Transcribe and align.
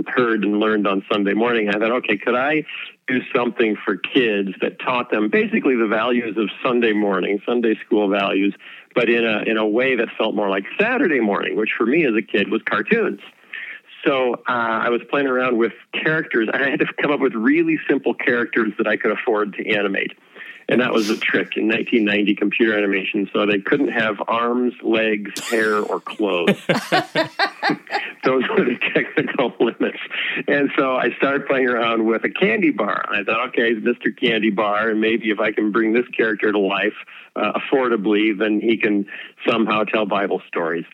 heard 0.08 0.44
and 0.44 0.58
learned 0.58 0.86
on 0.86 1.04
Sunday 1.10 1.34
morning. 1.34 1.68
I 1.68 1.72
thought, 1.72 1.92
okay, 1.92 2.16
could 2.16 2.34
I 2.34 2.64
do 3.06 3.20
something 3.34 3.76
for 3.84 3.96
kids 3.96 4.50
that 4.60 4.80
taught 4.80 5.10
them 5.10 5.28
basically 5.28 5.76
the 5.76 5.86
values 5.86 6.36
of 6.36 6.50
Sunday 6.62 6.92
morning, 6.92 7.40
Sunday 7.46 7.76
school 7.86 8.08
values, 8.08 8.54
but 8.94 9.08
in 9.08 9.24
a 9.24 9.42
in 9.42 9.58
a 9.58 9.66
way 9.66 9.94
that 9.96 10.08
felt 10.18 10.34
more 10.34 10.48
like 10.48 10.64
Saturday 10.78 11.20
morning, 11.20 11.56
which 11.56 11.70
for 11.76 11.86
me 11.86 12.04
as 12.04 12.14
a 12.14 12.22
kid 12.22 12.50
was 12.50 12.62
cartoons. 12.62 13.20
So 14.04 14.34
uh, 14.34 14.42
I 14.48 14.90
was 14.90 15.00
playing 15.08 15.28
around 15.28 15.56
with 15.56 15.72
characters. 15.92 16.48
And 16.52 16.62
I 16.62 16.70
had 16.70 16.80
to 16.80 16.86
come 17.00 17.10
up 17.10 17.20
with 17.20 17.34
really 17.34 17.78
simple 17.88 18.12
characters 18.12 18.72
that 18.76 18.86
I 18.86 18.96
could 18.96 19.12
afford 19.12 19.54
to 19.54 19.66
animate. 19.70 20.12
And 20.68 20.80
that 20.80 20.92
was 20.92 21.10
a 21.10 21.16
trick 21.16 21.56
in 21.56 21.68
1990 21.68 22.34
computer 22.36 22.76
animation. 22.76 23.28
So 23.32 23.46
they 23.46 23.58
couldn't 23.58 23.88
have 23.88 24.16
arms, 24.26 24.74
legs, 24.82 25.48
hair, 25.48 25.78
or 25.78 26.00
clothes. 26.00 26.60
Those 28.24 28.44
were 28.48 28.64
the 28.64 28.78
technical 28.94 29.52
limits. 29.60 29.98
And 30.48 30.70
so 30.76 30.96
I 30.96 31.10
started 31.18 31.46
playing 31.46 31.68
around 31.68 32.06
with 32.06 32.24
a 32.24 32.30
candy 32.30 32.70
bar. 32.70 33.04
And 33.08 33.16
I 33.16 33.24
thought, 33.24 33.48
okay, 33.48 33.74
Mr. 33.74 34.16
Candy 34.18 34.50
Bar, 34.50 34.90
and 34.90 35.00
maybe 35.00 35.30
if 35.30 35.40
I 35.40 35.52
can 35.52 35.72
bring 35.72 35.92
this 35.92 36.08
character 36.16 36.50
to 36.50 36.58
life 36.58 36.94
uh, 37.36 37.52
affordably, 37.52 38.36
then 38.36 38.60
he 38.60 38.76
can 38.78 39.06
somehow 39.46 39.84
tell 39.84 40.06
Bible 40.06 40.40
stories. 40.48 40.84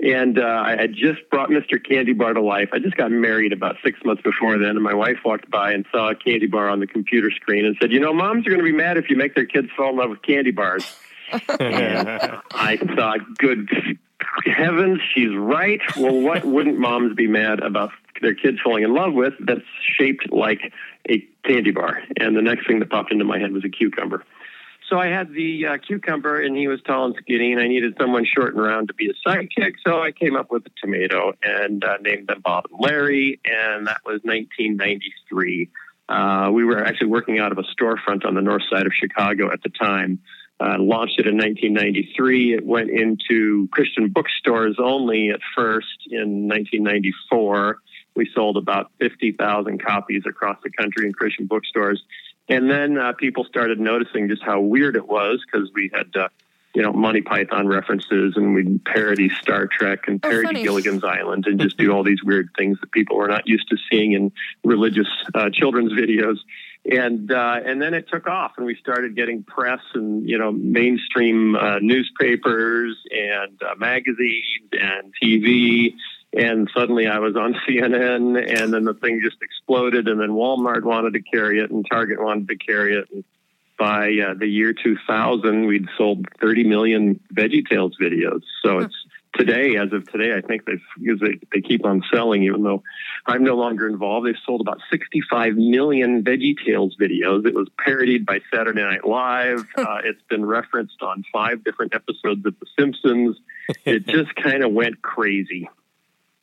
And 0.00 0.38
uh, 0.38 0.42
I 0.42 0.76
had 0.76 0.92
just 0.94 1.28
brought 1.30 1.48
Mr. 1.48 1.82
Candy 1.82 2.12
Bar 2.12 2.34
to 2.34 2.42
life. 2.42 2.68
I 2.72 2.78
just 2.78 2.96
got 2.96 3.10
married 3.10 3.52
about 3.52 3.76
six 3.82 3.98
months 4.04 4.22
before 4.22 4.58
then, 4.58 4.70
and 4.70 4.82
my 4.82 4.94
wife 4.94 5.18
walked 5.24 5.50
by 5.50 5.72
and 5.72 5.86
saw 5.90 6.10
a 6.10 6.14
candy 6.14 6.46
bar 6.46 6.68
on 6.68 6.80
the 6.80 6.86
computer 6.86 7.30
screen 7.30 7.64
and 7.64 7.76
said, 7.80 7.92
"You 7.92 8.00
know, 8.00 8.12
moms 8.12 8.46
are 8.46 8.50
going 8.50 8.60
to 8.60 8.64
be 8.64 8.76
mad 8.76 8.98
if 8.98 9.08
you 9.08 9.16
make 9.16 9.34
their 9.34 9.46
kids 9.46 9.68
fall 9.76 9.90
in 9.90 9.96
love 9.96 10.10
with 10.10 10.22
candy 10.22 10.50
bars." 10.50 10.84
and 11.60 12.08
I 12.52 12.76
thought, 12.76 13.20
"Good 13.38 13.70
heavens, 14.44 15.00
she's 15.14 15.34
right." 15.34 15.80
Well, 15.96 16.20
what 16.20 16.44
wouldn't 16.44 16.78
moms 16.78 17.14
be 17.14 17.26
mad 17.26 17.60
about 17.60 17.90
their 18.20 18.34
kids 18.34 18.58
falling 18.62 18.84
in 18.84 18.94
love 18.94 19.14
with 19.14 19.32
that's 19.40 19.60
shaped 19.80 20.30
like 20.30 20.72
a 21.08 21.26
candy 21.44 21.70
bar? 21.70 22.02
And 22.20 22.36
the 22.36 22.42
next 22.42 22.66
thing 22.66 22.80
that 22.80 22.90
popped 22.90 23.12
into 23.12 23.24
my 23.24 23.38
head 23.38 23.52
was 23.52 23.64
a 23.64 23.70
cucumber. 23.70 24.24
So 24.88 24.98
I 24.98 25.08
had 25.08 25.32
the 25.32 25.66
uh, 25.66 25.76
cucumber, 25.78 26.40
and 26.40 26.56
he 26.56 26.68
was 26.68 26.80
tall 26.82 27.06
and 27.06 27.14
skinny, 27.20 27.52
and 27.52 27.60
I 27.60 27.66
needed 27.66 27.96
someone 28.00 28.24
short 28.24 28.54
and 28.54 28.62
round 28.62 28.88
to 28.88 28.94
be 28.94 29.10
a 29.10 29.28
sidekick. 29.28 29.74
So 29.84 30.00
I 30.00 30.12
came 30.12 30.36
up 30.36 30.52
with 30.52 30.64
a 30.66 30.70
tomato 30.80 31.32
and 31.42 31.82
uh, 31.82 31.96
named 32.00 32.28
them 32.28 32.40
Bob 32.40 32.66
and 32.70 32.80
Larry, 32.80 33.40
and 33.44 33.88
that 33.88 34.02
was 34.04 34.20
1993. 34.22 35.70
Uh, 36.08 36.50
we 36.52 36.64
were 36.64 36.84
actually 36.84 37.08
working 37.08 37.40
out 37.40 37.50
of 37.50 37.58
a 37.58 37.64
storefront 37.64 38.24
on 38.24 38.34
the 38.34 38.42
north 38.42 38.62
side 38.70 38.86
of 38.86 38.92
Chicago 38.92 39.52
at 39.52 39.62
the 39.62 39.70
time. 39.70 40.20
Uh, 40.58 40.76
launched 40.78 41.18
it 41.18 41.26
in 41.26 41.36
1993. 41.36 42.54
It 42.54 42.64
went 42.64 42.88
into 42.88 43.68
Christian 43.72 44.08
bookstores 44.08 44.76
only 44.78 45.30
at 45.30 45.40
first 45.54 46.06
in 46.08 46.48
1994. 46.48 47.78
We 48.16 48.28
sold 48.34 48.56
about 48.56 48.90
50,000 48.98 49.82
copies 49.82 50.22
across 50.26 50.58
the 50.62 50.70
country 50.70 51.06
in 51.06 51.12
Christian 51.12 51.46
bookstores. 51.46 52.02
And 52.48 52.70
then 52.70 52.98
uh, 52.98 53.12
people 53.12 53.44
started 53.44 53.78
noticing 53.80 54.28
just 54.28 54.42
how 54.42 54.60
weird 54.60 54.96
it 54.96 55.06
was 55.06 55.44
because 55.44 55.70
we 55.74 55.90
had, 55.92 56.14
uh, 56.16 56.28
you 56.74 56.82
know, 56.82 56.92
Monty 56.92 57.22
Python 57.22 57.66
references 57.66 58.34
and 58.36 58.54
we'd 58.54 58.84
parody 58.84 59.30
Star 59.40 59.66
Trek 59.66 60.00
and 60.06 60.20
oh, 60.24 60.28
parody 60.28 60.60
oh, 60.60 60.64
Gilligan's 60.64 61.04
Island 61.04 61.46
and 61.46 61.60
just 61.60 61.76
do 61.78 61.92
all 61.92 62.04
these 62.04 62.22
weird 62.22 62.50
things 62.56 62.78
that 62.80 62.92
people 62.92 63.16
were 63.16 63.28
not 63.28 63.48
used 63.48 63.68
to 63.70 63.76
seeing 63.90 64.12
in 64.12 64.32
religious 64.64 65.08
uh, 65.34 65.50
children's 65.52 65.92
videos. 65.92 66.36
And 66.88 67.32
uh, 67.32 67.60
and 67.64 67.82
then 67.82 67.94
it 67.94 68.08
took 68.08 68.28
off, 68.28 68.52
and 68.58 68.64
we 68.64 68.76
started 68.76 69.16
getting 69.16 69.42
press 69.42 69.80
and 69.94 70.28
you 70.28 70.38
know 70.38 70.52
mainstream 70.52 71.56
uh, 71.56 71.80
newspapers 71.80 72.96
and 73.10 73.60
uh, 73.60 73.74
magazines 73.76 74.70
and 74.70 75.12
TV 75.20 75.94
and 76.36 76.70
suddenly 76.76 77.06
I 77.06 77.18
was 77.18 77.36
on 77.36 77.54
CNN, 77.68 78.62
and 78.62 78.72
then 78.72 78.84
the 78.84 78.94
thing 78.94 79.20
just 79.22 79.42
exploded, 79.42 80.08
and 80.08 80.20
then 80.20 80.30
Walmart 80.30 80.84
wanted 80.84 81.14
to 81.14 81.22
carry 81.22 81.60
it, 81.60 81.70
and 81.70 81.84
Target 81.90 82.22
wanted 82.22 82.48
to 82.48 82.56
carry 82.56 82.96
it. 82.96 83.08
And 83.12 83.24
by 83.78 84.18
uh, 84.18 84.34
the 84.34 84.46
year 84.46 84.72
2000, 84.72 85.66
we'd 85.66 85.88
sold 85.98 86.26
30 86.40 86.64
million 86.64 87.20
VeggieTales 87.34 87.92
videos. 88.00 88.42
So 88.64 88.78
it's 88.78 88.94
today, 89.34 89.76
as 89.76 89.92
of 89.92 90.10
today, 90.10 90.34
I 90.34 90.40
think 90.40 90.64
they've 90.64 90.80
because 90.98 91.20
they, 91.20 91.38
they 91.52 91.60
keep 91.60 91.84
on 91.84 92.02
selling, 92.12 92.42
even 92.44 92.62
though 92.62 92.82
I'm 93.26 93.44
no 93.44 93.56
longer 93.56 93.88
involved. 93.88 94.26
They've 94.26 94.34
sold 94.44 94.60
about 94.60 94.80
65 94.90 95.56
million 95.56 96.24
VeggieTales 96.24 96.92
videos. 97.00 97.46
It 97.46 97.54
was 97.54 97.68
parodied 97.78 98.24
by 98.24 98.40
Saturday 98.52 98.82
Night 98.82 99.06
Live. 99.06 99.66
uh, 99.76 99.98
it's 100.04 100.22
been 100.28 100.44
referenced 100.44 101.02
on 101.02 101.24
five 101.32 101.64
different 101.64 101.94
episodes 101.94 102.44
of 102.46 102.54
The 102.58 102.66
Simpsons. 102.78 103.36
It 103.84 104.06
just 104.06 104.32
kind 104.36 104.62
of 104.62 104.72
went 104.72 105.02
crazy. 105.02 105.68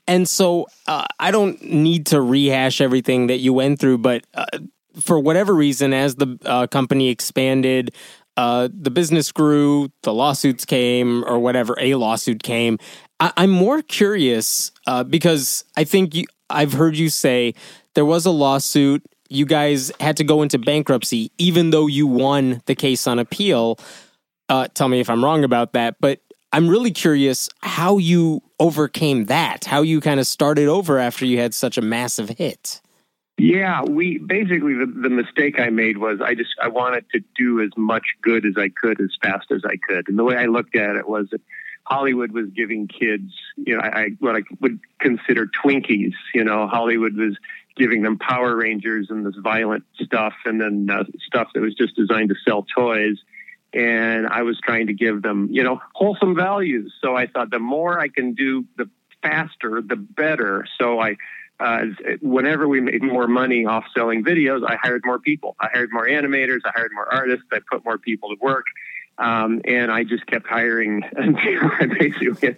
And 0.07 0.27
so 0.27 0.67
uh, 0.87 1.05
I 1.19 1.31
don't 1.31 1.61
need 1.63 2.07
to 2.07 2.21
rehash 2.21 2.81
everything 2.81 3.27
that 3.27 3.39
you 3.39 3.53
went 3.53 3.79
through, 3.79 3.99
but 3.99 4.25
uh, 4.33 4.45
for 4.99 5.19
whatever 5.19 5.53
reason, 5.53 5.93
as 5.93 6.15
the 6.15 6.37
uh, 6.45 6.67
company 6.67 7.09
expanded, 7.09 7.95
uh, 8.35 8.67
the 8.73 8.91
business 8.91 9.31
grew, 9.31 9.91
the 10.03 10.13
lawsuits 10.13 10.65
came, 10.65 11.23
or 11.25 11.39
whatever, 11.39 11.75
a 11.79 11.95
lawsuit 11.95 12.43
came. 12.43 12.79
I- 13.19 13.33
am 13.37 13.51
more 13.51 13.81
curious 13.81 14.71
uh, 14.87 15.03
because 15.03 15.63
I 15.77 15.83
think 15.83 16.15
you, 16.15 16.25
I've 16.49 16.73
heard 16.73 16.97
you 16.97 17.09
say 17.09 17.53
there 17.95 18.05
was 18.05 18.25
a 18.25 18.31
lawsuit. 18.31 19.03
You 19.29 19.45
guys 19.45 19.91
had 19.99 20.17
to 20.17 20.23
go 20.23 20.41
into 20.41 20.59
bankruptcy, 20.59 21.31
even 21.37 21.69
though 21.69 21.87
you 21.87 22.07
won 22.07 22.61
the 22.65 22.75
case 22.75 23.07
on 23.07 23.19
appeal. 23.19 23.79
Uh, 24.49 24.67
tell 24.73 24.89
me 24.89 24.99
if 24.99 25.09
I'm 25.09 25.23
wrong 25.23 25.43
about 25.43 25.73
that, 25.73 25.95
but 25.99 26.19
I'm 26.53 26.69
really 26.69 26.91
curious 26.91 27.49
how 27.61 27.97
you 27.97 28.43
overcame 28.59 29.25
that, 29.25 29.65
how 29.65 29.81
you 29.81 29.99
kind 29.99 30.19
of 30.19 30.27
started 30.27 30.67
over 30.67 30.99
after 30.99 31.25
you 31.25 31.39
had 31.39 31.55
such 31.55 31.79
a 31.79 31.81
massive 31.81 32.29
hit. 32.29 32.79
Yeah, 33.39 33.81
we 33.81 34.19
basically 34.19 34.75
the, 34.75 34.85
the 34.85 35.09
mistake 35.09 35.59
I 35.59 35.71
made 35.71 35.97
was 35.97 36.21
I 36.23 36.35
just 36.35 36.51
I 36.61 36.67
wanted 36.67 37.05
to 37.13 37.21
do 37.35 37.59
as 37.61 37.71
much 37.75 38.03
good 38.21 38.45
as 38.45 38.53
I 38.55 38.69
could 38.69 39.01
as 39.01 39.09
fast 39.23 39.47
as 39.49 39.63
I 39.65 39.77
could, 39.77 40.07
and 40.07 40.19
the 40.19 40.23
way 40.23 40.35
I 40.35 40.45
looked 40.45 40.75
at 40.75 40.95
it 40.95 41.09
was 41.09 41.27
that 41.31 41.41
Hollywood 41.85 42.31
was 42.31 42.45
giving 42.55 42.87
kids, 42.87 43.33
you 43.57 43.75
know, 43.75 43.81
I, 43.81 44.09
what 44.19 44.35
I 44.35 44.41
would 44.61 44.79
consider 44.99 45.47
Twinkies. 45.47 46.13
You 46.35 46.43
know, 46.43 46.67
Hollywood 46.67 47.15
was 47.15 47.35
giving 47.75 48.03
them 48.03 48.19
Power 48.19 48.55
Rangers 48.55 49.07
and 49.09 49.25
this 49.25 49.35
violent 49.35 49.83
stuff, 49.99 50.33
and 50.45 50.61
then 50.61 50.87
uh, 50.91 51.03
stuff 51.25 51.49
that 51.55 51.61
was 51.61 51.73
just 51.73 51.95
designed 51.95 52.29
to 52.29 52.35
sell 52.47 52.65
toys. 52.75 53.17
And 53.73 54.27
I 54.27 54.43
was 54.43 54.59
trying 54.63 54.87
to 54.87 54.93
give 54.93 55.21
them, 55.21 55.47
you 55.51 55.63
know, 55.63 55.81
wholesome 55.93 56.35
values. 56.35 56.93
So 57.01 57.15
I 57.15 57.27
thought 57.27 57.49
the 57.49 57.59
more 57.59 57.99
I 57.99 58.07
can 58.07 58.33
do, 58.33 58.65
the 58.77 58.89
faster, 59.21 59.81
the 59.81 59.95
better. 59.95 60.65
So 60.79 60.99
I, 60.99 61.15
uh, 61.59 61.85
whenever 62.21 62.67
we 62.67 62.81
made 62.81 63.01
more 63.01 63.27
money 63.27 63.65
off 63.65 63.85
selling 63.95 64.23
videos, 64.23 64.61
I 64.67 64.75
hired 64.75 65.03
more 65.05 65.19
people. 65.19 65.55
I 65.59 65.69
hired 65.73 65.91
more 65.91 66.07
animators. 66.07 66.59
I 66.65 66.71
hired 66.75 66.91
more 66.93 67.11
artists. 67.11 67.45
I 67.51 67.59
put 67.71 67.83
more 67.83 67.97
people 67.97 68.29
to 68.29 68.35
work. 68.41 68.65
Um, 69.17 69.61
and 69.65 69.91
I 69.91 70.03
just 70.03 70.25
kept 70.25 70.47
hiring 70.47 71.03
until 71.15 71.71
I 71.79 71.85
basically 71.85 72.57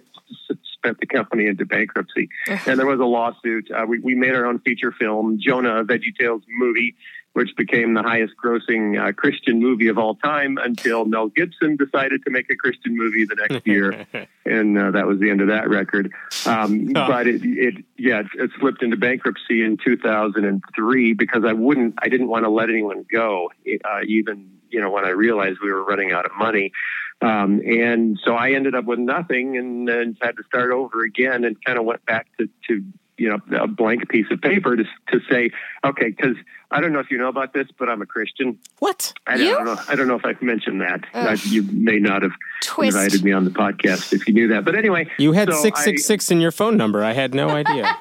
sent 0.84 1.00
the 1.00 1.06
company 1.06 1.46
into 1.46 1.64
bankruptcy. 1.64 2.28
and 2.66 2.78
there 2.78 2.86
was 2.86 3.00
a 3.00 3.04
lawsuit. 3.04 3.70
Uh, 3.70 3.84
we, 3.86 3.98
we 3.98 4.14
made 4.14 4.34
our 4.34 4.46
own 4.46 4.58
feature 4.60 4.92
film, 4.92 5.38
Jonah, 5.40 5.84
Veggie 5.84 6.16
Tales 6.18 6.42
movie, 6.48 6.94
which 7.36 7.54
became 7.54 7.92
the 7.92 8.02
highest 8.02 8.32
grossing 8.42 8.98
uh, 8.98 9.12
Christian 9.12 9.60
movie 9.60 9.88
of 9.88 9.98
all 9.98 10.14
time 10.14 10.56
until 10.56 11.04
Mel 11.04 11.26
Gibson 11.26 11.76
decided 11.76 12.24
to 12.24 12.30
make 12.30 12.48
a 12.48 12.56
Christian 12.56 12.96
movie 12.96 13.26
the 13.26 13.34
next 13.34 13.66
year. 13.66 14.06
and 14.46 14.78
uh, 14.78 14.92
that 14.92 15.06
was 15.06 15.20
the 15.20 15.28
end 15.28 15.42
of 15.42 15.48
that 15.48 15.68
record. 15.68 16.10
Um, 16.46 16.92
oh. 16.96 17.06
But 17.06 17.26
it, 17.26 17.42
it 17.44 17.84
yeah, 17.98 18.20
it, 18.20 18.26
it, 18.36 18.50
slipped 18.58 18.82
into 18.82 18.96
bankruptcy 18.96 19.62
in 19.62 19.76
2003 19.76 21.12
because 21.12 21.44
I 21.46 21.52
wouldn't, 21.52 21.96
I 21.98 22.08
didn't 22.08 22.28
want 22.28 22.46
to 22.46 22.48
let 22.48 22.70
anyone 22.70 23.04
go, 23.12 23.50
uh, 23.84 24.00
even, 24.06 24.52
you 24.70 24.80
know, 24.80 24.90
when 24.90 25.04
I 25.04 25.10
realized 25.10 25.58
we 25.62 25.70
were 25.70 25.84
running 25.84 26.12
out 26.12 26.24
of 26.24 26.32
money. 26.38 26.72
Um, 27.20 27.60
and 27.66 28.18
so 28.24 28.34
I 28.34 28.52
ended 28.52 28.74
up 28.74 28.86
with 28.86 28.98
nothing 28.98 29.58
and 29.58 29.86
then 29.86 30.16
had 30.22 30.38
to 30.38 30.42
start 30.44 30.72
over 30.72 31.02
again 31.02 31.44
and 31.44 31.62
kind 31.62 31.78
of 31.78 31.84
went 31.84 32.02
back 32.06 32.28
to, 32.38 32.48
to 32.68 32.82
you 33.18 33.28
know, 33.28 33.38
a 33.58 33.66
blank 33.66 34.08
piece 34.08 34.26
of 34.30 34.40
paper 34.40 34.76
to, 34.76 34.84
to 34.84 35.20
say, 35.30 35.50
okay, 35.84 36.08
because 36.08 36.36
I 36.70 36.80
don't 36.80 36.92
know 36.92 36.98
if 36.98 37.10
you 37.10 37.18
know 37.18 37.28
about 37.28 37.52
this, 37.52 37.68
but 37.78 37.88
I'm 37.88 38.02
a 38.02 38.06
Christian. 38.06 38.58
What? 38.78 39.12
I 39.26 39.36
don't, 39.36 39.64
know. 39.64 39.76
I 39.88 39.94
don't 39.94 40.08
know 40.08 40.16
if 40.16 40.24
I've 40.24 40.42
mentioned 40.42 40.80
that. 40.80 41.04
I, 41.14 41.38
you 41.44 41.62
may 41.62 41.98
not 41.98 42.22
have 42.22 42.32
Twist. 42.62 42.96
invited 42.96 43.24
me 43.24 43.32
on 43.32 43.44
the 43.44 43.50
podcast 43.50 44.12
if 44.12 44.26
you 44.26 44.34
knew 44.34 44.48
that. 44.48 44.64
But 44.64 44.74
anyway, 44.74 45.08
you 45.18 45.32
had 45.32 45.52
six 45.52 45.82
six 45.84 46.04
six 46.04 46.30
in 46.30 46.40
your 46.40 46.52
phone 46.52 46.76
number. 46.76 47.04
I 47.04 47.12
had 47.12 47.34
no 47.34 47.50
idea. 47.50 47.96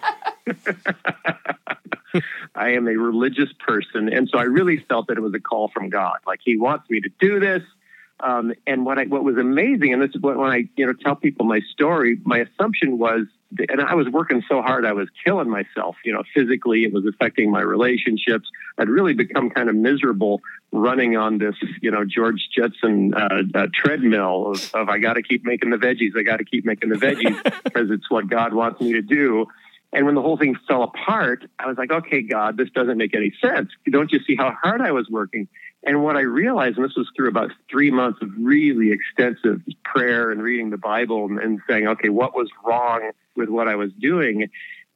I 2.56 2.70
am 2.70 2.88
a 2.88 2.96
religious 2.96 3.50
person, 3.66 4.12
and 4.12 4.30
so 4.30 4.38
I 4.38 4.44
really 4.44 4.78
felt 4.78 5.08
that 5.08 5.18
it 5.18 5.22
was 5.22 5.34
a 5.34 5.40
call 5.40 5.70
from 5.70 5.90
God. 5.90 6.18
Like 6.26 6.40
He 6.44 6.58
wants 6.58 6.90
me 6.90 7.02
to 7.02 7.10
do 7.20 7.40
this. 7.40 7.64
Um, 8.22 8.54
and 8.66 8.86
what 8.86 8.98
I, 8.98 9.04
what 9.04 9.24
was 9.24 9.38
amazing, 9.38 9.92
and 9.92 10.02
this 10.02 10.12
is 10.16 10.22
what 10.22 10.38
when 10.38 10.50
I 10.50 10.70
you 10.78 10.86
know 10.86 10.94
tell 10.94 11.16
people 11.16 11.46
my 11.46 11.60
story, 11.74 12.18
my 12.24 12.40
assumption 12.40 12.98
was, 12.98 13.28
and 13.70 13.82
I 13.82 13.94
was 13.96 14.08
working 14.08 14.42
so 14.48 14.62
hard, 14.62 14.86
I 14.86 14.94
was 14.94 15.10
killing 15.26 15.50
myself. 15.50 15.98
You 16.06 16.14
know, 16.14 16.24
physically, 16.34 16.86
it 16.86 16.94
was 16.94 17.06
affecting 17.06 17.52
my 17.52 17.62
relationships. 17.62 18.48
I'd 18.78 18.88
really 18.88 19.14
become 19.14 19.50
kind 19.50 19.70
of 19.70 19.76
miserable 19.76 20.42
running 20.72 21.18
on 21.18 21.38
this, 21.38 21.56
you 21.82 21.92
know, 21.92 22.06
George 22.06 22.50
Jetson 22.56 23.14
uh, 23.14 23.44
uh, 23.54 23.68
treadmill 23.74 24.52
of, 24.52 24.72
of 24.74 24.90
I 24.90 24.98
got 24.98 25.14
to 25.14 25.22
keep 25.22 25.46
making 25.46 25.70
the 25.70 25.78
veggies, 25.78 26.18
I 26.18 26.24
got 26.24 26.38
to 26.38 26.46
keep 26.46 26.66
making 26.66 26.90
the 26.90 26.96
veggies 26.96 27.42
because 27.64 27.90
it's 27.92 28.10
what 28.10 28.28
God 28.28 28.54
wants 28.54 28.82
me 28.82 28.94
to 28.94 29.02
do. 29.02 29.48
And 29.94 30.06
when 30.06 30.16
the 30.16 30.22
whole 30.22 30.38
thing 30.38 30.58
fell 30.68 30.84
apart, 30.84 31.46
I 31.58 31.68
was 31.68 31.78
like, 31.78 31.92
okay, 31.92 32.22
God, 32.22 32.58
this 32.58 32.70
doesn't 32.72 32.98
make 32.98 33.16
any 33.16 33.34
sense. 33.42 33.70
Don't 33.90 34.12
you 34.12 34.20
see 34.28 34.36
how 34.36 34.52
hard 34.62 34.82
I 34.82 34.92
was 34.92 35.08
working? 35.10 35.48
And 35.86 36.04
what 36.04 36.18
I 36.18 36.22
realized, 36.22 36.78
and 36.78 36.86
this 36.86 36.96
was 36.96 37.08
through 37.16 37.30
about 37.30 37.52
three 37.70 37.92
months 37.92 38.20
of 38.22 38.30
really 38.40 38.92
extensive 38.92 39.62
prayer 39.84 40.32
and 40.32 40.42
reading 40.42 40.72
the 40.72 40.78
Bible 40.78 41.26
and, 41.26 41.40
and 41.40 41.62
saying, 41.70 41.88
okay, 41.88 42.10
what 42.10 42.36
was 42.36 42.50
wrong 42.66 43.12
with 43.36 43.50
what 43.50 43.68
I 43.68 43.76
was 43.76 43.92
doing? 43.94 44.50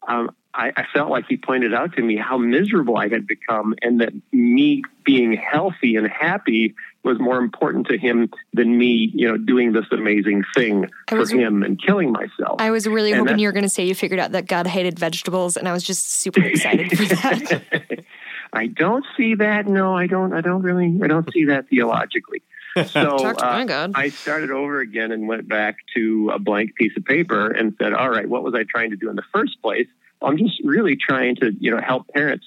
Um, 0.08 0.32
I, 0.54 0.72
I, 0.76 0.86
felt 0.94 1.12
like 1.12 1.26
he 1.28 1.38
pointed 1.38 1.74
out 1.74 1.96
to 1.96 2.02
me 2.02 2.16
how 2.16 2.38
miserable 2.38 2.98
I 2.98 3.08
had 3.08 3.28
become 3.28 3.76
and 3.84 4.02
that 4.02 4.14
me 4.32 4.82
being 5.04 5.34
healthy 5.34 5.96
and 5.96 6.08
happy 6.08 6.74
was 7.04 7.20
more 7.20 7.38
important 7.38 7.88
to 7.88 7.98
him 7.98 8.30
than 8.54 8.78
me, 8.78 9.12
you 9.14 9.28
know, 9.28 9.38
doing 9.38 9.74
this 9.74 9.86
amazing 9.92 10.44
thing 10.56 10.90
for 11.08 11.28
him 11.28 11.64
and 11.64 11.82
killing 11.82 12.12
myself. 12.12 12.60
I 12.60 12.72
was 12.72 12.88
really 12.88 13.12
and 13.12 13.22
hoping 13.22 13.40
you 13.40 13.48
were 13.48 13.54
going 13.54 13.64
to 13.64 13.70
say 13.70 13.86
you 13.86 13.96
figured 13.96 14.20
out 14.20 14.32
that 14.34 14.48
God 14.48 14.68
hated 14.68 14.98
vegetables, 15.00 15.56
and 15.56 15.68
I 15.68 15.74
was 15.74 15.84
just 15.84 16.12
super 16.12 16.42
excited 16.42 16.90
for 16.98 17.16
that. 17.16 18.04
I 18.52 18.68
don't 18.68 19.06
see 19.16 19.36
that. 19.36 19.68
No, 19.68 19.96
I 19.96 20.08
don't. 20.08 20.34
I 20.34 20.42
don't 20.42 20.62
really. 20.62 21.00
I 21.04 21.08
don't 21.08 21.32
see 21.32 21.46
that 21.46 21.70
theologically. 21.70 22.42
So 22.94 23.18
uh, 23.18 23.66
I 23.96 24.10
started 24.10 24.52
over 24.52 24.80
again 24.80 25.12
and 25.12 25.28
went 25.28 25.50
back 25.50 25.78
to 25.96 26.32
a 26.34 26.40
blank 26.40 26.76
piece 26.76 26.96
of 26.96 27.04
paper 27.04 27.50
and 27.50 27.76
said, 27.82 27.94
"All 27.94 28.10
right, 28.10 28.30
what 28.30 28.44
was 28.44 28.54
I 28.54 28.64
trying 28.64 28.92
to 28.92 28.96
do 28.96 29.10
in 29.10 29.16
the 29.16 29.24
first 29.34 29.62
place?" 29.62 29.88
I'm 30.22 30.38
just 30.38 30.62
really 30.64 30.96
trying 30.96 31.36
to, 31.38 31.52
you 31.60 31.72
know, 31.72 31.82
help 31.82 32.08
parents 32.10 32.46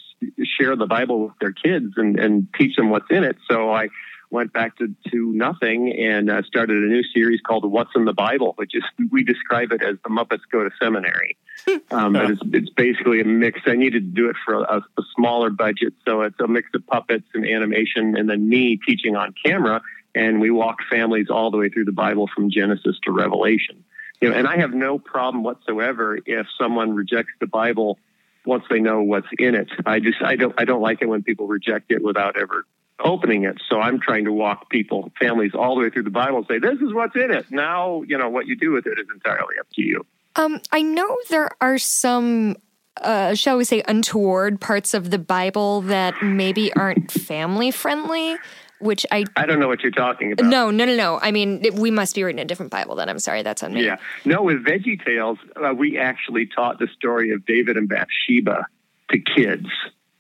share 0.59 0.77
the 0.77 0.87
Bible 0.87 1.25
with 1.25 1.39
their 1.41 1.53
kids 1.53 1.95
and, 1.97 2.19
and 2.19 2.49
teach 2.59 2.77
them 2.77 2.91
what's 2.91 3.11
in 3.11 3.25
it. 3.25 3.37
So 3.51 3.73
I 3.73 3.89
went 4.33 4.53
back 4.53 4.77
to, 4.79 4.89
to 5.11 5.33
nothing 5.33 5.93
and 5.93 6.31
uh, 6.31 6.43
started 6.43 6.83
a 6.83 6.87
new 6.87 7.03
series 7.15 7.41
called 7.43 7.71
What's 7.71 7.91
in 7.95 8.07
the 8.07 8.15
Bible, 8.15 8.55
which 8.57 8.75
is 8.75 8.83
we 9.11 9.23
describe 9.23 9.73
it 9.73 9.83
as 9.83 9.97
the 10.03 10.09
Muppets 10.11 10.41
go 10.51 10.65
to 10.65 10.71
seminary. 10.83 11.37
Um, 11.93 12.15
but 12.15 12.31
it's, 12.31 12.41
it's 12.53 12.71
basically 12.71 13.21
a 13.21 13.25
mix. 13.25 13.61
I 13.67 13.75
needed 13.75 14.03
to 14.03 14.23
do 14.23 14.31
it 14.31 14.37
for 14.45 14.55
a, 14.55 14.79
a 14.79 15.03
smaller 15.15 15.51
budget, 15.51 15.93
so 16.05 16.23
it's 16.23 16.41
a 16.41 16.49
mix 16.49 16.71
of 16.75 16.85
puppets 16.87 17.27
and 17.35 17.47
animation, 17.47 18.17
and 18.17 18.29
then 18.29 18.49
me 18.49 18.81
teaching 18.85 19.15
on 19.15 19.35
camera. 19.45 19.81
And 20.15 20.41
we 20.41 20.51
walk 20.51 20.79
families 20.91 21.27
all 21.31 21.51
the 21.51 21.59
way 21.59 21.69
through 21.69 21.85
the 21.85 21.93
Bible 21.93 22.29
from 22.35 22.51
Genesis 22.51 22.97
to 23.05 23.13
Revelation. 23.13 23.85
You 24.21 24.31
know, 24.31 24.37
and 24.37 24.49
I 24.49 24.57
have 24.57 24.73
no 24.73 24.99
problem 24.99 25.45
whatsoever 25.45 26.19
if 26.25 26.47
someone 26.59 26.95
rejects 26.95 27.33
the 27.39 27.47
Bible 27.47 27.99
once 28.45 28.65
they 28.69 28.81
know 28.81 29.03
what's 29.03 29.29
in 29.39 29.55
it. 29.55 29.69
I 29.87 30.01
just 30.01 30.21
I 30.23 30.37
don't 30.37 30.55
I 30.59 30.65
don't 30.65 30.83
like 30.83 31.03
it 31.03 31.07
when 31.07 31.23
people 31.23 31.47
reject 31.47 31.93
it 31.93 32.03
without 32.03 32.37
ever 32.37 32.65
opening 33.01 33.45
it. 33.45 33.61
So 33.69 33.81
I'm 33.81 34.01
trying 34.01 34.25
to 34.25 34.33
walk 34.33 34.71
people, 34.71 35.13
families, 35.21 35.53
all 35.55 35.75
the 35.75 35.83
way 35.83 35.91
through 35.91 36.05
the 36.05 36.11
Bible 36.11 36.39
and 36.39 36.47
say, 36.47 36.59
this 36.59 36.81
is 36.81 36.93
what's 36.93 37.17
in 37.17 37.31
it. 37.31 37.51
Now, 37.51 38.03
you 38.03 38.17
know, 38.19 38.29
what 38.29 38.47
you 38.47 38.57
do 38.57 38.73
with 38.73 38.87
it 38.87 38.99
is 38.99 39.07
entirely 39.13 39.55
up 39.59 39.67
to 39.75 39.83
you. 39.83 40.07
Um, 40.37 40.61
I 40.71 40.83
know 40.83 41.17
there 41.29 41.51
are 41.61 41.79
some, 41.79 42.57
uh, 43.01 43.35
shall 43.35 43.57
we 43.57 43.65
say, 43.65 43.83
untoward 43.87 44.61
parts 44.61 44.95
of 44.95 45.11
the 45.11 45.19
Bible 45.19 45.83
that 45.83 46.15
maybe 46.23 46.73
aren't 46.75 47.11
family 47.11 47.71
friendly. 47.71 48.37
Which 48.79 49.07
I 49.13 49.27
I 49.37 49.47
don't 49.47 49.61
know 49.61 49.69
what 49.69 49.83
you're 49.83 49.93
talking 49.93 50.33
about. 50.33 50.45
No, 50.47 50.73
no, 50.73 50.85
no, 50.85 50.97
no. 50.97 51.21
I 51.23 51.31
mean, 51.31 51.65
it, 51.65 51.75
we 51.75 51.93
must 51.93 52.17
be 52.17 52.25
reading 52.25 52.41
a 52.41 52.45
different 52.45 52.73
Bible. 52.73 52.97
Then 52.97 53.09
I'm 53.09 53.21
sorry, 53.21 53.43
that's 53.43 53.63
on 53.63 53.75
me. 53.75 53.85
Yeah, 53.85 53.99
no. 54.25 54.43
With 54.43 54.65
Veggie 54.65 55.01
Tales, 55.05 55.39
uh, 55.55 55.73
we 55.73 55.97
actually 55.99 56.47
taught 56.47 56.81
the 56.81 56.89
story 56.89 57.31
of 57.31 57.47
David 57.47 57.77
and 57.77 57.89
Bathsheba 57.89 58.67
to 59.13 59.19
kids 59.21 59.69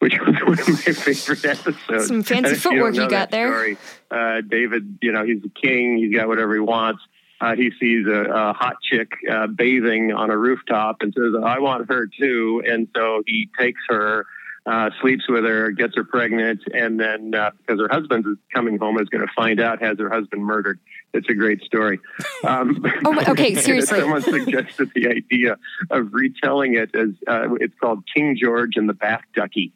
which 0.02 0.19
was 0.19 0.34
one 0.43 0.58
of 0.58 0.69
my 0.69 0.75
favorite 0.75 1.44
episodes. 1.44 2.08
Some 2.08 2.24
fancy 2.24 2.56
footwork 2.56 2.96
you, 2.96 3.03
you 3.03 3.08
got 3.08 3.31
there. 3.31 3.76
Uh, 4.10 4.41
David, 4.41 4.98
you 5.00 5.12
know, 5.12 5.24
he's 5.24 5.44
a 5.44 5.48
king. 5.48 5.96
He's 5.96 6.12
got 6.12 6.26
whatever 6.26 6.55
he 6.55 6.60
wants. 6.60 7.03
Uh, 7.41 7.55
he 7.55 7.70
sees 7.79 8.08
a, 8.08 8.24
a 8.29 8.53
hot 8.53 8.82
chick 8.82 9.12
uh, 9.31 9.46
bathing 9.46 10.12
on 10.12 10.31
a 10.31 10.36
rooftop 10.36 10.96
and 11.03 11.15
says, 11.17 11.41
"I 11.41 11.60
want 11.60 11.88
her 11.88 12.08
too." 12.08 12.65
And 12.67 12.88
so 12.96 13.22
he 13.24 13.48
takes 13.56 13.81
her, 13.91 14.26
uh, 14.67 14.91
sleeps 15.00 15.29
with 15.29 15.44
her, 15.44 15.70
gets 15.70 15.94
her 15.94 16.03
pregnant, 16.03 16.62
and 16.74 16.98
then 16.98 17.32
uh, 17.36 17.53
because 17.58 17.81
her 17.81 17.88
husband 17.88 18.24
is 18.26 18.38
coming 18.53 18.79
home, 18.79 18.98
is 18.98 19.08
going 19.08 19.24
to 19.24 19.32
find 19.36 19.60
out 19.60 19.81
has 19.82 20.00
her 20.00 20.10
husband 20.10 20.44
murdered. 20.44 20.81
It's 21.15 21.29
a 21.29 21.34
great 21.34 21.62
story. 21.62 22.00
Um, 22.43 22.84
oh, 23.05 23.22
okay. 23.29 23.55
Seriously, 23.60 24.00
someone 24.00 24.22
suggested 24.22 24.91
the 24.96 25.06
idea 25.06 25.58
of 25.93 26.12
retelling 26.12 26.74
it 26.74 26.93
as 26.93 27.10
uh, 27.29 27.55
it's 27.60 27.74
called 27.81 28.03
King 28.12 28.36
George 28.36 28.72
and 28.74 28.88
the 28.88 28.94
Bath 28.94 29.22
Ducky 29.36 29.72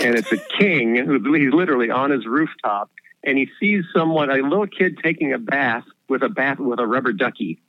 and 0.00 0.14
it's 0.14 0.32
a 0.32 0.38
king 0.58 0.96
he's 0.96 1.52
literally 1.52 1.90
on 1.90 2.10
his 2.10 2.26
rooftop, 2.26 2.90
and 3.24 3.36
he 3.36 3.48
sees 3.58 3.84
someone, 3.94 4.30
a 4.30 4.36
little 4.36 4.66
kid, 4.66 4.98
taking 5.02 5.32
a 5.32 5.38
bath 5.38 5.84
with 6.08 6.22
a 6.22 6.28
bath 6.28 6.58
with 6.58 6.80
a 6.80 6.86
rubber 6.86 7.12
ducky. 7.12 7.60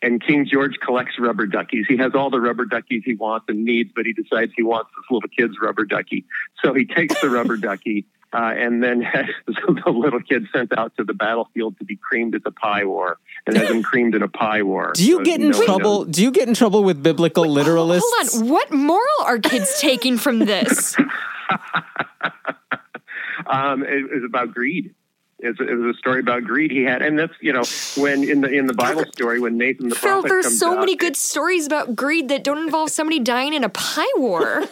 And 0.00 0.24
King 0.24 0.46
George 0.46 0.78
collects 0.78 1.18
rubber 1.18 1.46
duckies. 1.46 1.86
He 1.88 1.96
has 1.96 2.14
all 2.14 2.30
the 2.30 2.40
rubber 2.40 2.66
duckies 2.66 3.02
he 3.04 3.16
wants 3.16 3.46
and 3.48 3.64
needs, 3.64 3.90
but 3.96 4.06
he 4.06 4.12
decides 4.12 4.52
he 4.56 4.62
wants 4.62 4.90
this 4.96 5.04
little 5.10 5.28
kid's 5.28 5.56
rubber 5.60 5.84
ducky. 5.84 6.24
So 6.62 6.72
he 6.72 6.84
takes 6.84 7.20
the 7.20 7.30
rubber 7.30 7.56
ducky 7.56 8.06
uh, 8.32 8.52
and 8.56 8.82
then 8.82 9.00
has 9.00 9.26
the 9.46 9.90
little 9.90 10.20
kid 10.20 10.46
sent 10.54 10.76
out 10.76 10.94
to 10.96 11.04
the 11.04 11.14
battlefield 11.14 11.78
to 11.78 11.84
be 11.84 11.96
creamed 11.96 12.34
at 12.34 12.44
the 12.44 12.50
pie 12.50 12.84
war 12.84 13.18
and 13.46 13.56
has 13.56 13.70
him 13.70 13.82
creamed 13.82 14.14
in 14.14 14.22
a 14.22 14.28
pie 14.28 14.62
war. 14.62 14.92
Do 14.94 15.06
you 15.06 15.18
so 15.18 15.24
get 15.24 15.40
in 15.40 15.52
trouble? 15.52 16.04
Do 16.04 16.22
you 16.22 16.30
get 16.30 16.48
in 16.48 16.54
trouble 16.54 16.84
with 16.84 17.02
biblical 17.02 17.44
Wait, 17.44 17.64
literalists? 17.64 18.02
Hold 18.04 18.44
on. 18.44 18.50
What 18.50 18.72
moral 18.72 19.24
are 19.24 19.38
kids 19.38 19.76
taking 19.80 20.18
from 20.18 20.40
this? 20.40 20.96
um, 23.46 23.82
it 23.82 24.10
was 24.10 24.24
about 24.26 24.52
greed. 24.52 24.94
It 25.40 25.56
was, 25.56 25.60
it 25.60 25.72
was, 25.72 25.94
a 25.94 25.98
story 25.98 26.18
about 26.18 26.42
greed 26.42 26.72
he 26.72 26.82
had, 26.82 27.00
and 27.00 27.16
that's 27.16 27.32
you 27.40 27.52
know 27.52 27.62
when 27.96 28.28
in 28.28 28.40
the 28.40 28.48
in 28.48 28.66
the 28.66 28.74
Bible 28.74 29.04
story 29.12 29.38
when 29.38 29.56
Nathan 29.56 29.88
the 29.88 29.94
Phil, 29.94 30.22
prophet 30.22 30.28
there's 30.28 30.58
so 30.58 30.72
out, 30.72 30.80
many 30.80 30.96
good 30.96 31.16
stories 31.16 31.64
about 31.64 31.94
greed 31.94 32.28
that 32.30 32.42
don't 32.42 32.58
involve 32.58 32.90
somebody 32.90 33.20
dying 33.20 33.54
in 33.54 33.62
a 33.62 33.68
pie 33.68 34.04
war. 34.16 34.64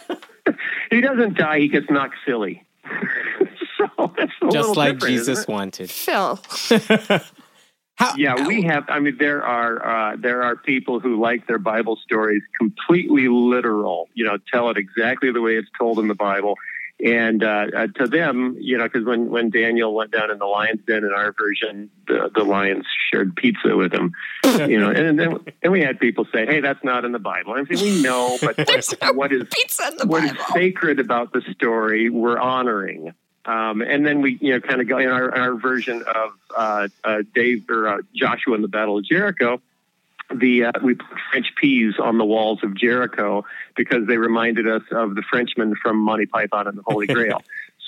he 0.89 0.99
doesn't 0.99 1.37
die; 1.37 1.59
he 1.59 1.69
gets 1.69 1.89
knocked 1.89 2.15
silly. 2.25 2.66
so 3.97 4.49
just 4.51 4.75
like 4.75 4.99
Jesus 4.99 5.47
wanted. 5.47 5.89
Phil. 5.89 6.39
How, 7.95 8.13
Yeah, 8.15 8.45
we 8.45 8.61
have. 8.61 8.85
I 8.89 8.99
mean, 8.99 9.17
there 9.17 9.43
are 9.43 10.11
uh, 10.11 10.15
there 10.17 10.43
are 10.43 10.55
people 10.55 10.99
who 10.99 11.19
like 11.19 11.47
their 11.47 11.57
Bible 11.57 11.97
stories 12.03 12.43
completely 12.59 13.27
literal. 13.27 14.07
You 14.13 14.25
know, 14.25 14.37
tell 14.53 14.69
it 14.69 14.77
exactly 14.77 15.31
the 15.31 15.41
way 15.41 15.55
it's 15.55 15.69
told 15.79 15.97
in 15.97 16.07
the 16.07 16.15
Bible. 16.15 16.55
And 17.03 17.43
uh, 17.43 17.67
uh, 17.75 17.87
to 17.97 18.07
them, 18.07 18.57
you 18.59 18.75
know, 18.77 18.85
because 18.85 19.05
when, 19.05 19.29
when 19.29 19.51
Daniel 19.51 19.93
went 19.93 20.11
down 20.11 20.31
in 20.31 20.39
the 20.39 20.45
lion's 20.45 20.81
den 20.87 21.03
in 21.03 21.11
our 21.15 21.31
version, 21.31 21.91
the, 22.07 22.31
the 22.33 22.43
lions 22.43 22.85
shared 23.11 23.35
pizza 23.35 23.75
with 23.75 23.93
him. 23.93 24.13
You 24.57 24.79
know, 24.79 24.89
and 24.89 25.19
then 25.19 25.37
and 25.61 25.71
we 25.71 25.81
had 25.81 25.99
people 25.99 26.25
say, 26.33 26.45
"Hey, 26.47 26.61
that's 26.61 26.83
not 26.83 27.05
in 27.05 27.11
the 27.11 27.19
Bible." 27.19 27.53
I 27.53 27.61
mean, 27.61 27.79
we 27.79 28.01
know, 28.01 28.37
but 28.41 28.57
no 28.57 29.13
what 29.13 29.31
is 29.31 29.43
pizza 29.51 29.89
in 29.89 29.97
the 29.97 30.07
what 30.07 30.23
is 30.23 30.31
Bible. 30.31 30.45
sacred 30.53 30.99
about 30.99 31.31
the 31.31 31.41
story 31.53 32.09
we're 32.09 32.39
honoring. 32.39 33.13
Um, 33.45 33.81
and 33.81 34.05
then 34.05 34.21
we, 34.21 34.37
you 34.41 34.53
know, 34.53 34.59
kind 34.59 34.81
of 34.81 34.87
go 34.87 34.97
in 34.97 35.09
our, 35.09 35.33
our 35.33 35.55
version 35.55 36.03
of 36.03 36.31
uh, 36.55 36.87
uh, 37.03 37.23
Dave 37.35 37.69
or 37.69 37.87
uh, 37.87 37.97
Joshua 38.15 38.55
in 38.55 38.61
the 38.61 38.67
Battle 38.67 38.97
of 38.97 39.05
Jericho. 39.05 39.61
The 40.33 40.65
uh, 40.65 40.71
we 40.83 40.95
put 40.95 41.17
French 41.31 41.47
peas 41.59 41.95
on 42.01 42.17
the 42.17 42.25
walls 42.25 42.59
of 42.63 42.75
Jericho 42.75 43.45
because 43.75 44.07
they 44.07 44.17
reminded 44.17 44.67
us 44.67 44.83
of 44.91 45.15
the 45.15 45.23
Frenchmen 45.29 45.75
from 45.81 45.97
Monty 45.97 46.25
Python 46.25 46.67
and 46.67 46.77
the 46.77 46.83
Holy 46.85 47.07
Grail. 47.15 47.41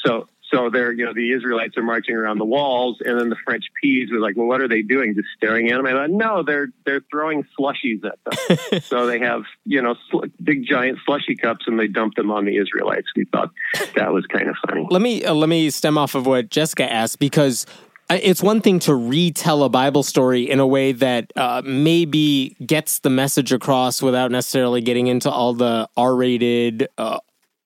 so 0.04 0.28
so 0.52 0.70
they're 0.70 0.92
you 0.92 1.06
know 1.06 1.14
the 1.14 1.32
Israelites 1.32 1.78
are 1.78 1.84
marching 1.84 2.16
around 2.16 2.40
the 2.40 2.46
walls, 2.46 2.98
and 3.06 3.20
then 3.20 3.30
the 3.30 3.36
French 3.46 3.66
peas 3.82 4.10
were 4.12 4.20
like, 4.20 4.36
well, 4.36 4.48
what 4.48 4.62
are 4.62 4.68
they 4.68 4.82
doing? 4.82 5.16
Just 5.16 5.28
staring 5.38 5.72
at 5.72 5.78
them? 5.78 5.86
I 5.86 5.92
thought, 5.92 6.10
no, 6.10 6.44
they're 6.44 6.70
they're 6.86 7.02
throwing 7.12 7.46
slushies 7.60 8.04
at 8.04 8.18
them. 8.24 8.82
so 8.84 9.06
they 9.06 9.20
have 9.20 9.44
you 9.66 9.82
know 9.82 9.96
sl- 10.10 10.26
big 10.42 10.66
giant 10.66 11.00
slushy 11.06 11.36
cups, 11.36 11.66
and 11.68 11.80
they 11.80 11.88
dump 11.88 12.16
them 12.16 12.32
on 12.32 12.46
the 12.46 12.58
Israelites. 12.58 13.08
We 13.16 13.26
thought 13.26 13.52
that 13.96 14.12
was 14.12 14.26
kind 14.26 14.48
of 14.48 14.56
funny. 14.68 14.88
let 14.90 15.02
me 15.02 15.24
uh, 15.24 15.34
let 15.34 15.50
me 15.50 15.70
stem 15.70 15.98
off 15.98 16.16
of 16.16 16.26
what 16.26 16.50
Jessica 16.50 16.92
asked 16.92 17.20
because 17.20 17.66
it's 18.10 18.42
one 18.42 18.62
thing 18.62 18.80
to 18.80 18.96
retell 18.96 19.64
a 19.64 19.70
Bible 19.70 20.04
story 20.04 20.50
in 20.50 20.60
a 20.60 20.68
way 20.68 20.92
that 20.94 21.32
uh, 21.36 21.62
maybe 21.64 22.56
gets 22.66 23.00
the 23.00 23.10
message 23.10 23.52
across 23.52 24.02
without 24.02 24.32
necessarily 24.32 24.82
getting 24.82 25.08
into 25.08 25.30
all 25.30 25.54
the 25.54 25.88
R-rated. 25.96 26.88
Uh, 26.98 27.20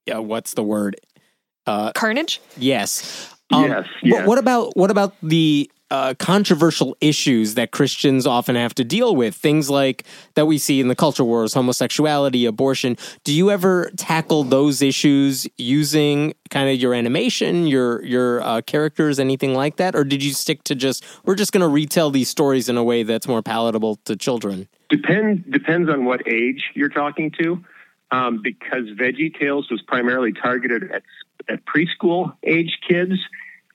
yeah, 0.05 0.17
what's 0.17 0.53
the 0.53 0.63
word? 0.63 1.00
Carnage? 1.93 2.41
Yes. 2.57 3.33
Yes, 3.51 3.85
yes. 4.01 4.27
What 4.27 4.38
about 4.38 4.75
what 4.75 4.89
about 4.89 5.13
the 5.21 5.69
uh, 5.93 6.15
controversial 6.15 6.97
issues 7.01 7.53
that 7.53 7.69
Christians 7.69 8.25
often 8.25 8.55
have 8.55 8.73
to 8.73 8.83
deal 8.83 9.15
with? 9.15 9.35
Things 9.35 9.69
like 9.69 10.03
that 10.33 10.47
we 10.47 10.57
see 10.57 10.81
in 10.81 10.88
the 10.88 10.95
culture 10.95 11.23
wars, 11.23 11.53
homosexuality, 11.53 12.47
abortion. 12.47 12.97
Do 13.23 13.31
you 13.31 13.51
ever 13.51 13.91
tackle 13.95 14.43
those 14.43 14.81
issues 14.81 15.47
using 15.55 16.33
kind 16.50 16.67
of 16.67 16.77
your 16.77 16.95
animation, 16.95 17.67
your 17.67 18.03
your 18.03 18.41
uh, 18.41 18.62
characters, 18.62 19.19
anything 19.19 19.53
like 19.53 19.75
that, 19.75 19.95
or 19.95 20.03
did 20.03 20.23
you 20.23 20.33
stick 20.33 20.63
to 20.63 20.73
just 20.73 21.05
we're 21.25 21.35
just 21.35 21.51
going 21.51 21.62
to 21.62 21.67
retell 21.67 22.09
these 22.09 22.27
stories 22.27 22.69
in 22.69 22.75
a 22.75 22.83
way 22.83 23.03
that's 23.03 23.27
more 23.27 23.43
palatable 23.43 23.97
to 24.05 24.15
children? 24.15 24.67
Depends 24.89 25.43
depends 25.47 25.91
on 25.91 26.05
what 26.05 26.27
age 26.27 26.71
you're 26.73 26.89
talking 26.89 27.29
to, 27.39 27.63
um, 28.09 28.41
because 28.41 28.88
Veggie 29.00 29.39
Tales 29.39 29.69
was 29.69 29.83
primarily 29.83 30.33
targeted 30.33 30.91
at 30.91 31.03
at 31.47 31.63
preschool 31.65 32.35
age 32.43 32.79
kids. 32.89 33.13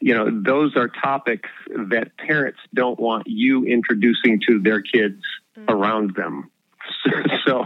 You 0.01 0.15
know, 0.15 0.31
those 0.31 0.77
are 0.77 0.89
topics 0.89 1.49
that 1.69 2.17
parents 2.17 2.61
don't 2.73 2.99
want 2.99 3.27
you 3.27 3.65
introducing 3.65 4.41
to 4.49 4.61
their 4.61 4.81
kids 4.81 5.23
around 5.69 6.15
them. 6.15 6.51
So, 7.05 7.11
so 7.47 7.65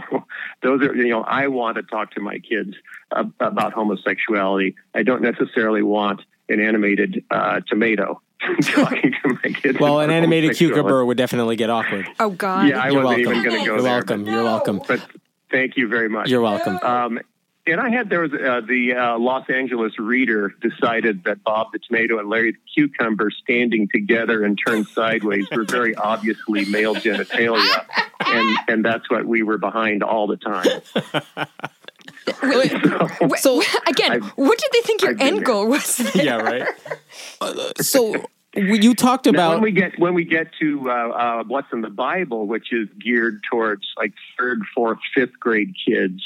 those 0.61 0.81
are 0.81 0.95
you 0.95 1.09
know 1.09 1.21
I 1.21 1.47
want 1.47 1.77
to 1.77 1.83
talk 1.83 2.11
to 2.15 2.21
my 2.21 2.39
kids 2.39 2.75
ab- 3.15 3.33
about 3.39 3.73
homosexuality. 3.73 4.75
I 4.93 5.03
don't 5.03 5.21
necessarily 5.21 5.83
want 5.83 6.21
an 6.49 6.59
animated 6.59 7.23
uh, 7.31 7.61
tomato 7.67 8.21
talking 8.61 9.13
to 9.23 9.39
my 9.43 9.51
kids. 9.51 9.79
Well, 9.79 9.99
an 9.99 10.09
animated 10.11 10.55
cucumber 10.55 11.05
would 11.05 11.17
definitely 11.17 11.55
get 11.55 11.69
awkward. 11.69 12.07
Oh, 12.19 12.31
God. 12.31 12.67
Yeah, 12.67 12.79
I 12.79 12.89
You're 12.89 13.03
wasn't 13.03 13.25
welcome. 13.25 13.39
even 13.39 13.43
going 13.43 13.43
to 13.43 13.57
go 13.59 13.63
You're 13.75 13.81
there. 13.81 13.91
welcome. 13.93 14.25
You're 14.25 14.43
welcome. 14.43 14.81
But 14.87 15.01
thank 15.51 15.77
you 15.77 15.87
very 15.87 16.09
much. 16.09 16.29
You're 16.29 16.41
welcome. 16.41 16.79
Um, 16.81 17.19
and 17.65 17.79
I 17.79 17.89
had 17.89 18.09
there 18.09 18.21
was 18.21 18.33
uh, 18.33 18.61
the 18.67 18.93
uh, 18.93 19.17
Los 19.19 19.49
Angeles 19.49 19.97
Reader 19.99 20.53
decided 20.61 21.23
that 21.25 21.43
Bob 21.43 21.67
the 21.71 21.79
Tomato 21.79 22.19
and 22.19 22.29
Larry 22.29 22.51
the 22.53 22.57
Cucumber 22.73 23.29
standing 23.31 23.87
together 23.93 24.43
and 24.43 24.59
turned 24.63 24.87
sideways 24.87 25.47
were 25.51 25.63
very 25.63 25.95
obviously 26.11 26.65
male 26.65 26.95
genitalia, 26.95 27.85
and 28.25 28.57
and 28.67 28.85
that's 28.85 29.09
what 29.09 29.25
we 29.25 29.43
were 29.43 29.57
behind 29.57 30.03
all 30.03 30.27
the 30.27 30.37
time. 30.37 30.81
Wh- 32.41 33.37
So- 33.37 33.61
again, 33.87 34.11
I've- 34.13 34.27
what 34.35 34.57
did 34.57 34.69
they 34.73 34.81
think 34.81 35.01
your 35.01 35.11
I've 35.11 35.21
end 35.21 35.37
there. 35.37 35.43
goal 35.43 35.67
was? 35.67 35.97
there? 35.97 36.23
yeah, 36.25 36.35
right. 36.37 36.67
Uh, 37.41 37.71
so 37.81 38.15
you 38.55 38.93
talked 38.93 39.25
Now, 39.25 39.31
about 39.31 39.51
when 39.53 39.61
we 39.61 39.71
get 39.71 39.97
when 39.99 40.13
we 40.13 40.25
get 40.25 40.47
to 40.59 40.89
uh, 40.89 40.93
uh, 40.93 41.43
what's 41.45 41.71
in 41.73 41.81
the 41.81 41.89
Bible, 41.89 42.45
which 42.47 42.71
is 42.71 42.87
geared 42.99 43.41
towards 43.49 43.83
like 43.97 44.13
third, 44.37 44.61
fourth, 44.75 44.99
fifth 45.15 45.39
grade 45.39 45.73
kids, 45.87 46.21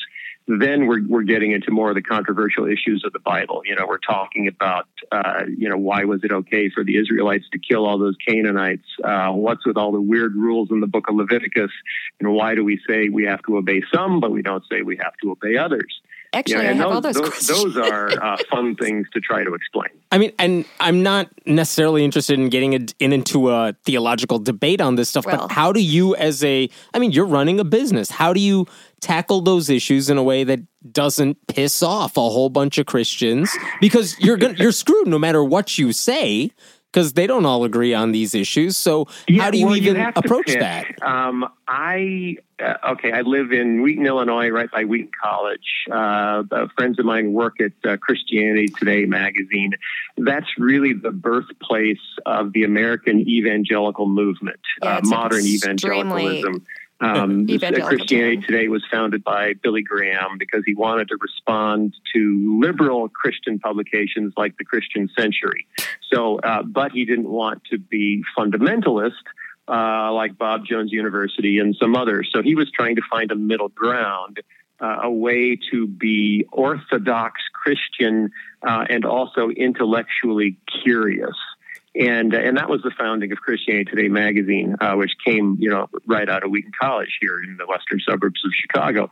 then 0.47 0.87
we're 0.87 1.05
we're 1.07 1.23
getting 1.23 1.51
into 1.51 1.71
more 1.71 1.89
of 1.89 1.95
the 1.95 2.01
controversial 2.01 2.65
issues 2.65 3.03
of 3.05 3.11
the 3.11 3.19
Bible. 3.19 3.61
You 3.65 3.75
know, 3.75 3.85
we're 3.85 3.97
talking 3.97 4.47
about 4.47 4.87
uh, 5.11 5.43
you 5.57 5.67
know 5.67 5.77
why 5.77 6.05
was 6.05 6.23
it 6.23 6.31
okay 6.31 6.69
for 6.69 6.83
the 6.83 6.97
Israelites 6.97 7.45
to 7.51 7.59
kill 7.59 7.85
all 7.85 7.99
those 7.99 8.15
Canaanites? 8.25 8.87
Uh, 9.03 9.31
what's 9.31 9.65
with 9.65 9.77
all 9.77 9.91
the 9.91 10.01
weird 10.01 10.35
rules 10.35 10.69
in 10.71 10.79
the 10.79 10.87
Book 10.87 11.09
of 11.09 11.15
Leviticus? 11.15 11.71
And 12.19 12.33
why 12.33 12.55
do 12.55 12.63
we 12.63 12.79
say 12.87 13.09
we 13.09 13.25
have 13.25 13.41
to 13.43 13.57
obey 13.57 13.83
some, 13.93 14.19
but 14.21 14.31
we 14.31 14.41
don't 14.41 14.63
say 14.71 14.81
we 14.81 14.97
have 14.97 15.13
to 15.21 15.31
obey 15.31 15.57
others? 15.57 16.01
Actually, 16.37 16.65
Yeah, 16.65 16.71
I 16.71 16.73
have 16.73 16.77
those, 16.77 16.93
all 16.93 17.01
those, 17.01 17.15
those, 17.15 17.29
questions. 17.29 17.73
those 17.73 17.77
are 17.77 18.09
uh, 18.23 18.37
fun 18.51 18.75
things 18.75 19.07
to 19.13 19.19
try 19.19 19.43
to 19.43 19.53
explain. 19.55 19.89
I 20.11 20.17
mean, 20.19 20.31
and 20.37 20.65
I'm 20.79 21.01
not 21.01 21.29
necessarily 21.45 22.05
interested 22.05 22.39
in 22.39 22.49
getting 22.49 22.73
in, 22.73 22.87
in 22.99 23.11
into 23.11 23.49
a 23.49 23.75
theological 23.85 24.37
debate 24.39 24.79
on 24.79 24.95
this 24.95 25.09
stuff, 25.09 25.25
Well- 25.25 25.47
but 25.47 25.51
how 25.51 25.71
do 25.71 25.81
you, 25.81 26.15
as 26.15 26.43
a, 26.43 26.69
I 26.93 26.99
mean, 26.99 27.11
you're 27.11 27.25
running 27.25 27.59
a 27.59 27.63
business. 27.63 28.11
How 28.11 28.33
do 28.33 28.39
you 28.39 28.67
tackle 29.01 29.41
those 29.41 29.69
issues 29.69 30.09
in 30.09 30.17
a 30.17 30.23
way 30.23 30.43
that 30.43 30.59
doesn't 30.91 31.37
piss 31.47 31.81
off 31.83 32.15
a 32.17 32.21
whole 32.21 32.49
bunch 32.49 32.77
of 32.77 32.85
Christians? 32.85 33.51
Because 33.81 34.17
you're 34.19 34.37
gonna, 34.37 34.55
you're 34.57 34.71
screwed 34.71 35.07
no 35.07 35.17
matter 35.19 35.43
what 35.43 35.77
you 35.77 35.91
say, 35.91 36.51
because 36.97 37.13
they 37.13 37.27
don't 37.27 37.45
all 37.45 37.63
agree 37.63 37.93
on 37.93 38.11
these 38.11 38.33
issues. 38.33 38.75
So 38.75 39.05
how 39.37 39.51
do 39.51 39.59
you 39.59 39.67
well, 39.67 39.77
even 39.77 39.97
have 39.97 40.15
to 40.15 40.21
approach 40.21 40.47
pick. 40.47 40.59
that? 40.59 40.87
Um, 41.03 41.47
I 41.67 42.37
uh, 42.59 42.73
okay. 42.93 43.11
I 43.11 43.21
live 43.21 43.51
in 43.51 43.83
Wheaton, 43.83 44.07
Illinois, 44.07 44.49
right 44.49 44.71
by 44.71 44.83
Wheaton 44.83 45.11
College. 45.21 45.85
Uh, 45.91 46.41
friends 46.75 46.97
of 46.97 47.05
mine 47.05 47.33
work 47.33 47.61
at 47.61 47.73
uh, 47.87 47.97
Christianity 47.97 48.67
Today 48.67 49.05
magazine. 49.05 49.73
That's 50.17 50.47
really 50.57 50.93
the 50.93 51.11
birthplace 51.11 51.99
of 52.25 52.51
the 52.53 52.63
American 52.63 53.19
evangelical 53.29 54.07
movement, 54.07 54.59
Yeah, 54.81 54.95
uh, 54.95 54.97
it's 54.97 55.09
modern 55.09 55.45
extremely 55.45 56.23
evangelicalism. 56.23 56.65
Um, 56.99 57.45
Christianity. 57.83 58.37
Today 58.37 58.67
was 58.69 58.83
founded 58.91 59.23
by 59.23 59.53
Billy 59.61 59.83
Graham 59.83 60.37
because 60.39 60.63
he 60.65 60.73
wanted 60.73 61.09
to 61.09 61.17
respond 61.21 61.93
to 62.13 62.59
liberal 62.59 63.07
Christian 63.09 63.59
publications 63.59 64.33
like 64.35 64.57
the 64.57 64.65
Christian 64.65 65.07
Century. 65.17 65.67
So, 66.11 66.39
uh, 66.39 66.63
but 66.63 66.91
he 66.91 67.05
didn't 67.05 67.29
want 67.29 67.63
to 67.71 67.77
be 67.77 68.23
fundamentalist 68.35 69.11
uh, 69.67 70.11
like 70.13 70.37
Bob 70.37 70.65
Jones 70.65 70.91
University 70.91 71.59
and 71.59 71.75
some 71.79 71.95
others. 71.95 72.29
So 72.33 72.41
he 72.41 72.55
was 72.55 72.71
trying 72.71 72.95
to 72.95 73.01
find 73.09 73.31
a 73.31 73.35
middle 73.35 73.69
ground, 73.69 74.39
uh, 74.79 74.99
a 75.03 75.11
way 75.11 75.57
to 75.71 75.87
be 75.87 76.45
orthodox 76.51 77.41
Christian 77.53 78.31
uh, 78.67 78.85
and 78.89 79.05
also 79.05 79.49
intellectually 79.49 80.57
curious. 80.83 81.35
And, 81.99 82.33
and 82.33 82.57
that 82.57 82.69
was 82.69 82.81
the 82.83 82.91
founding 82.97 83.31
of 83.31 83.39
Christianity 83.39 83.89
Today 83.89 84.07
magazine, 84.07 84.75
uh, 84.79 84.93
which 84.93 85.13
came, 85.25 85.57
you 85.59 85.69
know, 85.69 85.89
right 86.05 86.29
out 86.29 86.43
of 86.43 86.51
Wheaton 86.51 86.71
College 86.79 87.17
here 87.19 87.41
in 87.41 87.57
the 87.57 87.65
western 87.65 87.99
suburbs 88.07 88.41
of 88.45 88.51
Chicago. 88.53 89.09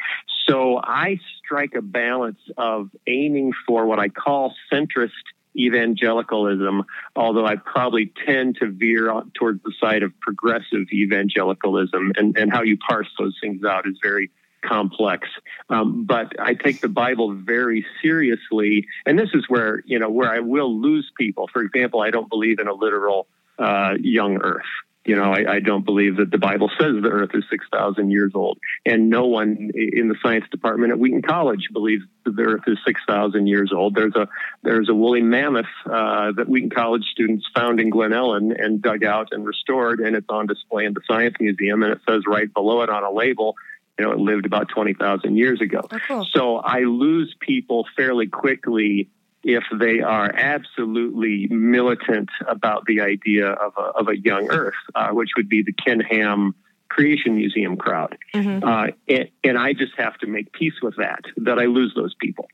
So 0.47 0.79
I 0.83 1.19
strike 1.43 1.73
a 1.75 1.81
balance 1.81 2.39
of 2.57 2.89
aiming 3.07 3.53
for 3.65 3.85
what 3.87 3.99
I 3.99 4.09
call 4.09 4.53
centrist 4.71 5.09
evangelicalism, 5.57 6.83
although 7.15 7.45
I 7.45 7.55
probably 7.55 8.11
tend 8.25 8.57
to 8.57 8.69
veer 8.69 9.11
towards 9.33 9.63
the 9.63 9.73
side 9.79 10.03
of 10.03 10.11
progressive 10.19 10.87
evangelicalism. 10.91 12.11
And, 12.17 12.37
and 12.37 12.51
how 12.51 12.61
you 12.61 12.77
parse 12.77 13.07
those 13.17 13.35
things 13.41 13.63
out 13.63 13.87
is 13.87 13.97
very 14.03 14.29
complex. 14.67 15.27
Um, 15.69 16.05
but 16.05 16.39
I 16.39 16.53
take 16.53 16.81
the 16.81 16.89
Bible 16.89 17.33
very 17.33 17.85
seriously, 18.01 18.87
and 19.05 19.17
this 19.17 19.29
is 19.33 19.45
where 19.47 19.83
you 19.85 19.99
know 19.99 20.09
where 20.09 20.31
I 20.31 20.39
will 20.39 20.79
lose 20.79 21.09
people. 21.17 21.49
For 21.51 21.61
example, 21.61 22.01
I 22.01 22.11
don't 22.11 22.29
believe 22.29 22.59
in 22.59 22.67
a 22.67 22.73
literal 22.73 23.27
uh, 23.57 23.93
young 23.99 24.41
Earth. 24.41 24.65
You 25.05 25.15
know, 25.15 25.31
I, 25.31 25.55
I 25.55 25.59
don't 25.59 25.85
believe 25.85 26.17
that 26.17 26.31
the 26.31 26.39
Bible 26.39 26.67
says 26.79 26.95
the 27.01 27.09
Earth 27.09 27.29
is 27.35 27.43
six 27.49 27.63
thousand 27.71 28.09
years 28.09 28.31
old, 28.33 28.57
and 28.87 29.07
no 29.07 29.27
one 29.27 29.69
in 29.75 30.07
the 30.07 30.15
science 30.23 30.45
department 30.49 30.93
at 30.93 30.99
Wheaton 30.99 31.21
College 31.21 31.69
believes 31.71 32.03
that 32.23 32.35
the 32.35 32.41
Earth 32.41 32.63
is 32.65 32.79
six 32.83 32.99
thousand 33.07 33.45
years 33.45 33.71
old. 33.71 33.93
There's 33.93 34.15
a 34.15 34.27
there's 34.63 34.89
a 34.89 34.95
woolly 34.95 35.21
mammoth 35.21 35.67
uh, 35.85 36.31
that 36.31 36.49
Wheaton 36.49 36.71
College 36.71 37.05
students 37.11 37.45
found 37.55 37.79
in 37.79 37.91
Glen 37.91 38.13
Ellyn 38.13 38.51
and 38.59 38.81
dug 38.81 39.03
out 39.03 39.27
and 39.31 39.45
restored, 39.45 39.99
and 39.99 40.15
it's 40.15 40.29
on 40.29 40.47
display 40.47 40.85
in 40.85 40.93
the 40.95 41.01
Science 41.07 41.35
Museum, 41.39 41.83
and 41.83 41.91
it 41.91 42.01
says 42.09 42.23
right 42.27 42.51
below 42.51 42.81
it 42.81 42.89
on 42.89 43.03
a 43.03 43.11
label 43.11 43.55
you 43.97 44.05
know, 44.05 44.11
it 44.11 44.19
lived 44.19 44.45
about 44.45 44.69
20,000 44.69 45.37
years 45.37 45.61
ago. 45.61 45.81
Oh, 45.89 45.97
cool. 46.07 46.27
So 46.33 46.57
I 46.57 46.79
lose 46.79 47.35
people 47.39 47.85
fairly 47.95 48.27
quickly 48.27 49.09
if 49.43 49.63
they 49.79 50.01
are 50.01 50.33
absolutely 50.33 51.47
militant 51.47 52.29
about 52.47 52.85
the 52.87 53.01
idea 53.01 53.47
of 53.47 53.73
a, 53.77 53.81
of 53.81 54.07
a 54.09 54.17
young 54.17 54.49
Earth, 54.49 54.73
uh, 54.95 55.09
which 55.09 55.29
would 55.37 55.47
be 55.47 55.61
the 55.61 55.71
Ken 55.71 55.99
Ham 55.99 56.55
Creation 56.89 57.35
Museum 57.35 57.77
crowd. 57.77 58.17
Mm-hmm. 58.33 58.67
Uh, 58.67 58.87
and, 59.07 59.29
and, 59.43 59.57
I 59.57 59.73
just 59.73 59.93
have 59.97 60.17
to 60.19 60.27
make 60.27 60.51
peace 60.51 60.73
with 60.81 60.95
that, 60.97 61.25
that 61.37 61.59
I 61.59 61.65
lose 61.65 61.93
those 61.95 62.15
people. 62.15 62.47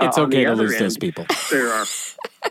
It's 0.00 0.18
uh, 0.18 0.22
okay 0.22 0.44
to 0.44 0.54
lose 0.54 0.72
end, 0.72 0.84
those 0.84 0.98
people. 0.98 1.26
There 1.50 1.72
are 1.72 1.86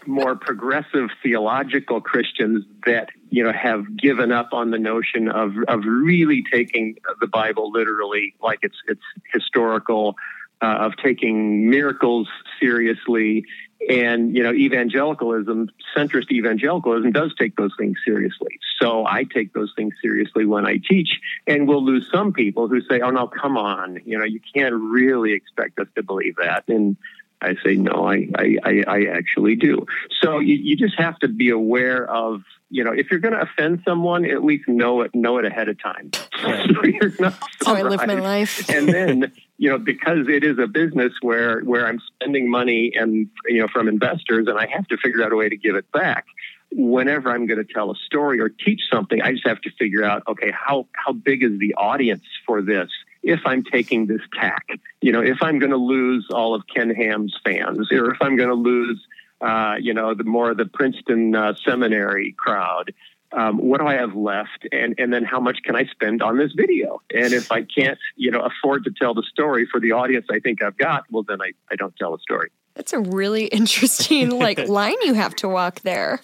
more 0.05 0.35
progressive 0.35 1.09
theological 1.21 2.01
Christians 2.01 2.65
that 2.85 3.09
you 3.29 3.43
know 3.43 3.51
have 3.51 3.97
given 3.97 4.31
up 4.31 4.49
on 4.53 4.71
the 4.71 4.79
notion 4.79 5.29
of 5.29 5.53
of 5.67 5.81
really 5.85 6.43
taking 6.51 6.95
the 7.19 7.27
Bible 7.27 7.71
literally, 7.71 8.35
like 8.41 8.59
it's 8.61 8.77
it's 8.87 9.01
historical, 9.33 10.15
uh, 10.61 10.65
of 10.65 10.93
taking 10.97 11.69
miracles 11.69 12.27
seriously, 12.59 13.45
and 13.89 14.35
you 14.35 14.43
know 14.43 14.53
evangelicalism, 14.53 15.69
centrist 15.95 16.31
evangelicalism, 16.31 17.11
does 17.11 17.33
take 17.37 17.55
those 17.55 17.73
things 17.77 17.97
seriously. 18.05 18.59
So 18.81 19.05
I 19.05 19.23
take 19.23 19.53
those 19.53 19.73
things 19.75 19.93
seriously 20.01 20.45
when 20.45 20.65
I 20.65 20.77
teach, 20.77 21.19
and 21.47 21.67
we'll 21.67 21.83
lose 21.83 22.09
some 22.11 22.33
people 22.33 22.67
who 22.67 22.81
say, 22.81 23.01
"Oh 23.01 23.11
no, 23.11 23.27
come 23.27 23.57
on, 23.57 23.99
you 24.05 24.17
know, 24.17 24.25
you 24.25 24.39
can't 24.53 24.75
really 24.75 25.33
expect 25.33 25.79
us 25.79 25.87
to 25.95 26.03
believe 26.03 26.35
that." 26.37 26.63
And 26.67 26.97
I 27.41 27.55
say, 27.63 27.75
no, 27.75 28.07
I, 28.07 28.27
I, 28.37 28.83
I 28.87 29.05
actually 29.05 29.55
do. 29.55 29.85
So 30.21 30.39
you, 30.39 30.55
you 30.55 30.75
just 30.75 30.97
have 30.97 31.17
to 31.19 31.27
be 31.27 31.49
aware 31.49 32.09
of, 32.09 32.41
you 32.69 32.83
know, 32.83 32.91
if 32.91 33.11
you're 33.11 33.19
going 33.19 33.33
to 33.33 33.41
offend 33.41 33.83
someone, 33.85 34.25
at 34.25 34.43
least 34.43 34.67
know 34.67 35.01
it, 35.01 35.13
know 35.13 35.37
it 35.37 35.45
ahead 35.45 35.69
of 35.69 35.81
time. 35.81 36.11
so 36.41 36.83
you're 36.83 37.13
not 37.19 37.35
I 37.65 37.81
live 37.83 38.05
my 38.05 38.15
life. 38.15 38.69
and 38.73 38.87
then, 38.87 39.31
you 39.57 39.69
know, 39.69 39.77
because 39.77 40.27
it 40.27 40.43
is 40.43 40.57
a 40.59 40.67
business 40.67 41.13
where, 41.21 41.61
where 41.61 41.85
I'm 41.85 41.99
spending 42.15 42.49
money 42.49 42.93
and, 42.95 43.29
you 43.45 43.59
know, 43.59 43.67
from 43.67 43.87
investors 43.87 44.47
and 44.47 44.57
I 44.57 44.67
have 44.67 44.87
to 44.87 44.97
figure 44.97 45.23
out 45.23 45.31
a 45.31 45.35
way 45.35 45.49
to 45.49 45.57
give 45.57 45.75
it 45.75 45.91
back 45.91 46.25
whenever 46.71 47.29
I'm 47.29 47.45
going 47.45 47.65
to 47.65 47.73
tell 47.73 47.91
a 47.91 47.95
story 48.05 48.39
or 48.41 48.49
teach 48.49 48.81
something, 48.91 49.21
I 49.21 49.31
just 49.31 49.47
have 49.47 49.61
to 49.61 49.71
figure 49.79 50.03
out, 50.03 50.23
okay, 50.27 50.51
how, 50.51 50.87
how 50.93 51.13
big 51.13 51.43
is 51.43 51.57
the 51.59 51.75
audience 51.75 52.23
for 52.45 52.61
this? 52.61 52.89
If 53.25 53.41
I'm 53.45 53.63
taking 53.63 54.05
this 54.05 54.21
tack. 54.39 54.67
You 55.01 55.11
know, 55.11 55.21
if 55.21 55.39
I'm 55.41 55.59
going 55.59 55.71
to 55.71 55.77
lose 55.77 56.27
all 56.31 56.53
of 56.53 56.63
Ken 56.73 56.91
Ham's 56.91 57.35
fans, 57.43 57.91
or 57.91 58.11
if 58.11 58.21
I'm 58.21 58.37
going 58.37 58.49
to 58.49 58.55
lose, 58.55 59.03
uh, 59.41 59.75
you 59.81 59.93
know, 59.93 60.13
the 60.13 60.23
more 60.23 60.51
of 60.51 60.57
the 60.57 60.67
Princeton 60.67 61.35
uh, 61.35 61.55
seminary 61.65 62.33
crowd. 62.37 62.93
Um, 63.31 63.57
what 63.57 63.81
do 63.81 63.87
I 63.87 63.95
have 63.95 64.15
left, 64.15 64.65
and 64.71 64.95
and 64.97 65.11
then 65.11 65.25
how 65.25 65.41
much 65.41 65.57
can 65.63 65.75
I 65.75 65.85
spend 65.85 66.21
on 66.21 66.37
this 66.37 66.53
video? 66.53 67.01
And 67.13 67.33
if 67.33 67.51
I 67.51 67.63
can't, 67.63 67.97
you 68.15 68.31
know, 68.31 68.39
afford 68.39 68.85
to 68.85 68.91
tell 68.91 69.13
the 69.13 69.23
story 69.23 69.67
for 69.69 69.81
the 69.81 69.91
audience 69.91 70.27
I 70.31 70.39
think 70.39 70.63
I've 70.63 70.77
got, 70.77 71.03
well, 71.11 71.23
then 71.23 71.41
I, 71.41 71.51
I 71.69 71.75
don't 71.75 71.93
tell 71.97 72.13
a 72.13 72.19
story. 72.19 72.51
That's 72.75 72.93
a 72.93 72.99
really 72.99 73.45
interesting 73.61 74.29
like 74.29 74.59
line 74.69 74.95
you 75.01 75.15
have 75.15 75.35
to 75.37 75.49
walk 75.49 75.81
there. 75.81 76.21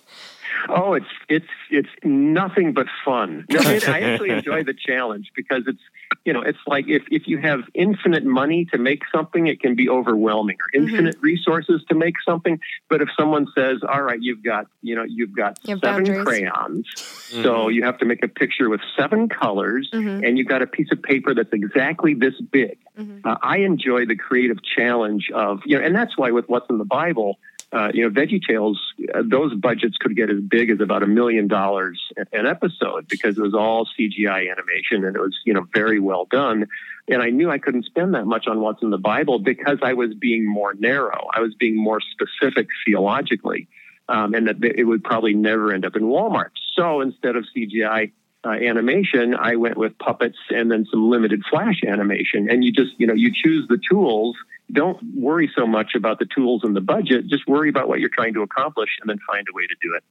Oh, 0.70 0.94
it's 0.94 1.06
it's 1.28 1.48
it's 1.70 1.90
nothing 2.04 2.74
but 2.74 2.88
fun. 3.04 3.46
No, 3.50 3.60
I 3.60 4.00
actually 4.00 4.30
enjoy 4.38 4.64
the 4.64 4.76
challenge 4.76 5.32
because 5.36 5.64
it's 5.68 5.82
you 6.26 6.34
know, 6.34 6.42
it's 6.42 6.60
like 6.68 6.88
if, 6.88 7.04
if 7.10 7.28
you 7.28 7.38
have 7.40 7.62
infinite 7.74 8.26
money 8.26 8.66
to 8.66 8.78
make 8.78 9.04
something, 9.14 9.48
it 9.48 9.60
can 9.60 9.76
be 9.76 9.90
overwhelming, 9.90 10.58
or 10.60 10.80
mm-hmm. 10.80 10.90
infinite 10.90 11.16
mm-hmm. 11.16 11.26
resources 11.26 11.84
to 11.90 11.96
make 11.96 12.16
something. 12.26 12.60
But 12.90 13.02
if 13.02 13.10
someone 13.18 13.48
says, 13.56 13.80
"All 13.88 14.02
right, 14.02 14.22
you've 14.22 14.44
got, 14.44 14.68
you 14.82 14.96
know, 14.96 15.04
you've 15.04 15.36
got 15.36 15.60
you 15.64 15.78
seven 15.80 16.04
boundaries. 16.06 16.26
crayons, 16.26 16.88
mm-hmm. 16.96 17.44
so 17.44 17.70
you 17.70 17.84
have 17.84 17.98
to 18.00 18.06
make 18.06 18.24
a 18.24 18.28
picture 18.28 18.70
with 18.70 18.82
seven 18.98 19.30
colors, 19.30 19.90
mm-hmm. 19.92 20.24
and 20.24 20.38
you've 20.38 20.48
got 20.48 20.62
a 20.62 20.68
piece 20.68 20.92
of 20.92 21.02
paper 21.02 21.34
that's 21.34 21.54
exactly 21.54 22.14
this 22.14 22.40
big." 22.40 22.78
Mm-hmm. 22.98 23.28
Uh, 23.28 23.38
I 23.42 23.60
enjoy 23.60 24.06
the 24.06 24.16
creative 24.16 24.58
challenge 24.64 25.32
of, 25.34 25.62
you 25.66 25.78
know, 25.78 25.86
and 25.86 25.96
that's 25.96 26.18
why 26.18 26.32
with 26.32 26.50
what's 26.50 26.70
in 26.70 26.78
the 26.78 26.86
Bible 26.86 27.40
uh, 27.74 27.90
you 27.94 28.04
know, 28.04 28.10
Veggie 28.10 28.42
Tales, 28.46 28.80
uh, 29.14 29.22
those 29.26 29.54
budgets 29.56 29.98
could 29.98 30.16
get 30.16 30.30
as 30.30 30.42
big 30.42 30.70
as 30.70 30.82
about 30.82 31.04
a 31.04 31.08
million 31.08 31.48
dollars 31.48 32.02
an 32.34 32.46
episode 32.46 33.08
because 33.08 33.38
it 33.38 33.42
was 33.42 33.54
all 33.54 33.88
CGI 33.98 34.52
animation 34.52 35.06
and 35.06 35.16
it 35.16 35.22
was, 35.22 35.38
you 35.46 35.54
know, 35.54 35.66
very 35.74 36.00
well 36.00 36.26
done. 36.26 36.68
And 37.08 37.22
I 37.22 37.30
knew 37.30 37.50
I 37.50 37.60
couldn't 37.60 37.86
spend 37.86 38.14
that 38.14 38.26
much 38.26 38.48
on 38.48 38.60
what's 38.60 38.82
in 38.84 38.90
the 38.90 38.98
Bible 38.98 39.40
because 39.40 39.80
I 39.84 39.94
was 39.94 40.14
being 40.14 40.48
more 40.48 40.74
narrow. 40.74 41.30
I 41.34 41.40
was 41.40 41.56
being 41.56 41.78
more 41.78 42.02
specific 42.02 42.68
theologically, 42.86 43.68
um, 44.10 44.34
and 44.34 44.48
that 44.48 44.64
it 44.64 44.84
would 44.84 45.04
probably 45.04 45.34
never 45.34 45.72
end 45.72 45.86
up 45.86 45.96
in 45.96 46.04
Walmart. 46.04 46.52
So 46.76 47.00
instead 47.00 47.38
of 47.38 47.46
CGI, 47.56 48.12
uh, 48.44 48.50
animation, 48.50 49.36
I 49.36 49.56
went 49.56 49.78
with 49.78 49.98
puppets 50.00 50.38
and 50.50 50.72
then 50.72 50.86
some 50.90 51.10
limited 51.10 51.44
flash 51.50 51.82
animation. 51.88 52.50
And 52.50 52.64
you 52.64 52.72
just, 52.72 52.92
you 52.98 53.08
know, 53.08 53.14
you 53.14 53.32
choose 53.34 53.68
the 53.68 53.80
tools 53.90 54.36
don't 54.72 55.00
worry 55.16 55.52
so 55.56 55.68
much 55.68 55.96
about 55.96 56.20
the 56.20 56.26
tools 56.26 56.62
and 56.64 56.76
the 56.76 56.82
budget. 56.82 57.28
Just 57.28 57.48
worry 57.48 57.70
about 57.70 57.88
what 57.88 58.00
you're 58.00 58.10
trying 58.10 58.34
to 58.36 58.42
accomplish 58.42 58.90
and 59.02 59.10
then 59.10 59.20
find 59.30 59.46
a 59.50 59.56
way 59.56 59.64
to 59.68 59.76
do 59.82 59.94
it. 59.96 60.04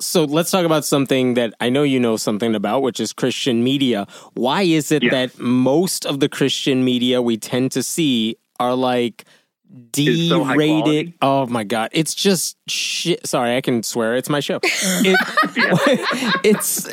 So 0.00 0.24
let's 0.24 0.50
talk 0.50 0.64
about 0.64 0.84
something 0.84 1.34
that 1.34 1.54
I 1.60 1.68
know 1.70 1.84
you 1.84 2.00
know 2.00 2.16
something 2.16 2.54
about, 2.54 2.82
which 2.82 2.98
is 2.98 3.12
Christian 3.12 3.62
media. 3.62 4.06
Why 4.34 4.62
is 4.62 4.90
it 4.90 5.08
that 5.10 5.38
most 5.38 6.04
of 6.04 6.18
the 6.18 6.28
Christian 6.28 6.84
media 6.84 7.22
we 7.22 7.36
tend 7.36 7.70
to 7.72 7.82
see 7.82 8.36
are 8.58 8.74
like 8.74 9.24
D-rated. 9.90 11.08
So 11.08 11.14
oh 11.22 11.46
my 11.46 11.64
god, 11.64 11.90
it's 11.92 12.14
just 12.14 12.58
shit. 12.68 13.26
Sorry, 13.26 13.56
I 13.56 13.60
can 13.60 13.82
swear. 13.82 14.16
It's 14.16 14.28
my 14.28 14.40
show. 14.40 14.60
It, 15.04 15.18
it's 16.44 16.88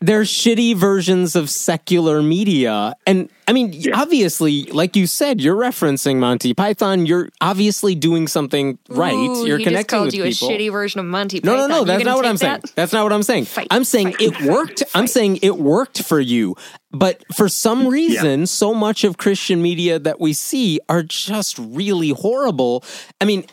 they're 0.00 0.22
shitty 0.22 0.76
versions 0.76 1.34
of 1.34 1.48
secular 1.48 2.22
media, 2.22 2.94
and 3.06 3.30
I 3.48 3.52
mean, 3.52 3.72
yeah. 3.72 3.98
obviously, 4.00 4.64
like 4.64 4.96
you 4.96 5.06
said, 5.06 5.40
you're 5.40 5.56
referencing 5.56 6.18
Monty 6.18 6.52
Python. 6.52 7.06
You're 7.06 7.30
obviously 7.40 7.94
doing 7.94 8.28
something 8.28 8.78
right. 8.88 9.14
Ooh, 9.14 9.46
you're 9.46 9.58
he 9.58 9.64
connecting 9.64 9.82
just 9.82 9.88
called 9.88 10.06
with 10.06 10.14
you 10.14 10.24
people. 10.24 10.48
a 10.48 10.52
shitty 10.52 10.72
version 10.72 11.00
of 11.00 11.06
Monty 11.06 11.40
no, 11.42 11.56
No, 11.56 11.66
no, 11.66 11.84
that's 11.84 12.04
not 12.04 12.16
what 12.16 12.26
I'm 12.26 12.36
that? 12.36 12.62
saying. 12.62 12.72
That's 12.74 12.92
not 12.92 13.02
what 13.04 13.12
I'm 13.12 13.22
saying. 13.22 13.46
Fight, 13.46 13.68
I'm 13.70 13.84
saying 13.84 14.12
fight, 14.12 14.20
it 14.20 14.42
worked. 14.42 14.80
Fight, 14.80 14.90
I'm 14.94 15.06
saying 15.06 15.38
it 15.42 15.56
worked 15.56 16.02
for 16.02 16.20
you. 16.20 16.56
But 16.90 17.24
for 17.34 17.48
some 17.48 17.88
reason, 17.88 18.40
yeah. 18.40 18.46
so 18.46 18.74
much 18.74 19.04
of 19.04 19.16
Christian 19.16 19.60
media 19.62 19.98
that 19.98 20.20
we 20.20 20.32
see 20.32 20.80
are 20.88 21.02
just 21.02 21.58
really 21.58 22.10
horrible. 22.10 22.84
I 23.20 23.24
mean, 23.24 23.46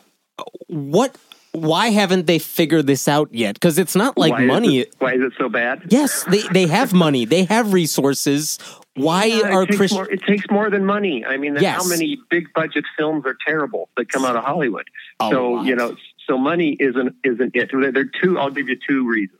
what 0.67 1.15
why 1.53 1.89
haven't 1.89 2.27
they 2.27 2.39
figured 2.39 2.87
this 2.87 3.07
out 3.07 3.33
yet? 3.33 3.55
Because 3.55 3.77
it's 3.77 3.95
not 3.95 4.17
like 4.17 4.31
why 4.31 4.45
money. 4.45 4.79
Is 4.79 4.85
it, 4.85 4.95
why 4.99 5.13
is 5.13 5.21
it 5.21 5.33
so 5.37 5.49
bad? 5.49 5.81
Yes, 5.89 6.23
they, 6.25 6.41
they 6.53 6.67
have 6.67 6.93
money, 6.93 7.25
they 7.25 7.43
have 7.45 7.73
resources. 7.73 8.57
Why 8.95 9.25
yeah, 9.25 9.53
are 9.53 9.65
Christians? 9.65 10.07
It 10.11 10.21
takes 10.23 10.45
more 10.49 10.69
than 10.69 10.85
money. 10.85 11.25
I 11.25 11.37
mean, 11.37 11.55
yes. 11.59 11.81
how 11.81 11.87
many 11.87 12.19
big 12.29 12.53
budget 12.53 12.85
films 12.97 13.25
are 13.25 13.35
terrible 13.45 13.89
that 13.97 14.09
come 14.09 14.25
out 14.25 14.35
of 14.35 14.43
Hollywood? 14.43 14.87
A 15.19 15.29
so 15.29 15.51
lot. 15.51 15.65
you 15.65 15.75
know, 15.75 15.95
so 16.27 16.37
money 16.37 16.75
isn't 16.79 17.15
isn't 17.23 17.55
it. 17.55 17.69
There 17.71 18.01
are 18.01 18.03
two. 18.21 18.37
I'll 18.37 18.49
give 18.49 18.69
you 18.69 18.77
two 18.87 19.07
reasons. 19.07 19.39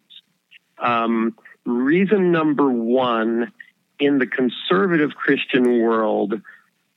Um, 0.78 1.38
reason 1.66 2.32
number 2.32 2.70
one, 2.70 3.52
in 4.00 4.20
the 4.20 4.28
conservative 4.28 5.12
Christian 5.16 5.82
world, 5.82 6.42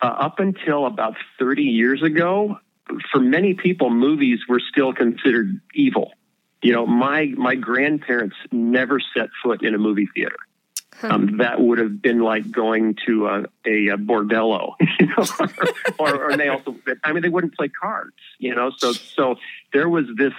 uh, 0.01 0.07
up 0.07 0.39
until 0.39 0.87
about 0.87 1.17
thirty 1.39 1.65
years 1.65 2.03
ago, 2.03 2.59
for 3.11 3.21
many 3.21 3.55
people, 3.55 3.91
movies 3.91 4.41
were 4.49 4.61
still 4.61 4.93
considered 4.93 5.61
evil. 5.75 6.13
You 6.63 6.73
know, 6.73 6.87
my 6.87 7.27
my 7.37 7.55
grandparents 7.55 8.37
never 8.51 9.01
set 9.15 9.29
foot 9.43 9.63
in 9.63 9.75
a 9.75 9.79
movie 9.79 10.09
theater. 10.15 10.37
Um, 11.03 11.39
that 11.39 11.61
would 11.61 11.79
have 11.79 12.01
been 12.01 12.21
like 12.21 12.51
going 12.51 12.97
to 13.05 13.27
a, 13.27 13.41
a, 13.67 13.89
a 13.89 13.97
bordello, 13.99 14.75
you 15.01 15.07
know, 15.07 15.27
or, 15.99 16.31
or, 16.31 16.37
they 16.37 16.49
also, 16.49 16.77
I 17.03 17.13
mean, 17.13 17.23
they 17.23 17.29
wouldn't 17.29 17.57
play 17.57 17.69
cards, 17.69 18.15
you 18.39 18.55
know, 18.55 18.71
so, 18.79 18.93
so 18.93 19.35
there 19.73 19.89
was 19.89 20.07
this 20.17 20.33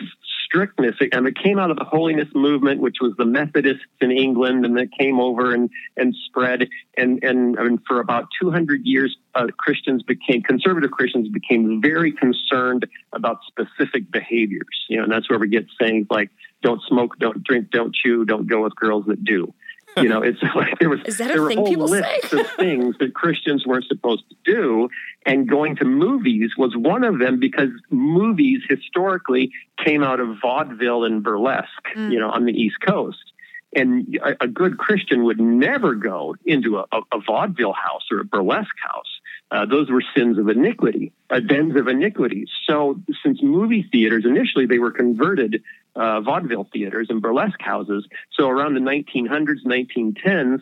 strictness 0.56 0.96
and 1.12 1.28
it 1.28 1.36
came 1.41 1.60
out 1.60 1.70
of 1.70 1.78
the 1.78 1.84
holiness 1.84 2.30
movement, 2.34 2.80
which 2.80 2.98
was 3.02 3.13
the 3.18 3.26
Methodists 3.26 3.84
in 4.00 4.12
England 4.12 4.65
and 4.65 4.78
that 4.78 4.88
came 4.98 5.20
over 5.20 5.54
and, 5.54 5.70
and 5.98 6.15
spread. 6.28 6.68
And, 6.98 7.22
and 7.24 7.58
mean, 7.63 7.82
for 7.88 8.00
about 8.00 8.28
200 8.41 8.86
years, 8.86 9.18
uh, 9.36 9.48
Christians 9.58 10.04
became, 10.04 10.41
conservative 10.44 10.91
Christians 10.91 11.28
became 11.30 11.82
very 11.82 12.12
concerned 12.12 12.86
about 13.13 13.39
specific 13.48 14.10
behaviors, 14.12 14.86
you 14.88 14.98
know, 14.98 15.04
and 15.04 15.12
that's 15.12 15.30
where 15.30 15.39
we 15.39 15.50
get 15.50 15.65
sayings 15.80 16.08
like, 16.10 16.30
don't 16.62 16.82
smoke, 16.88 17.18
don't 17.20 17.44
drink, 17.44 17.70
don't 17.72 17.94
chew, 17.94 18.26
don't 18.26 18.48
go 18.48 18.63
with 18.63 18.76
girls 18.76 19.06
that 19.08 19.24
do. 19.24 19.54
You 19.98 20.10
know, 20.10 20.22
it's 20.22 20.42
like 20.56 20.80
there 20.80 20.90
was 20.90 21.02
Is 21.06 21.18
that 21.18 21.30
there 21.30 21.42
were 21.42 21.54
whole 21.54 21.72
lists 21.72 22.34
of 22.34 22.48
things 22.58 22.96
that 23.00 23.14
Christians 23.14 23.66
weren't 23.66 23.86
supposed 23.86 24.24
to 24.30 24.36
do, 24.44 24.90
and 25.26 25.48
going 25.48 25.76
to 25.78 25.86
movies 25.86 26.52
was 26.58 26.76
one 26.76 27.04
of 27.04 27.20
them 27.20 27.40
because 27.40 27.70
movies 27.90 28.62
historically 28.68 29.52
came 29.84 30.04
out 30.04 30.20
of 30.20 30.38
vaudeville 30.42 31.04
and 31.04 31.24
burlesque, 31.24 31.68
mm. 31.96 32.12
you 32.12 32.20
know, 32.20 32.30
on 32.30 32.46
the 32.46 32.54
East 32.54 32.78
Coast. 32.86 33.32
And 33.76 34.18
a, 34.24 34.46
a, 34.46 34.48
good 34.48 34.78
Christian 34.78 35.26
would 35.26 35.40
never 35.40 35.96
go 35.96 36.36
into 36.46 36.78
a, 36.78 36.86
a, 36.94 37.02
a 37.12 37.20
vaudeville 37.20 37.74
house 37.74 38.04
or 38.10 38.22
a 38.22 38.24
burlesque 38.24 38.78
house. 38.82 39.14
Uh, 39.52 39.66
those 39.66 39.90
were 39.90 40.04
sins 40.16 40.38
of 40.38 40.50
iniquity, 40.50 41.14
uh, 41.30 41.40
dens 41.40 41.76
of 41.76 41.88
iniquity. 41.88 42.46
So, 42.68 43.00
since 43.24 43.42
movie 43.44 43.88
theaters 43.92 44.26
initially 44.26 44.66
they 44.66 44.80
were 44.80 44.92
converted 44.92 45.62
uh, 45.96 46.22
vaudeville 46.22 46.68
theaters 46.74 47.08
and 47.10 47.22
burlesque 47.22 47.62
houses. 47.62 48.08
So 48.34 48.50
around 48.50 48.74
the 48.74 48.82
1900s, 48.82 49.66
1910s, 49.66 50.60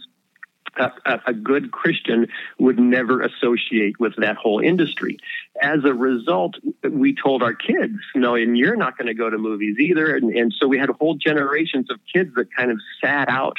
a, 0.77 1.19
a, 1.27 1.33
good 1.33 1.71
Christian 1.71 2.27
would 2.57 2.79
never 2.79 3.21
associate 3.21 3.99
with 3.99 4.15
that 4.17 4.37
whole 4.37 4.59
industry. 4.59 5.19
as 5.61 5.85
a 5.85 5.93
result, 5.93 6.55
we 6.89 7.15
told 7.15 7.43
our 7.43 7.53
kids, 7.53 7.93
no, 8.15 8.35
and 8.35 8.57
you're 8.57 8.75
not 8.75 8.97
going 8.97 9.07
to 9.07 9.13
go 9.13 9.29
to 9.29 9.37
movies 9.37 9.77
either. 9.79 10.15
And, 10.15 10.35
and 10.35 10.53
so 10.59 10.67
we 10.67 10.79
had 10.79 10.89
whole 10.89 11.15
generations 11.15 11.91
of 11.91 11.99
kids 12.11 12.33
that 12.35 12.47
kind 12.55 12.71
of 12.71 12.79
sat 13.03 13.29
out 13.29 13.57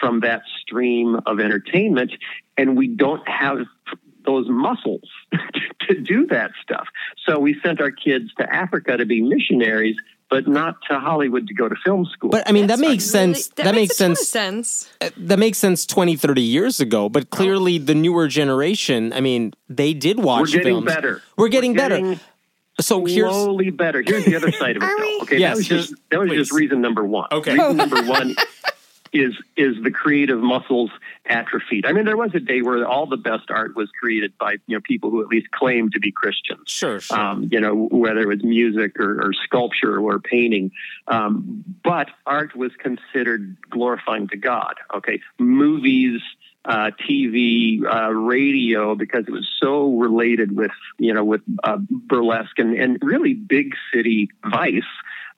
from 0.00 0.20
that 0.20 0.42
stream 0.60 1.20
of 1.26 1.40
entertainment, 1.40 2.12
and 2.56 2.76
we 2.76 2.88
don't 2.88 3.26
have 3.28 3.58
those 4.28 4.46
muscles 4.48 5.08
to 5.88 6.00
do 6.00 6.26
that 6.26 6.50
stuff. 6.62 6.86
So 7.26 7.38
we 7.38 7.52
sent 7.64 7.80
our 7.80 7.90
kids 7.90 8.26
to 8.38 8.44
Africa 8.54 8.96
to 8.98 9.06
be 9.06 9.22
missionaries, 9.22 9.96
but 10.30 10.46
not 10.46 10.74
to 10.90 11.00
Hollywood 11.00 11.46
to 11.48 11.54
go 11.54 11.66
to 11.68 11.74
film 11.82 12.04
school. 12.12 12.28
But 12.30 12.46
I 12.48 12.52
mean, 12.52 12.66
that 12.66 12.78
makes 12.78 13.12
Really- 13.14 13.34
sense. 13.34 13.48
that, 13.56 13.64
That, 13.64 13.74
makes, 13.74 13.98
makes, 13.98 14.20
a 14.20 14.24
sense. 14.24 14.28
sense. 14.28 14.92
Uh, 15.00 15.08
that 15.16 15.38
makes 15.38 15.56
sense 15.56 15.86
20, 15.86 16.16
30 16.16 16.42
years 16.42 16.78
ago. 16.80 17.08
But 17.08 17.22
oh. 17.24 17.36
clearly, 17.36 17.78
the 17.78 17.94
newer 17.94 18.28
generation, 18.28 19.12
I 19.14 19.20
mean, 19.20 19.54
they 19.70 19.94
did 19.94 20.18
watch 20.22 20.50
films. 20.50 20.54
We're 20.54 20.58
getting 20.60 20.74
films. 20.74 20.94
better. 20.94 21.22
We're 21.38 21.48
getting 21.48 21.74
better. 21.74 21.96
getting 21.96 22.20
So 22.80 23.04
here's 23.06 23.32
slowly 23.32 23.70
better. 23.70 24.02
Here's 24.06 24.24
the 24.26 24.36
other 24.36 24.52
side 24.52 24.76
of 24.76 24.82
it. 24.82 24.86
Though. 24.98 25.22
Okay, 25.22 25.38
Yes, 25.38 25.52
that 25.52 25.56
was 25.56 25.66
just- 25.68 25.88
just 25.90 26.02
that 26.10 26.20
was 26.20 26.28
please. 26.28 26.36
just 26.38 26.52
reason 26.52 26.80
number 26.82 27.04
one. 27.04 27.28
Okay. 27.32 27.54
reason 27.54 27.76
number 27.78 28.02
one 28.18 28.36
is 29.12 29.34
is 29.56 29.82
the 29.82 29.90
creative 29.90 30.38
muscles 30.38 30.90
atrophied. 31.26 31.86
I 31.86 31.92
mean, 31.92 32.04
there 32.04 32.16
was 32.16 32.30
a 32.34 32.40
day 32.40 32.62
where 32.62 32.86
all 32.86 33.06
the 33.06 33.16
best 33.16 33.50
art 33.50 33.74
was 33.76 33.90
created 34.00 34.36
by 34.38 34.56
you 34.66 34.76
know 34.76 34.80
people 34.80 35.10
who 35.10 35.22
at 35.22 35.28
least 35.28 35.50
claimed 35.50 35.92
to 35.92 36.00
be 36.00 36.12
Christians. 36.12 36.62
sure, 36.66 37.00
sure. 37.00 37.18
Um, 37.18 37.48
you 37.50 37.60
know, 37.60 37.74
whether 37.74 38.20
it 38.20 38.28
was 38.28 38.42
music 38.42 38.98
or, 38.98 39.20
or 39.20 39.32
sculpture 39.32 39.98
or 39.98 40.18
painting. 40.18 40.72
Um, 41.06 41.64
but 41.82 42.08
art 42.26 42.54
was 42.54 42.72
considered 42.78 43.56
glorifying 43.70 44.28
to 44.28 44.36
God. 44.36 44.74
Okay. 44.94 45.20
Movies, 45.38 46.20
uh, 46.64 46.90
TV, 47.08 47.82
uh, 47.84 48.10
radio, 48.10 48.94
because 48.94 49.24
it 49.26 49.30
was 49.30 49.48
so 49.60 49.96
related 49.96 50.56
with, 50.56 50.70
you 50.98 51.14
know, 51.14 51.24
with 51.24 51.40
uh, 51.64 51.78
burlesque 51.78 52.58
and, 52.58 52.74
and 52.74 52.98
really 53.02 53.34
big 53.34 53.74
city 53.92 54.28
vice. 54.44 54.82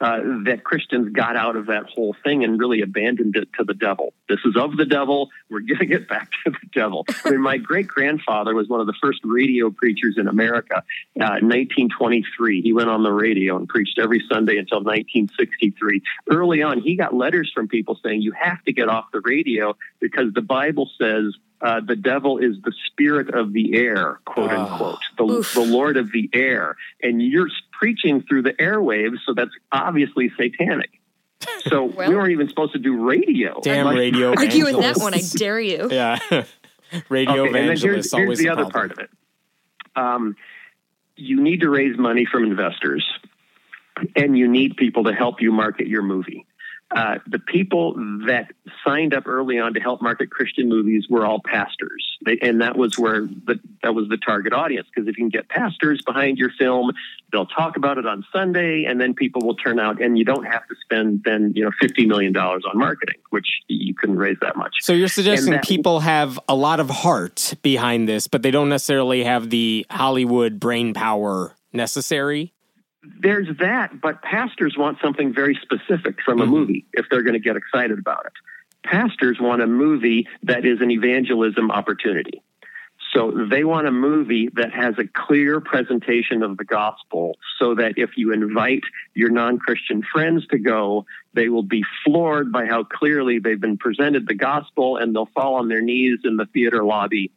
Uh, 0.01 0.21
that 0.47 0.65
Christians 0.65 1.13
got 1.13 1.37
out 1.37 1.57
of 1.57 1.67
that 1.67 1.85
whole 1.85 2.17
thing 2.25 2.43
and 2.43 2.59
really 2.59 2.81
abandoned 2.81 3.37
it 3.37 3.49
to 3.59 3.65
the 3.65 3.75
devil. 3.75 4.15
This 4.31 4.39
is 4.47 4.57
of 4.57 4.79
the 4.79 4.87
devil. 4.87 5.29
We're 5.51 5.61
giving 5.73 5.91
it 5.91 6.09
back 6.09 6.31
to 6.45 6.53
the 6.53 6.67
devil. 6.73 7.05
I 7.25 7.31
mean, 7.33 7.43
my 7.43 7.59
great 7.59 7.87
grandfather 7.87 8.55
was 8.55 8.67
one 8.67 8.81
of 8.81 8.87
the 8.87 8.95
first 9.03 9.21
radio 9.25 9.69
preachers 9.71 10.17
in 10.17 10.27
America. 10.27 10.77
Uh, 11.21 11.37
1923, 11.43 12.63
he 12.63 12.73
went 12.73 12.89
on 12.89 13.03
the 13.03 13.13
radio 13.13 13.57
and 13.57 13.69
preached 13.69 13.99
every 13.99 14.25
Sunday 14.31 14.57
until 14.57 14.79
1963. 14.79 16.03
Early 16.31 16.63
on, 16.63 16.81
he 16.81 16.97
got 16.97 17.15
letters 17.15 17.51
from 17.55 17.69
people 17.69 17.99
saying, 18.03 18.23
You 18.23 18.33
have 18.33 18.63
to 18.65 18.73
get 18.73 18.89
off 18.89 19.07
the 19.13 19.21
radio 19.21 19.77
because 20.01 20.33
the 20.33 20.41
Bible 20.43 20.89
says 20.99 21.35
uh, 21.61 21.81
the 21.87 21.97
devil 21.97 22.39
is 22.39 22.57
the 22.65 22.73
spirit 22.87 23.35
of 23.35 23.53
the 23.53 23.77
air, 23.77 24.21
quote 24.25 24.51
Ah. 24.51 24.73
unquote, 24.73 24.99
the, 25.19 25.61
the 25.61 25.67
Lord 25.67 25.97
of 25.99 26.11
the 26.11 26.31
air. 26.33 26.77
And 27.03 27.21
you're 27.21 27.51
preaching 27.81 28.23
through 28.29 28.43
the 28.43 28.53
airwaves, 28.53 29.17
so 29.25 29.33
that's 29.35 29.51
obviously 29.73 30.31
satanic. 30.39 30.91
So 31.69 31.85
Well- 31.97 32.09
we 32.11 32.15
weren't 32.15 32.33
even 32.33 32.49
supposed 32.49 32.73
to 32.75 32.79
do 32.79 33.03
radio. 33.05 33.61
Damn 33.63 33.87
Like- 33.87 33.97
radio 33.97 34.29
Arguing 34.37 34.79
that 34.81 34.99
one, 34.99 35.15
I 35.15 35.23
dare 35.35 35.59
you. 35.61 35.89
Yeah. 35.91 36.19
radio 37.09 37.33
Okay, 37.33 37.47
and 37.47 37.55
then 37.55 37.65
evangelists 37.65 37.83
here's, 37.83 38.13
here's 38.13 38.15
always 38.15 38.39
the 38.39 38.47
a 38.49 38.53
other 38.53 38.63
problem. 38.67 38.73
part 38.73 38.93
of 38.93 38.99
it. 38.99 39.11
Um, 39.97 40.37
you 41.17 41.41
need 41.41 41.61
to 41.61 41.69
raise 41.71 41.97
money 41.99 42.27
from 42.31 42.45
investors, 42.45 43.05
and 44.17 44.37
you 44.37 44.49
need 44.49 44.77
people 44.77 45.05
to 45.05 45.13
help 45.13 45.41
you 45.41 45.53
market 45.53 45.87
your 45.87 46.03
movie. 46.03 46.47
Uh, 46.95 47.19
the 47.27 47.39
people 47.39 47.95
that 48.27 48.51
signed 48.85 49.15
up 49.15 49.29
early 49.29 49.61
on 49.61 49.75
to 49.75 49.81
help 49.81 50.03
market 50.03 50.29
Christian 50.29 50.69
movies 50.69 51.07
were 51.09 51.25
all 51.25 51.41
pastors, 51.45 52.19
they, 52.25 52.37
and 52.43 52.61
that 52.61 52.77
was 52.77 52.99
where 52.99 53.21
the, 53.21 53.61
that 53.83 53.95
was 53.95 54.09
the 54.09 54.17
target 54.17 54.53
audience. 54.53 54.89
Because 54.93 55.09
if 55.09 55.17
you 55.17 55.23
can 55.25 55.29
get 55.29 55.49
pastors 55.49 56.03
behind 56.05 56.37
your 56.39 56.51
film, 56.59 56.91
they'll 57.31 57.47
talk 57.47 57.77
about 57.77 57.99
it 57.99 58.07
on 58.07 58.25
Sunday, 58.33 58.87
and 58.89 59.01
then 59.01 59.15
people 59.15 59.41
will 59.43 59.55
turn 59.55 59.79
out, 59.79 60.03
and 60.03 60.19
you 60.19 60.25
don't 60.25 60.45
have 60.45 60.67
to 60.67 60.75
spend 60.83 61.23
then 61.25 61.53
you 61.55 61.65
know 61.65 61.71
fifty 61.81 62.07
million 62.07 62.33
dollars 62.33 62.65
on 62.69 62.77
marketing, 62.77 63.21
which 63.31 63.47
you 63.69 63.95
couldn't 63.95 64.19
raise 64.19 64.39
that 64.41 64.57
much. 64.57 64.75
So 64.81 64.93
you're 64.93 65.07
suggesting 65.09 65.53
that- 65.53 65.65
people 65.65 66.01
have 66.01 66.41
a 66.49 66.57
lot 66.57 66.81
of 66.81 66.91
heart 66.91 67.55
behind 67.63 68.09
this, 68.09 68.27
but 68.27 68.43
they 68.43 68.51
don't 68.51 68.69
necessarily 68.69 69.23
have 69.23 69.51
the 69.51 69.87
Hollywood 69.91 70.59
brain 70.59 70.93
power 70.93 71.55
necessary? 71.73 72.53
There's 73.03 73.49
that, 73.59 74.01
but 74.01 74.23
pastors 74.23 74.77
want 74.77 74.99
something 75.03 75.33
very 75.33 75.59
specific 75.63 76.21
from 76.23 76.41
a 76.41 76.47
Mhm. 76.47 76.51
movie 76.51 76.85
if 76.93 77.09
they're 77.09 77.23
going 77.23 77.35
to 77.35 77.41
get 77.41 77.57
excited 77.57 77.99
about 77.99 78.27
it. 78.27 78.33
Pastors 78.83 79.39
want 79.41 79.63
a 79.63 79.67
movie 79.67 80.27
that 80.43 80.65
is 80.65 80.81
an 80.81 80.91
evangelism 80.91 81.71
opportunity. 81.71 82.43
So 83.13 83.31
they 83.31 83.65
want 83.65 83.89
a 83.89 83.91
movie 83.91 84.51
that 84.55 84.73
has 84.73 84.97
a 84.99 85.07
clear 85.07 85.61
presentation 85.61 86.43
of 86.43 86.57
the 86.57 86.65
gospel 86.65 87.37
so 87.59 87.75
that 87.75 87.95
if 87.97 88.17
you 88.17 88.33
invite 88.33 88.85
your 89.15 89.31
non 89.31 89.59
Christian 89.59 90.03
friends 90.03 90.47
to 90.49 90.59
go, 90.59 91.07
they 91.35 91.49
will 91.49 91.65
be 91.65 91.85
floored 92.05 92.53
by 92.53 92.67
how 92.67 92.85
clearly 92.85 93.39
they've 93.39 93.61
been 93.61 93.79
presented 93.79 94.29
the 94.29 94.35
gospel 94.35 94.97
and 94.97 95.15
they'll 95.15 95.27
fall 95.35 95.57
on 95.57 95.69
their 95.69 95.81
knees 95.81 96.21
in 96.25 96.37
the 96.37 96.47
theater 96.47 96.85
lobby 96.85 97.33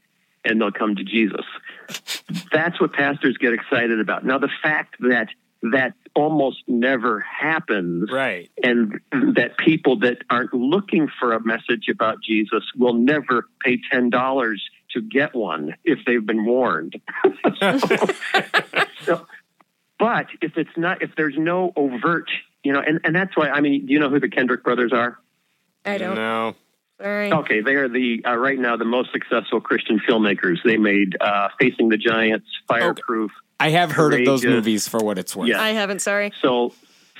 and 0.45 0.61
they'll 0.61 0.71
come 0.71 0.95
to 0.95 1.03
Jesus. 1.03 1.45
That's 2.51 2.79
what 2.79 2.93
pastors 2.93 3.37
get 3.37 3.53
excited 3.53 3.99
about. 3.99 4.25
Now, 4.25 4.37
the 4.37 4.51
fact 4.61 4.95
that 4.99 5.29
that 5.71 5.93
almost 6.15 6.63
never 6.67 7.19
happens 7.21 8.09
Right. 8.11 8.51
and 8.61 8.99
that 9.11 9.57
people 9.57 9.99
that 9.99 10.17
aren't 10.29 10.53
looking 10.53 11.07
for 11.19 11.33
a 11.33 11.43
message 11.43 11.87
about 11.89 12.17
Jesus 12.21 12.63
will 12.77 12.93
never 12.93 13.47
pay 13.63 13.79
$10 13.91 14.55
to 14.91 15.01
get 15.01 15.33
one 15.33 15.75
if 15.83 15.99
they've 16.05 16.25
been 16.25 16.45
warned. 16.45 17.01
so, 19.03 19.25
but 19.97 20.27
if 20.41 20.57
it's 20.57 20.77
not, 20.77 21.01
if 21.01 21.11
there's 21.15 21.35
no 21.37 21.71
overt, 21.75 22.29
you 22.63 22.73
know, 22.73 22.81
and, 22.85 22.99
and 23.03 23.15
that's 23.15 23.35
why, 23.35 23.49
I 23.49 23.61
mean, 23.61 23.85
do 23.85 23.93
you 23.93 23.99
know 23.99 24.09
who 24.09 24.19
the 24.19 24.29
Kendrick 24.29 24.63
brothers 24.63 24.91
are? 24.93 25.17
I 25.85 25.97
don't. 25.97 26.15
know. 26.15 26.55
Sorry. 27.01 27.31
Okay, 27.31 27.61
they 27.61 27.75
are 27.75 27.89
the 27.89 28.23
uh, 28.25 28.35
right 28.35 28.57
now 28.57 28.77
the 28.77 28.85
most 28.85 29.11
successful 29.11 29.59
Christian 29.59 29.99
filmmakers. 30.07 30.57
They 30.63 30.77
made 30.77 31.17
uh, 31.19 31.49
Facing 31.59 31.89
the 31.89 31.97
Giants, 31.97 32.45
Fireproof. 32.67 33.31
I 33.63 33.69
have 33.69 33.93
heard 33.93 34.13
of 34.13 34.25
those 34.25 34.43
movies 34.43 34.89
for 34.89 34.99
what 34.99 35.17
it's 35.17 35.33
worth. 35.33 35.47
Yeah. 35.47 35.61
I 35.61 35.69
haven't. 35.69 35.99
Sorry. 35.99 36.33
So, 36.41 36.73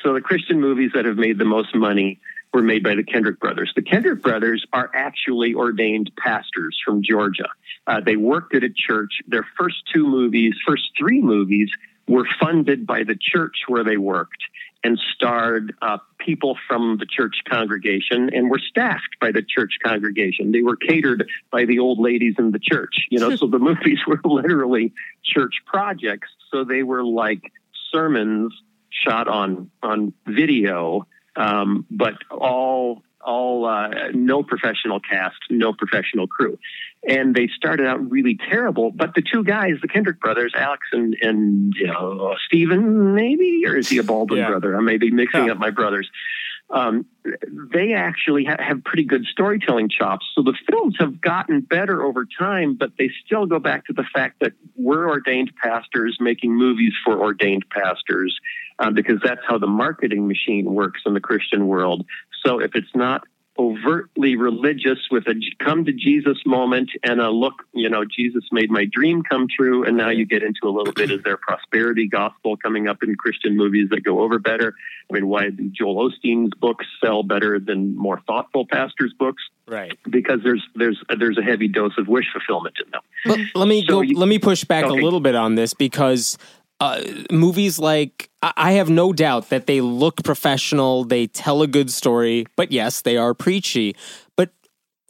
so 0.03 0.13
the 0.13 0.19
Christian 0.19 0.60
movies 0.60 0.91
that 0.93 1.06
have 1.06 1.15
made 1.15 1.38
the 1.38 1.45
most 1.45 1.73
money 1.73 2.19
were 2.53 2.62
made 2.62 2.84
by 2.84 2.95
the 2.95 3.03
Kendrick 3.03 3.39
brothers. 3.39 3.71
The 3.77 3.82
Kendrick 3.82 4.21
brothers 4.21 4.65
are 4.73 4.91
actually 4.93 5.53
ordained 5.53 6.12
pastors 6.17 6.77
from 6.86 7.01
Georgia. 7.01 7.47
Uh, 7.88 8.01
they 8.01 8.17
worked 8.17 8.53
at 8.56 8.63
a 8.63 8.69
church. 8.69 9.21
Their 9.25 9.47
first 9.58 9.77
two 9.93 10.06
movies, 10.06 10.53
first 10.67 10.84
three 10.99 11.21
movies, 11.21 11.69
were 12.10 12.27
funded 12.41 12.86
by 12.86 13.03
the 13.03 13.15
church 13.15 13.56
where 13.67 13.86
they 13.86 13.95
worked 13.95 14.43
and 14.84 15.00
starred 15.13 15.74
uh, 15.82 15.98
people 16.19 16.58
from 16.67 16.98
the 17.00 17.06
church 17.06 17.38
congregation 17.50 18.30
and 18.34 18.50
were 18.50 18.60
staffed 18.60 19.17
by 19.22 19.32
the 19.32 19.41
church 19.41 19.78
congregation. 19.84 20.52
They 20.52 20.62
were 20.62 20.76
catered 20.76 21.30
by 21.52 21.65
the 21.65 21.80
old 21.80 22.00
ladies 22.00 22.36
in 22.38 22.52
the 22.52 22.60
church. 22.60 23.08
You 23.10 23.19
know, 23.19 23.36
so 23.36 23.48
the 23.48 23.60
movies 23.60 24.00
were 24.08 24.19
literally 24.24 24.93
church 25.24 25.56
projects. 25.65 26.30
So 26.52 26.63
they 26.63 26.84
were 26.84 27.04
like 27.04 27.52
sermons 27.91 28.54
shot 28.89 29.28
on 29.28 29.72
on 29.82 30.13
video, 30.28 31.08
um, 31.36 31.86
but 31.89 32.13
all 32.30 33.04
all 33.26 33.66
uh, 33.66 33.90
no 34.14 34.44
professional 34.44 35.00
cast, 35.00 35.38
no 35.50 35.74
professional 35.74 36.28
crew, 36.28 36.58
and 37.08 37.34
they 37.36 37.48
started 37.56 37.88
out 37.88 38.10
really 38.12 38.38
terrible. 38.50 38.92
But 38.92 39.16
the 39.16 39.22
two 39.22 39.44
guys, 39.44 39.74
the 39.82 39.88
Kendrick 39.88 40.20
brothers, 40.20 40.54
Alex 40.56 40.88
and 40.92 41.16
and 41.22 41.74
you 41.76 41.88
know 41.88 42.36
Stephen, 42.46 43.14
maybe 43.16 43.64
or 43.66 43.76
is 43.78 43.90
he 43.90 43.98
a 43.98 44.04
Baldwin 44.04 44.40
Yeah. 44.40 44.50
brother? 44.50 44.76
I 44.78 44.82
may 44.82 44.98
be 44.98 45.12
mixing 45.12 45.46
Yeah. 45.46 45.54
up 45.54 45.58
my 45.60 45.70
brothers. 45.72 46.10
Um, 46.70 47.06
they 47.74 47.94
actually 47.94 48.46
ha- 48.46 48.56
have 48.58 48.84
pretty 48.84 49.04
good 49.04 49.26
storytelling 49.26 49.90
chops. 49.90 50.26
So 50.34 50.42
the 50.42 50.56
films 50.68 50.96
have 51.00 51.22
gotten 51.22 51.62
better 51.62 52.02
over 52.02 52.26
time, 52.26 52.76
but 52.76 52.94
they 52.98 53.12
still 53.26 53.46
go 53.46 53.60
back 53.60 53.86
to 53.88 53.94
the 53.94 54.06
fact 54.14 54.40
that 54.40 54.54
we're 54.76 55.08
ordained 55.08 55.52
pastors 55.62 56.18
making 56.20 56.56
movies 56.56 56.94
for 57.06 57.20
ordained 57.20 57.66
pastors 57.70 58.40
uh, 58.80 58.90
because 58.90 59.20
that's 59.24 59.42
how 59.48 59.60
the 59.60 59.68
marketing 59.68 60.28
machine 60.28 60.66
works 60.74 61.02
in 61.06 61.14
the 61.14 61.20
Christian 61.20 61.68
world. 61.68 62.06
So 62.45 62.60
if 62.60 62.71
it's 62.75 62.93
not 62.95 63.23
overtly 63.60 64.36
religious 64.36 64.97
with 65.12 65.27
a 65.27 65.36
come 65.63 65.86
to 65.86 65.93
Jesus 65.93 66.38
moment 66.43 66.89
and 67.03 67.21
a 67.21 67.29
look, 67.29 67.53
you 67.71 67.88
know, 67.88 68.03
Jesus 68.03 68.43
made 68.51 68.71
my 68.71 68.86
dream 68.91 69.21
come 69.21 69.45
true. 69.47 69.86
And 69.86 69.95
now 69.95 70.10
you 70.10 70.25
get 70.25 70.41
into 70.41 70.62
a 70.63 70.71
little 70.71 70.91
bit 70.93 71.12
is 71.12 71.21
there 71.23 71.38
prosperity 71.38 72.08
gospel 72.08 72.58
coming 72.58 72.88
up 72.88 73.03
in 73.03 73.15
Christian 73.15 73.56
movies 73.56 73.89
that 73.91 74.03
go 74.03 74.21
over 74.21 74.39
better? 74.39 74.73
I 75.10 75.13
mean, 75.13 75.27
why 75.27 75.49
do 75.51 75.69
Joel 75.69 76.10
Osteen's 76.10 76.53
books 76.60 76.86
sell 77.03 77.21
better 77.21 77.60
than 77.60 77.95
more 77.95 78.19
thoughtful 78.25 78.65
pastors' 78.65 79.13
books? 79.19 79.43
Right. 79.67 79.97
Because 80.10 80.39
there's 80.43 80.63
there's 80.75 80.99
there's 81.17 81.38
a 81.38 81.43
heavy 81.43 81.67
dose 81.67 81.93
of 81.99 82.08
wish 82.08 82.25
fulfillment 82.34 82.75
in 82.84 82.89
them. 82.91 83.01
Let, 83.25 83.39
let 83.56 83.67
me 83.67 83.82
So 83.86 83.88
go. 83.97 84.01
you- 84.01 84.17
let 84.17 84.27
me 84.27 84.39
push 84.39 84.63
back 84.63 84.86
Okay. 84.86 84.99
a 84.99 85.03
little 85.03 85.19
bit 85.21 85.36
on 85.36 85.56
this 85.56 85.73
because 85.73 86.38
uh, 86.84 87.02
movies 87.32 87.80
like 87.80 88.30
I 88.41 88.52
I 88.58 88.72
have 88.74 88.89
no 88.89 89.13
doubt 89.13 89.50
that 89.50 89.67
they 89.67 89.80
look 89.80 90.24
professional. 90.24 91.06
They 91.06 91.28
tell 91.28 91.62
a 91.62 91.67
good 91.67 91.89
story, 91.91 92.46
but 92.58 92.72
yes, 92.72 93.02
they 93.02 93.15
are 93.15 93.34
preachy. 93.34 93.96
But 94.36 94.50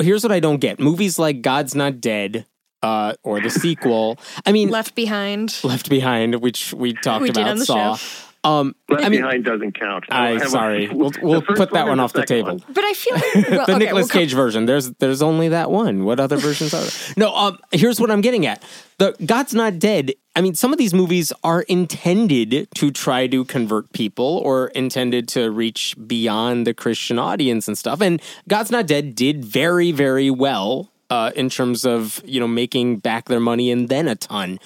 here's 0.01 0.23
what 0.23 0.31
I 0.31 0.39
don't 0.39 0.59
get: 0.59 0.79
movies 0.79 1.17
like 1.17 1.41
God's 1.41 1.73
Not 1.73 1.99
Dead, 1.99 2.45
uh, 2.83 3.13
or 3.23 3.41
the 3.41 3.49
sequel. 3.49 4.19
I 4.45 4.51
mean, 4.51 4.69
Left 4.69 4.93
Behind. 4.93 5.57
Left 5.63 5.89
Behind, 5.89 6.36
which 6.41 6.73
we 6.73 6.93
talked 6.93 7.23
We 7.23 7.29
about, 7.29 7.57
Saw. 7.59 7.95
show. 7.95 8.29
Um, 8.45 8.75
Left 8.89 9.06
I 9.06 9.10
mean, 9.10 9.21
Behind 9.21 9.45
doesn't 9.45 9.79
count. 9.79 10.03
I 10.10 10.34
I- 10.34 10.38
sorry, 10.47 10.89
we'll 10.89 11.12
we'll 11.21 11.41
put 11.41 11.71
that 11.71 11.88
one 11.88 11.89
one 11.89 11.89
and 11.91 11.99
the 11.99 12.03
off 12.03 12.13
the 12.13 12.25
table. 12.25 12.49
one. 12.49 12.63
But 12.69 12.84
I 12.84 12.93
feel 12.93 13.13
like 13.15 13.23
well, 13.36 13.43
the 13.43 13.62
okay, 13.73 13.77
Nicolas 13.77 14.03
we'll 14.03 14.08
come- 14.10 14.19
Cage 14.21 14.34
version. 14.34 14.65
There's 14.65 14.91
there's 14.93 15.21
only 15.21 15.49
that 15.49 15.71
one. 15.71 16.03
What 16.03 16.19
other 16.19 16.36
versions 16.38 16.73
are 16.73 16.82
there? 16.82 16.91
No, 17.15 17.34
um, 17.34 17.58
here's 17.71 17.99
what 18.01 18.12
I'm 18.12 18.21
getting 18.21 18.45
at. 18.45 18.62
The 18.97 19.15
God's 19.25 19.53
Not 19.53 19.79
Dead. 19.79 20.12
I 20.36 20.41
mean, 20.41 20.56
some 20.56 20.71
of 20.73 20.77
these 20.79 20.93
movies 20.93 21.32
are 21.43 21.62
intended 21.63 22.67
to 22.75 22.91
try 22.91 23.27
to 23.27 23.45
convert 23.45 23.91
people 23.93 24.41
or 24.43 24.67
intended 24.69 25.27
to 25.29 25.49
reach 25.51 25.95
beyond 26.08 26.65
the 26.67 26.73
Christian 26.73 27.19
audience 27.19 27.67
and 27.67 27.77
stuff. 27.77 28.01
And 28.01 28.21
God's 28.47 28.71
Not 28.71 28.88
Dead 28.88 29.13
did 29.15 29.45
very, 29.45 29.91
very 29.91 30.29
well 30.32 30.91
uh, 31.10 31.32
in 31.36 31.49
terms 31.49 31.86
of 31.86 32.21
you 32.25 32.39
know 32.39 32.47
making 32.47 32.97
back 32.97 33.25
their 33.25 33.39
money 33.39 33.71
and 33.71 33.89
then 33.89 34.08
a 34.08 34.15
ton. 34.15 34.60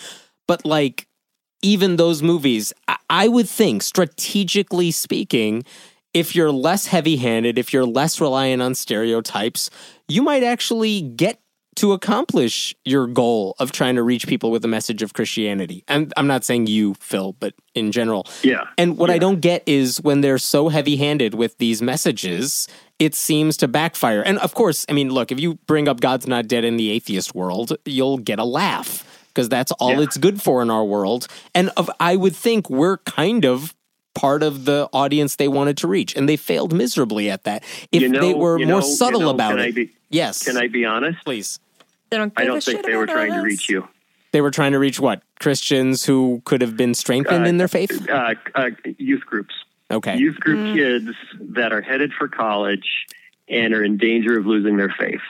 But 0.47 0.65
like 0.65 1.06
even 1.61 1.95
those 1.95 2.21
movies, 2.21 2.73
I, 2.87 2.97
I 3.09 3.27
would 3.27 3.49
think, 3.49 3.83
strategically 3.83 4.91
speaking, 4.91 5.63
if 6.13 6.35
you're 6.35 6.51
less 6.51 6.87
heavy 6.87 7.17
handed, 7.17 7.57
if 7.57 7.73
you're 7.73 7.85
less 7.85 8.19
reliant 8.19 8.61
on 8.61 8.75
stereotypes, 8.75 9.69
you 10.07 10.21
might 10.21 10.43
actually 10.43 11.01
get 11.01 11.39
to 11.77 11.93
accomplish 11.93 12.73
your 12.85 13.05
goal 13.05 13.55
of 13.59 13.71
trying 13.71 13.95
to 13.95 14.01
reach 14.01 14.27
people 14.27 14.49
with 14.49 14.63
the 14.63 14.67
message 14.67 15.03
of 15.03 15.13
Christianity. 15.13 15.83
And 15.87 16.11
I'm 16.17 16.25
not 16.25 16.43
saying 16.43 16.65
you, 16.65 16.95
Phil, 16.95 17.33
but 17.33 17.53
in 17.75 17.91
general. 17.91 18.25
Yeah. 18.41 18.63
And 18.79 18.97
what 18.97 19.11
I 19.11 19.19
don't 19.19 19.41
get 19.41 19.61
is 19.67 20.01
when 20.01 20.21
they're 20.21 20.39
so 20.39 20.69
heavy 20.69 20.97
handed 20.97 21.35
with 21.35 21.59
these 21.59 21.83
messages, 21.83 22.67
it 22.97 23.13
seems 23.13 23.57
to 23.57 23.67
backfire. 23.67 24.21
And 24.21 24.39
of 24.39 24.55
course, 24.55 24.87
I 24.89 24.93
mean, 24.93 25.11
look, 25.11 25.31
if 25.31 25.39
you 25.39 25.55
bring 25.67 25.87
up 25.87 25.99
God's 25.99 26.25
Not 26.25 26.47
Dead 26.47 26.63
in 26.63 26.77
the 26.77 26.89
atheist 26.89 27.35
world, 27.35 27.77
you'll 27.85 28.17
get 28.17 28.39
a 28.39 28.43
laugh 28.43 29.06
because 29.37 29.49
that's 29.49 29.71
all 29.73 29.91
Yeah. 29.91 30.01
it's 30.01 30.17
good 30.17 30.41
for 30.41 30.63
in 30.63 30.71
our 30.71 30.83
world. 30.83 31.27
And 31.53 31.69
of, 31.77 31.91
I 31.99 32.15
would 32.15 32.35
think 32.35 32.71
we're 32.71 32.97
kind 32.97 33.45
of 33.45 33.75
part 34.15 34.41
of 34.41 34.65
the 34.65 34.89
audience 34.91 35.35
they 35.35 35.47
wanted 35.47 35.77
to 35.77 35.87
reach, 35.87 36.15
and 36.15 36.27
they 36.27 36.35
failed 36.37 36.73
miserably 36.73 37.29
at 37.29 37.43
that. 37.43 37.63
If 37.91 38.01
You 38.01 38.09
know- 38.09 38.19
they 38.19 38.33
were 38.33 38.57
more 38.57 38.65
know- 38.67 38.75
you 38.77 38.81
subtle 38.95 39.21
know, 39.21 39.29
about 39.29 39.51
can 39.51 39.59
I 39.59 39.67
it, 39.67 39.75
be- 39.75 39.91
yes, 40.09 40.43
Can 40.43 40.57
I 40.57 40.67
be 40.69 40.85
honest? 40.85 41.23
please. 41.23 41.59
They 42.09 42.17
don't 42.17 42.33
I 42.35 42.41
give 42.41 42.49
a 42.49 42.53
don't 42.53 42.63
think 42.63 42.77
shit 42.79 42.85
they 42.87 42.95
were 42.95 43.03
about 43.03 43.13
trying 43.13 43.33
to 43.33 43.41
reach 43.41 43.69
you. 43.69 43.87
They 44.31 44.41
were 44.41 44.49
trying 44.49 44.71
to 44.71 44.79
reach 44.79 44.99
what 44.99 45.21
Christians 45.39 46.03
who 46.05 46.41
could 46.45 46.61
have 46.61 46.75
been 46.75 46.95
strengthened 46.95 47.45
Uh, 47.45 47.49
in 47.49 47.57
their 47.57 47.67
faith. 47.67 48.09
Uh, 48.09 48.33
uh, 48.55 48.69
youth 48.97 49.23
groups. 49.23 49.53
Okay, 49.91 50.17
Youth 50.17 50.39
group 50.39 50.57
Mm. 50.59 50.73
kids 50.75 51.17
that 51.39 51.71
are 51.71 51.81
headed 51.81 52.11
for 52.11 52.27
college 52.27 53.05
and 53.47 53.71
are 53.73 53.83
in 53.83 53.97
danger 53.97 54.37
of 54.37 54.47
losing 54.47 54.77
their 54.77 54.89
faith. 54.89 55.21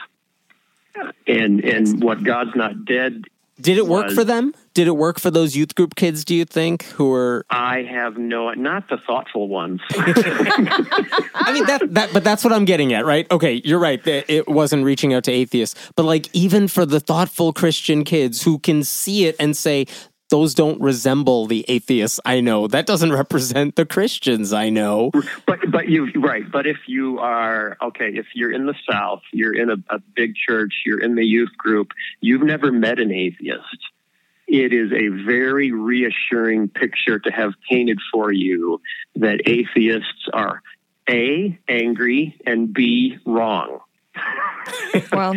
And 1.26 1.62
and 1.62 2.02
what 2.02 2.24
God's 2.24 2.56
not 2.56 2.84
dead. 2.86 3.24
Did 3.60 3.76
it 3.78 3.86
work 3.86 4.06
was- 4.06 4.14
for 4.14 4.24
them? 4.24 4.54
Did 4.74 4.86
it 4.86 4.96
work 4.96 5.18
for 5.18 5.32
those 5.32 5.56
youth 5.56 5.74
group 5.74 5.96
kids? 5.96 6.24
Do 6.24 6.36
you 6.36 6.44
think 6.44 6.84
who 6.84 7.08
were 7.08 7.44
I 7.50 7.82
have 7.82 8.16
no, 8.16 8.52
not 8.52 8.88
the 8.88 8.96
thoughtful 8.98 9.48
ones. 9.48 9.80
I 9.90 11.50
mean 11.52 11.66
that 11.66 11.82
that 11.94 12.10
but 12.12 12.22
that's 12.22 12.44
what 12.44 12.52
I'm 12.52 12.64
getting 12.64 12.92
at, 12.92 13.04
right? 13.04 13.26
Okay, 13.30 13.60
you're 13.64 13.80
right. 13.80 14.02
that 14.04 14.30
It 14.32 14.46
wasn't 14.46 14.84
reaching 14.84 15.14
out 15.14 15.24
to 15.24 15.32
atheists, 15.32 15.74
but 15.96 16.04
like 16.04 16.28
even 16.32 16.68
for 16.68 16.86
the 16.86 17.00
thoughtful 17.00 17.52
Christian 17.52 18.04
kids 18.04 18.42
who 18.42 18.60
can 18.60 18.84
see 18.84 19.26
it 19.26 19.34
and 19.40 19.56
say 19.56 19.86
those 20.28 20.54
don't 20.54 20.80
resemble 20.80 21.46
the 21.46 21.64
atheists 21.68 22.20
I 22.24 22.40
know. 22.40 22.66
That 22.66 22.86
doesn't 22.86 23.12
represent 23.24 23.76
the 23.76 23.86
Christians 23.86 24.52
I 24.52 24.68
know. 24.68 25.10
but 25.46 25.58
but 25.70 25.88
you 25.88 26.10
right. 26.16 26.50
But 26.50 26.66
if 26.66 26.78
you 26.86 27.18
are 27.18 27.76
okay, 27.82 28.10
if 28.14 28.26
you're 28.34 28.52
in 28.52 28.66
the 28.66 28.74
South, 28.90 29.22
you're 29.32 29.54
in 29.54 29.70
a, 29.70 29.76
a 29.90 30.00
big 30.14 30.34
church, 30.34 30.72
you're 30.84 31.00
in 31.00 31.14
the 31.14 31.24
youth 31.24 31.56
group, 31.56 31.92
you've 32.20 32.42
never 32.42 32.72
met 32.72 32.98
an 32.98 33.12
atheist. 33.12 33.78
It 34.46 34.72
is 34.72 34.90
a 34.92 35.08
very 35.26 35.72
reassuring 35.72 36.68
picture 36.68 37.18
to 37.18 37.30
have 37.30 37.52
painted 37.68 37.98
for 38.10 38.32
you 38.32 38.80
that 39.16 39.42
atheists 39.46 40.26
are 40.32 40.62
a 41.08 41.58
angry 41.68 42.38
and 42.46 42.72
b 42.72 43.18
wrong. 43.26 43.80
Well, 45.12 45.34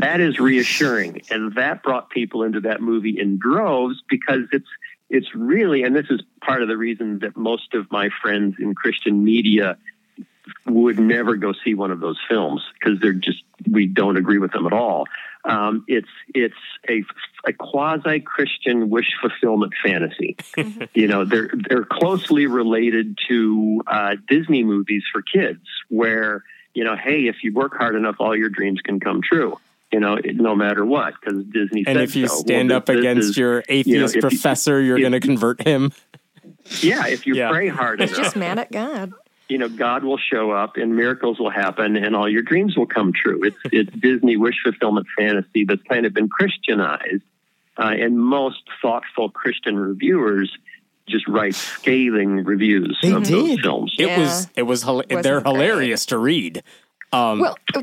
that 0.00 0.20
is 0.20 0.38
reassuring. 0.38 1.22
And 1.30 1.54
that 1.54 1.82
brought 1.82 2.10
people 2.10 2.42
into 2.42 2.60
that 2.60 2.80
movie 2.80 3.18
in 3.18 3.38
droves 3.38 4.02
because 4.08 4.42
it's 4.52 4.68
it's 5.10 5.34
really 5.34 5.82
and 5.82 5.94
this 5.94 6.06
is 6.10 6.20
part 6.40 6.62
of 6.62 6.68
the 6.68 6.76
reason 6.76 7.18
that 7.20 7.36
most 7.36 7.74
of 7.74 7.90
my 7.92 8.08
friends 8.22 8.56
in 8.58 8.74
christian 8.74 9.22
media 9.22 9.76
would 10.66 10.98
never 10.98 11.36
go 11.36 11.52
see 11.64 11.74
one 11.74 11.90
of 11.90 12.00
those 12.00 12.18
films 12.28 12.62
because 12.74 13.00
they're 13.00 13.12
just 13.12 13.42
we 13.70 13.86
don't 13.86 14.16
agree 14.16 14.38
with 14.38 14.52
them 14.52 14.66
at 14.66 14.72
all. 14.72 15.06
Um, 15.44 15.84
it's 15.88 16.08
it's 16.34 16.54
a, 16.88 17.02
a 17.46 17.52
quasi 17.52 18.20
Christian 18.20 18.90
wish 18.90 19.08
fulfillment 19.20 19.72
fantasy. 19.84 20.36
you 20.94 21.08
know, 21.08 21.24
they're 21.24 21.50
they're 21.68 21.84
closely 21.84 22.46
related 22.46 23.18
to 23.28 23.82
uh, 23.86 24.16
Disney 24.28 24.62
movies 24.62 25.02
for 25.12 25.22
kids, 25.22 25.60
where 25.88 26.44
you 26.74 26.84
know, 26.84 26.96
hey, 26.96 27.26
if 27.28 27.42
you 27.42 27.52
work 27.52 27.76
hard 27.76 27.94
enough, 27.96 28.16
all 28.18 28.36
your 28.36 28.48
dreams 28.48 28.80
can 28.80 29.00
come 29.00 29.20
true. 29.22 29.58
You 29.92 30.00
know, 30.00 30.16
no 30.24 30.54
matter 30.56 30.84
what, 30.86 31.14
because 31.20 31.44
Disney. 31.44 31.84
And 31.86 31.96
said 31.96 32.04
if 32.04 32.16
you 32.16 32.26
so. 32.26 32.36
stand 32.36 32.70
Well, 32.70 32.78
up 32.78 32.86
this- 32.86 32.94
this 32.96 33.00
against 33.00 33.28
is- 33.30 33.36
your 33.36 33.62
atheist 33.68 34.16
if 34.16 34.22
you- 34.22 34.28
professor, 34.28 34.80
you're 34.80 34.98
going 35.00 35.12
to 35.12 35.20
convert 35.20 35.60
him. 35.66 35.92
yeah, 36.80 37.06
if 37.08 37.26
you 37.26 37.34
Yeah. 37.34 37.50
pray 37.50 37.68
hard 37.68 38.00
he's 38.00 38.10
enough, 38.12 38.22
just 38.24 38.36
mad 38.36 38.58
at 38.58 38.72
God. 38.72 39.12
you 39.50 39.58
know, 39.58 39.68
God 39.68 40.02
will 40.02 40.16
show 40.16 40.50
up 40.50 40.78
and 40.78 40.96
miracles 40.96 41.38
will 41.38 41.50
happen 41.50 41.96
and 41.96 42.16
all 42.16 42.26
your 42.28 42.40
dreams 42.40 42.74
will 42.76 42.86
come 42.86 43.12
true. 43.12 43.42
It's 43.44 43.56
it's 43.70 43.92
Disney 43.92 44.38
wish 44.38 44.54
fulfillment 44.64 45.06
fantasy 45.18 45.64
that's 45.66 45.82
kind 45.82 46.06
of 46.06 46.14
been 46.14 46.28
Christianized, 46.30 47.22
uh, 47.76 47.82
and 47.98 48.18
most 48.18 48.62
thoughtful 48.80 49.28
Christian 49.28 49.76
reviewers 49.78 50.56
just 51.08 51.26
write 51.28 51.54
scathing 51.54 52.44
reviews 52.44 52.98
They 53.02 53.12
of 53.12 53.26
those 53.28 53.60
films. 53.60 53.94
It 53.98 54.06
Yeah. 54.06 54.18
was 54.20 54.48
it 54.56 54.62
was 54.62 54.84
hila- 54.84 55.08
they're 55.22 55.40
great. 55.40 55.52
hilarious 55.52 56.06
to 56.06 56.18
read. 56.18 56.62
Um, 57.12 57.40
Well, 57.40 57.58
uh, 57.74 57.82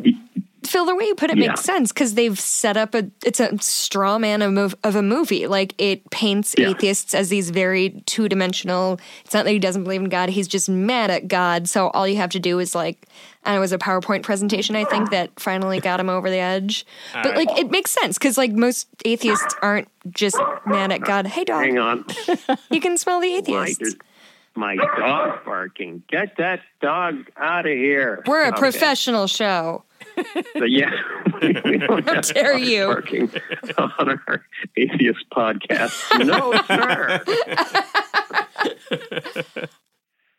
Phil, 0.69 0.85
the 0.85 0.95
way 0.95 1.05
you 1.05 1.15
put 1.15 1.31
it 1.31 1.37
Yeah. 1.37 1.47
makes 1.47 1.61
sense 1.61 1.91
because 1.91 2.13
they've 2.13 2.39
set 2.39 2.77
up 2.77 2.93
a 2.93 3.09
it's 3.25 3.39
a 3.39 3.57
straw 3.59 4.19
man 4.19 4.41
of, 4.43 4.75
of 4.83 4.95
a 4.95 5.01
movie. 5.01 5.47
Like 5.47 5.73
it 5.79 6.07
paints 6.11 6.53
Yeah. 6.57 6.67
atheists 6.67 7.13
as 7.15 7.29
these 7.29 7.49
very 7.49 8.03
two 8.05 8.29
dimensional. 8.29 8.99
It's 9.25 9.33
not 9.33 9.45
that 9.45 9.51
he 9.51 9.57
doesn't 9.59 9.83
believe 9.83 10.01
in 10.01 10.09
God; 10.09 10.29
he's 10.29 10.47
just 10.47 10.69
mad 10.69 11.09
at 11.09 11.27
God. 11.27 11.67
So 11.67 11.87
all 11.89 12.07
you 12.07 12.17
have 12.17 12.29
to 12.31 12.39
do 12.39 12.59
is 12.59 12.75
like, 12.75 13.07
and 13.43 13.55
it 13.55 13.59
was 13.59 13.71
a 13.73 13.79
PowerPoint 13.79 14.21
presentation. 14.21 14.75
I 14.75 14.85
think 14.85 15.09
that 15.09 15.39
finally 15.39 15.79
got 15.79 15.99
him 15.99 16.07
over 16.09 16.29
the 16.29 16.37
edge. 16.37 16.85
but 17.13 17.35
like, 17.35 17.49
it 17.57 17.71
makes 17.71 17.89
sense 17.89 18.19
because 18.19 18.37
like 18.37 18.51
most 18.51 18.87
atheists 19.05 19.55
aren't 19.63 19.87
just 20.11 20.37
mad 20.67 20.91
at 20.91 21.01
God. 21.01 21.25
Hey, 21.25 21.45
dog, 21.45 21.63
Hang 21.63 21.79
on, 21.79 22.05
you 22.69 22.79
can 22.79 22.95
smell 22.97 23.19
the 23.19 23.29
my, 23.31 23.37
atheists. 23.65 23.95
my 24.55 24.75
dog 24.75 25.43
barking. 25.45 26.03
Get 26.07 26.37
that 26.37 26.61
dog 26.79 27.25
out 27.37 27.65
of 27.65 27.71
here. 27.73 28.21
We're 28.27 28.43
a 28.43 28.49
Okay. 28.49 28.59
professional 28.59 29.25
show. 29.25 29.83
So, 30.57 30.65
yeah, 30.65 30.91
we 31.41 31.53
don't 31.77 32.05
How 32.05 32.15
have 32.15 32.25
dare 32.33 32.57
you. 32.57 32.85
barking 32.87 33.31
on 33.77 33.91
our 34.09 34.45
atheist 34.77 35.25
podcast. 35.31 36.25
No, 36.25 36.53
sir. 36.67 37.23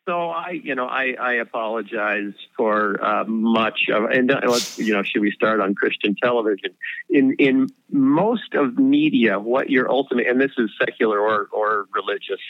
so 0.07 0.31
I, 0.31 0.51
you 0.51 0.75
know, 0.75 0.87
I, 0.87 1.15
I 1.21 1.35
apologize 1.35 2.33
for 2.57 3.03
uh, 3.05 3.25
much 3.25 3.89
of, 3.93 4.05
and 4.05 4.31
uh, 4.31 4.61
you 4.77 4.93
know, 4.93 5.03
should 5.03 5.21
we 5.21 5.31
start 5.31 5.61
on 5.61 5.75
Christian 5.75 6.17
television? 6.21 6.75
In 7.09 7.35
in 7.39 7.69
most 7.91 8.55
of 8.55 8.79
media, 8.79 9.39
what 9.39 9.71
your 9.71 9.91
ultimate, 9.91 10.27
and 10.27 10.41
this 10.41 10.53
is 10.59 10.71
secular 10.79 11.21
or 11.21 11.49
or 11.53 11.87
religious, 11.95 12.41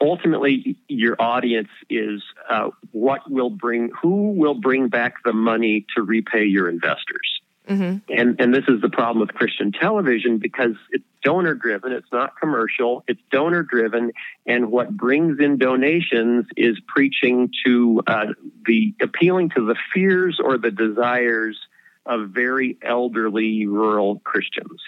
ultimately 0.00 0.76
your 0.88 1.16
audience 1.20 1.68
is 1.90 2.22
uh, 2.48 2.70
what 2.92 3.28
will 3.30 3.50
bring, 3.50 3.90
who 4.00 4.32
will 4.32 4.54
bring 4.54 4.88
back 4.88 5.14
the 5.24 5.32
money 5.32 5.84
to 5.96 6.02
repay 6.02 6.44
your 6.44 6.68
investors. 6.68 7.40
Hmm 7.66 7.96
And 8.08 8.40
and 8.40 8.54
this 8.54 8.64
is 8.68 8.80
the 8.80 8.88
problem 8.88 9.20
with 9.20 9.34
Christian 9.34 9.72
television 9.72 10.38
because 10.38 10.74
it's 10.90 11.04
donor 11.22 11.54
driven, 11.54 11.92
it's 11.92 12.10
not 12.12 12.38
commercial, 12.38 13.02
it's 13.08 13.20
donor 13.32 13.62
driven, 13.62 14.12
and 14.46 14.70
what 14.70 14.96
brings 14.96 15.40
in 15.40 15.58
donations 15.58 16.46
is 16.56 16.78
preaching 16.86 17.50
to 17.64 18.02
uh, 18.06 18.26
the 18.64 18.94
appealing 19.02 19.50
to 19.56 19.66
the 19.66 19.76
fears 19.92 20.40
or 20.42 20.58
the 20.58 20.70
desires 20.70 21.58
of 22.04 22.30
very 22.30 22.78
elderly 22.82 23.66
rural 23.66 24.20
Christians. 24.20 24.80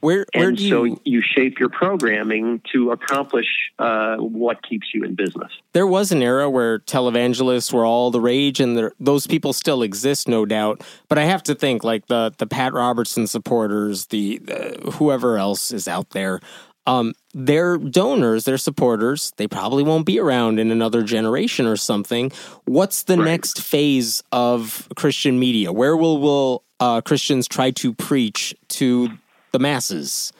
Where 0.00 0.26
where 0.34 0.48
And 0.48 0.56
do 0.56 0.68
so 0.68 0.84
you? 0.84 1.00
you 1.04 1.22
shape 1.22 1.58
your 1.58 1.68
programming 1.68 2.60
to 2.72 2.90
accomplish 2.90 3.46
uh, 3.78 4.16
what 4.16 4.62
keeps 4.68 4.88
you 4.94 5.04
in 5.04 5.14
business. 5.14 5.52
There 5.72 5.86
was 5.86 6.12
an 6.12 6.22
era 6.22 6.48
where 6.50 6.78
televangelists 6.80 7.72
were 7.72 7.84
all 7.84 8.10
the 8.10 8.20
rage, 8.20 8.60
and 8.60 8.76
there, 8.76 8.92
those 9.00 9.26
people 9.26 9.52
still 9.52 9.82
exist, 9.82 10.28
no 10.28 10.44
doubt. 10.46 10.82
But 11.08 11.18
I 11.18 11.24
have 11.24 11.42
to 11.44 11.54
think, 11.54 11.84
like 11.84 12.06
the 12.06 12.32
the 12.38 12.46
Pat 12.46 12.72
Robertson 12.72 13.26
supporters, 13.26 14.06
the, 14.06 14.38
the 14.38 14.90
whoever 14.94 15.36
else 15.38 15.72
is 15.72 15.86
out 15.88 16.10
there, 16.10 16.40
um, 16.86 17.14
their 17.32 17.78
donors, 17.78 18.44
their 18.44 18.58
supporters, 18.58 19.32
they 19.36 19.46
probably 19.46 19.84
won't 19.84 20.04
be 20.04 20.18
around 20.18 20.58
in 20.58 20.70
another 20.72 21.02
generation 21.04 21.64
or 21.64 21.76
something. 21.76 22.32
What's 22.64 23.04
the 23.04 23.16
Right. 23.16 23.24
next 23.26 23.60
phase 23.62 24.22
of 24.32 24.88
Christian 24.96 25.38
media? 25.38 25.72
Where 25.72 25.96
will 25.96 26.18
will 26.20 26.64
uh, 26.80 27.00
Christians 27.00 27.46
try 27.46 27.70
to 27.70 27.94
preach 27.94 28.52
to 28.68 29.10
the 29.52 29.58
masses? 29.58 30.32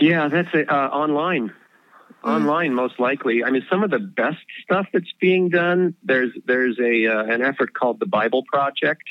Yeah, 0.00 0.28
that's 0.28 0.48
it. 0.54 0.70
Uh, 0.70 0.88
online. 0.92 1.52
Online, 2.24 2.74
most 2.74 2.98
likely. 2.98 3.44
I 3.44 3.50
mean, 3.50 3.64
some 3.70 3.84
of 3.84 3.90
the 3.90 4.00
best 4.00 4.38
stuff 4.64 4.86
that's 4.92 5.12
being 5.20 5.48
done. 5.48 5.94
There's 6.02 6.32
there's 6.44 6.76
a 6.80 7.06
uh, 7.06 7.24
an 7.24 7.40
effort 7.42 7.72
called 7.72 8.00
the 8.00 8.06
Bible 8.06 8.42
Project, 8.52 9.04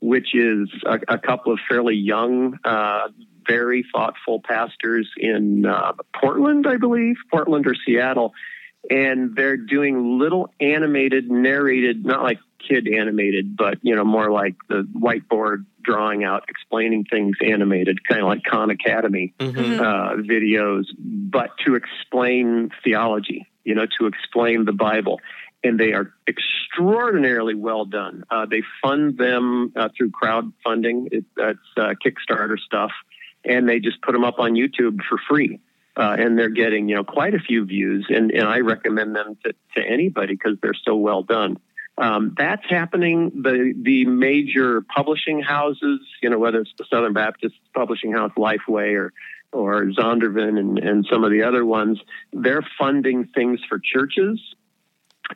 which 0.00 0.34
is 0.34 0.68
a, 0.84 0.98
a 1.08 1.18
couple 1.18 1.52
of 1.52 1.60
fairly 1.66 1.94
young, 1.94 2.58
uh, 2.64 3.08
very 3.46 3.86
thoughtful 3.90 4.42
pastors 4.44 5.08
in 5.16 5.64
uh, 5.64 5.92
Portland, 6.14 6.66
I 6.66 6.76
believe, 6.76 7.16
Portland 7.30 7.66
or 7.66 7.74
Seattle, 7.86 8.34
and 8.90 9.34
they're 9.36 9.56
doing 9.56 10.18
little 10.18 10.50
animated, 10.60 11.30
narrated, 11.30 12.04
not 12.04 12.22
like 12.22 12.38
kid 12.66 12.88
animated, 12.88 13.56
but 13.56 13.78
you 13.82 13.94
know, 13.94 14.04
more 14.04 14.30
like 14.30 14.54
the 14.68 14.86
whiteboard 14.94 15.64
drawing 15.82 16.24
out, 16.24 16.44
explaining 16.48 17.04
things 17.04 17.36
animated, 17.44 18.06
kind 18.06 18.20
of 18.20 18.28
like 18.28 18.42
Khan 18.44 18.70
Academy 18.70 19.32
Mm-hmm. 19.38 19.80
uh, 19.80 20.22
videos, 20.22 20.84
but 20.98 21.50
to 21.64 21.74
explain 21.76 22.70
theology, 22.84 23.46
you 23.64 23.74
know, 23.74 23.86
to 23.98 24.06
explain 24.06 24.64
the 24.64 24.72
Bible. 24.72 25.20
And 25.64 25.78
they 25.78 25.92
are 25.92 26.12
extraordinarily 26.28 27.54
well 27.54 27.84
done. 27.84 28.22
Uh, 28.30 28.46
they 28.46 28.62
fund 28.82 29.18
them 29.18 29.72
uh, 29.74 29.88
through 29.96 30.10
crowdfunding. 30.10 31.08
It, 31.10 31.24
that's 31.36 31.58
uh, 31.76 31.94
Kickstarter 32.04 32.58
stuff. 32.58 32.92
And 33.44 33.68
they 33.68 33.80
just 33.80 34.00
put 34.02 34.12
them 34.12 34.24
up 34.24 34.38
on 34.38 34.52
YouTube 34.52 34.98
for 35.08 35.18
free. 35.28 35.58
Uh, 35.98 36.14
and 36.16 36.38
they're 36.38 36.48
getting, 36.48 36.88
you 36.88 36.94
know, 36.94 37.02
quite 37.02 37.34
a 37.34 37.40
few 37.40 37.64
views. 37.64 38.06
And, 38.08 38.30
and 38.30 38.46
I 38.46 38.60
recommend 38.60 39.16
them 39.16 39.36
to, 39.44 39.52
to 39.74 39.84
anybody 39.84 40.34
because 40.34 40.56
they're 40.62 40.72
so 40.84 40.94
well 40.94 41.24
done. 41.24 41.58
Um, 41.98 42.36
that's 42.38 42.64
happening. 42.70 43.42
The 43.42 43.74
the 43.76 44.04
major 44.04 44.82
publishing 44.82 45.40
houses, 45.40 45.98
you 46.22 46.30
know, 46.30 46.38
whether 46.38 46.60
it's 46.60 46.72
the 46.78 46.84
Southern 46.88 47.12
Baptist 47.12 47.56
Publishing 47.74 48.12
House, 48.12 48.30
Lifeway, 48.38 48.96
or 48.96 49.12
or 49.50 49.86
Zondervan, 49.86 50.60
and, 50.60 50.78
and 50.78 51.06
some 51.10 51.24
of 51.24 51.32
the 51.32 51.42
other 51.42 51.64
ones, 51.64 51.98
they're 52.32 52.64
funding 52.78 53.26
things 53.34 53.58
for 53.68 53.80
churches 53.80 54.38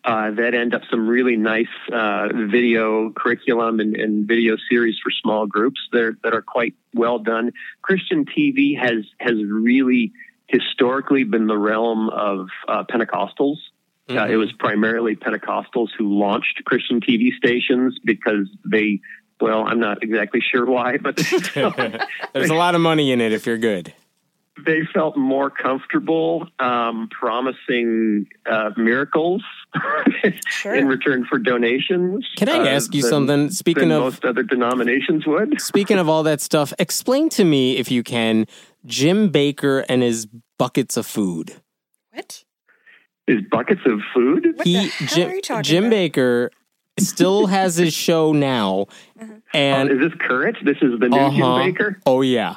uh, 0.05 0.31
that 0.33 0.55
end 0.55 0.75
up 0.75 0.83
some 0.91 1.09
really 1.09 1.37
nice 1.37 1.67
uh, 1.93 2.29
video 2.33 3.11
curriculum 3.11 3.81
and, 3.81 3.97
and 3.97 4.27
video 4.27 4.57
series 4.71 4.97
for 5.03 5.11
small 5.11 5.47
groups 5.47 5.81
that 5.93 6.17
that 6.23 6.35
are 6.35 6.43
quite 6.43 6.75
well 6.95 7.19
done. 7.19 7.53
Christian 7.83 8.25
TV 8.25 8.79
has 8.79 9.05
has 9.19 9.35
really 9.45 10.13
historically 10.53 11.25
been 11.25 11.49
the 11.49 11.59
realm 11.59 12.09
of 12.11 12.47
uh, 12.69 12.85
Pentecostals. 12.85 13.57
Uh, 14.11 14.27
it 14.29 14.37
was 14.37 14.53
primarily 14.59 15.17
Pentecostals 15.17 15.89
who 15.97 16.19
launched 16.19 16.63
Christian 16.67 17.01
TV 17.01 17.33
stations 17.35 17.99
because 18.05 18.47
they, 18.71 19.01
well, 19.41 19.65
I'm 19.67 19.81
not 19.81 20.03
exactly 20.03 20.41
sure 20.43 20.67
why, 20.67 20.99
but 20.99 21.17
There's 22.35 22.51
a 22.51 22.55
lot 22.55 22.75
of 22.75 22.83
money 22.83 23.11
in 23.11 23.23
it 23.23 23.33
if 23.33 23.47
you're 23.47 23.57
good. 23.57 23.95
they 24.67 24.81
felt 24.93 25.17
more 25.17 25.49
comfortable 25.49 26.47
um, 26.59 27.09
promising 27.11 28.27
uh, 28.45 28.71
miracles 28.77 29.43
in 30.65 30.87
return 30.87 31.25
for 31.25 31.39
donations. 31.39 32.29
Can 32.37 32.51
I 32.51 32.59
uh, 32.59 32.67
ask 32.67 32.95
you 32.95 33.01
than- 33.01 33.11
something? 33.11 33.51
Speaking 33.51 33.89
than 33.89 33.93
of- 33.93 34.03
most 34.03 34.25
other 34.27 34.43
denominations 34.43 35.27
would. 35.27 35.59
Speaking 35.61 35.99
of 35.99 36.09
all 36.09 36.23
that 36.25 36.43
stuff, 36.43 36.75
explain 36.79 37.31
to 37.31 37.45
me, 37.45 37.79
if 37.79 37.91
you 37.91 38.03
can, 38.03 38.47
Jim 38.85 39.31
Bakker 39.31 39.85
and 39.89 40.03
his 40.03 40.27
buckets 40.59 40.97
of 40.97 41.07
food. 41.07 41.55
What? 42.13 42.45
Is 43.29 43.41
buckets 43.51 43.81
of 43.87 44.01
food? 44.13 44.47
What 44.57 44.67
he 44.67 44.75
the 44.75 44.81
hell 44.89 45.07
Jim, 45.09 45.31
are 45.31 45.35
you 45.35 45.43
talking 45.43 45.63
Jim 45.63 45.85
about? 45.87 45.95
Bakker 45.97 46.49
still 46.99 47.47
has 47.47 47.77
his 47.77 47.95
show 47.95 48.33
now, 48.33 48.87
and 49.55 49.91
is 49.91 49.99
this 50.01 50.13
current? 50.19 50.57
This 50.65 50.77
is 50.83 50.99
the 51.01 51.09
new 51.09 51.17
Uh-huh. 51.17 51.31
Jim 51.65 51.75
Bakker. 51.75 51.97
Oh 52.07 52.21
yeah. 52.23 52.55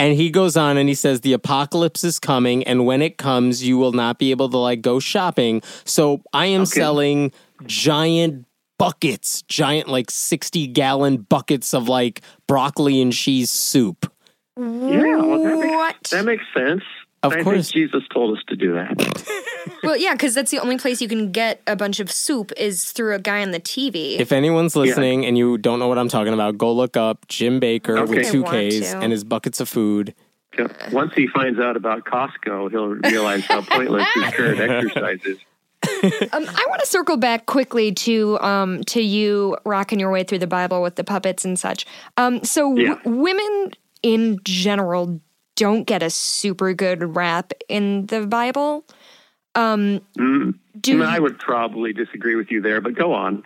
And 0.00 0.14
he 0.14 0.30
goes 0.30 0.56
on 0.56 0.76
and 0.76 0.88
he 0.88 0.94
says 0.94 1.22
the 1.22 1.32
apocalypse 1.32 2.04
is 2.04 2.20
coming 2.20 2.62
and 2.64 2.86
when 2.86 3.02
it 3.02 3.16
comes 3.18 3.64
you 3.66 3.78
will 3.78 3.90
not 3.92 4.18
be 4.20 4.30
able 4.30 4.48
to 4.50 4.56
like 4.56 4.80
go 4.80 5.00
shopping. 5.00 5.60
So 5.84 6.22
I 6.32 6.46
am 6.46 6.62
Okay. 6.62 6.70
selling 6.80 7.32
giant 7.66 8.46
buckets, 8.78 9.42
giant 9.42 9.88
like 9.88 10.08
60 10.10 10.68
gallon 10.68 11.16
buckets 11.18 11.74
of 11.74 11.88
like 11.88 12.20
broccoli 12.46 13.00
and 13.02 13.12
cheese 13.12 13.50
soup. 13.50 14.12
Yeah, 14.58 15.16
well, 15.16 15.42
that 15.44 15.58
makes, 15.58 15.74
What? 15.74 15.96
that 16.10 16.24
makes 16.24 16.44
sense. 16.56 16.82
Of 17.22 17.32
I 17.32 17.42
course. 17.42 17.70
think 17.72 17.90
Jesus 17.90 18.02
told 18.12 18.36
us 18.36 18.44
to 18.48 18.56
do 18.56 18.74
that. 18.74 19.34
Well, 19.82 19.96
yeah, 19.96 20.12
because 20.12 20.34
that's 20.34 20.50
the 20.50 20.58
only 20.60 20.78
place 20.78 21.00
you 21.02 21.08
can 21.08 21.30
get 21.30 21.60
a 21.66 21.76
bunch 21.76 22.00
of 22.00 22.10
soup 22.10 22.52
is 22.56 22.90
through 22.90 23.14
a 23.14 23.18
guy 23.18 23.42
on 23.42 23.50
the 23.50 23.60
TV. 23.60 24.18
If 24.18 24.32
anyone's 24.32 24.74
listening 24.74 25.26
and 25.26 25.36
you 25.36 25.58
don't 25.58 25.78
know 25.78 25.88
what 25.88 25.98
I'm 25.98 26.08
talking 26.08 26.32
about, 26.32 26.56
go 26.58 26.72
look 26.72 26.96
up 26.96 27.28
Jim 27.28 27.60
Bakker 27.60 27.98
Okay. 27.98 28.18
with 28.18 28.30
two 28.30 28.42
Ks 28.44 28.92
to. 28.92 28.98
and 28.98 29.12
his 29.12 29.24
buckets 29.24 29.60
of 29.60 29.68
food. 29.68 30.14
Once 30.90 31.12
he 31.14 31.26
finds 31.28 31.58
out 31.60 31.76
about 31.76 32.04
Costco, 32.04 32.70
he'll 32.70 32.86
realize 33.10 33.44
how 33.44 33.60
pointless 33.62 34.06
his 34.14 34.24
current 34.34 34.60
exercise 34.86 35.20
is. 35.24 35.38
Um, 36.32 36.44
I 36.46 36.64
want 36.68 36.80
to 36.80 36.86
circle 36.86 37.16
back 37.16 37.46
quickly 37.46 37.92
to 37.92 38.38
um, 38.40 38.82
to 38.84 39.00
you 39.00 39.56
rocking 39.64 40.00
your 40.00 40.10
way 40.10 40.22
through 40.24 40.38
the 40.40 40.46
Bible 40.46 40.82
with 40.82 40.96
the 40.96 41.04
puppets 41.04 41.44
and 41.44 41.58
such. 41.58 41.86
Um, 42.16 42.42
so 42.44 42.74
w- 42.74 42.98
women 43.04 43.72
in 44.02 44.38
general 44.44 45.20
don't 45.56 45.84
get 45.84 46.02
a 46.02 46.10
super 46.10 46.72
good 46.72 47.16
rap 47.16 47.52
in 47.68 48.06
the 48.06 48.26
Bible. 48.26 48.84
Um, 49.54 50.00
Mm. 50.16 50.54
do 50.80 51.02
I 51.02 51.18
would 51.18 51.38
probably 51.38 51.92
disagree 51.92 52.36
with 52.36 52.50
you 52.50 52.60
there, 52.60 52.80
but 52.80 52.94
go 52.94 53.12
on. 53.12 53.44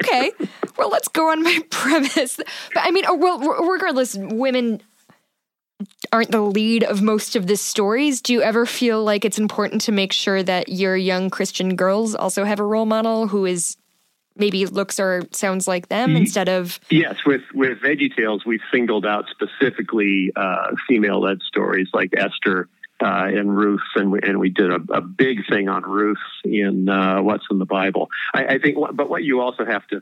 okay. 0.00 0.32
Well, 0.76 0.90
let's 0.90 1.08
go 1.08 1.30
on 1.30 1.42
my 1.42 1.58
premise. 1.70 2.36
But 2.36 2.84
I 2.84 2.90
mean, 2.90 3.04
oh, 3.08 3.14
well, 3.16 3.38
regardless, 3.68 4.16
women 4.16 4.80
aren't 6.12 6.30
the 6.30 6.40
lead 6.40 6.84
of 6.84 7.02
most 7.02 7.36
of 7.36 7.46
the 7.46 7.56
stories. 7.56 8.20
Do 8.20 8.32
you 8.32 8.42
ever 8.42 8.66
feel 8.66 9.02
like 9.02 9.24
it's 9.24 9.38
important 9.38 9.80
to 9.82 9.92
make 9.92 10.12
sure 10.12 10.42
that 10.42 10.68
your 10.68 10.96
young 10.96 11.30
Christian 11.30 11.76
girls 11.76 12.14
also 12.14 12.44
have 12.44 12.60
a 12.60 12.64
role 12.64 12.86
model 12.86 13.28
who 13.28 13.46
is 13.46 13.76
maybe 14.38 14.64
looks 14.66 14.98
or 15.00 15.22
sounds 15.32 15.66
like 15.68 15.88
them 15.88 16.16
instead 16.16 16.48
of 16.48 16.78
Yes, 16.90 17.16
with 17.26 17.42
with 17.54 17.78
VeggieTales 17.80 18.46
we've 18.46 18.60
singled 18.72 19.04
out 19.06 19.26
specifically 19.30 20.32
uh, 20.36 20.74
female-led 20.88 21.40
stories 21.42 21.88
like 21.92 22.10
Esther 22.16 22.68
uh, 23.00 23.26
and 23.28 23.56
Ruth, 23.56 23.80
and 23.94 24.10
we, 24.10 24.18
and 24.22 24.38
we 24.40 24.50
did 24.50 24.70
a, 24.72 24.80
a 24.92 25.00
big 25.00 25.46
thing 25.48 25.68
on 25.68 25.82
Ruth 25.84 26.16
in 26.44 26.88
uh, 26.88 27.22
What's 27.22 27.44
in 27.50 27.58
the 27.58 27.64
Bible. 27.66 28.08
I, 28.34 28.46
I 28.46 28.58
think, 28.58 28.76
what- 28.76 28.96
but 28.96 29.08
what 29.08 29.22
you 29.22 29.40
also 29.40 29.64
have 29.64 29.86
to 29.88 30.00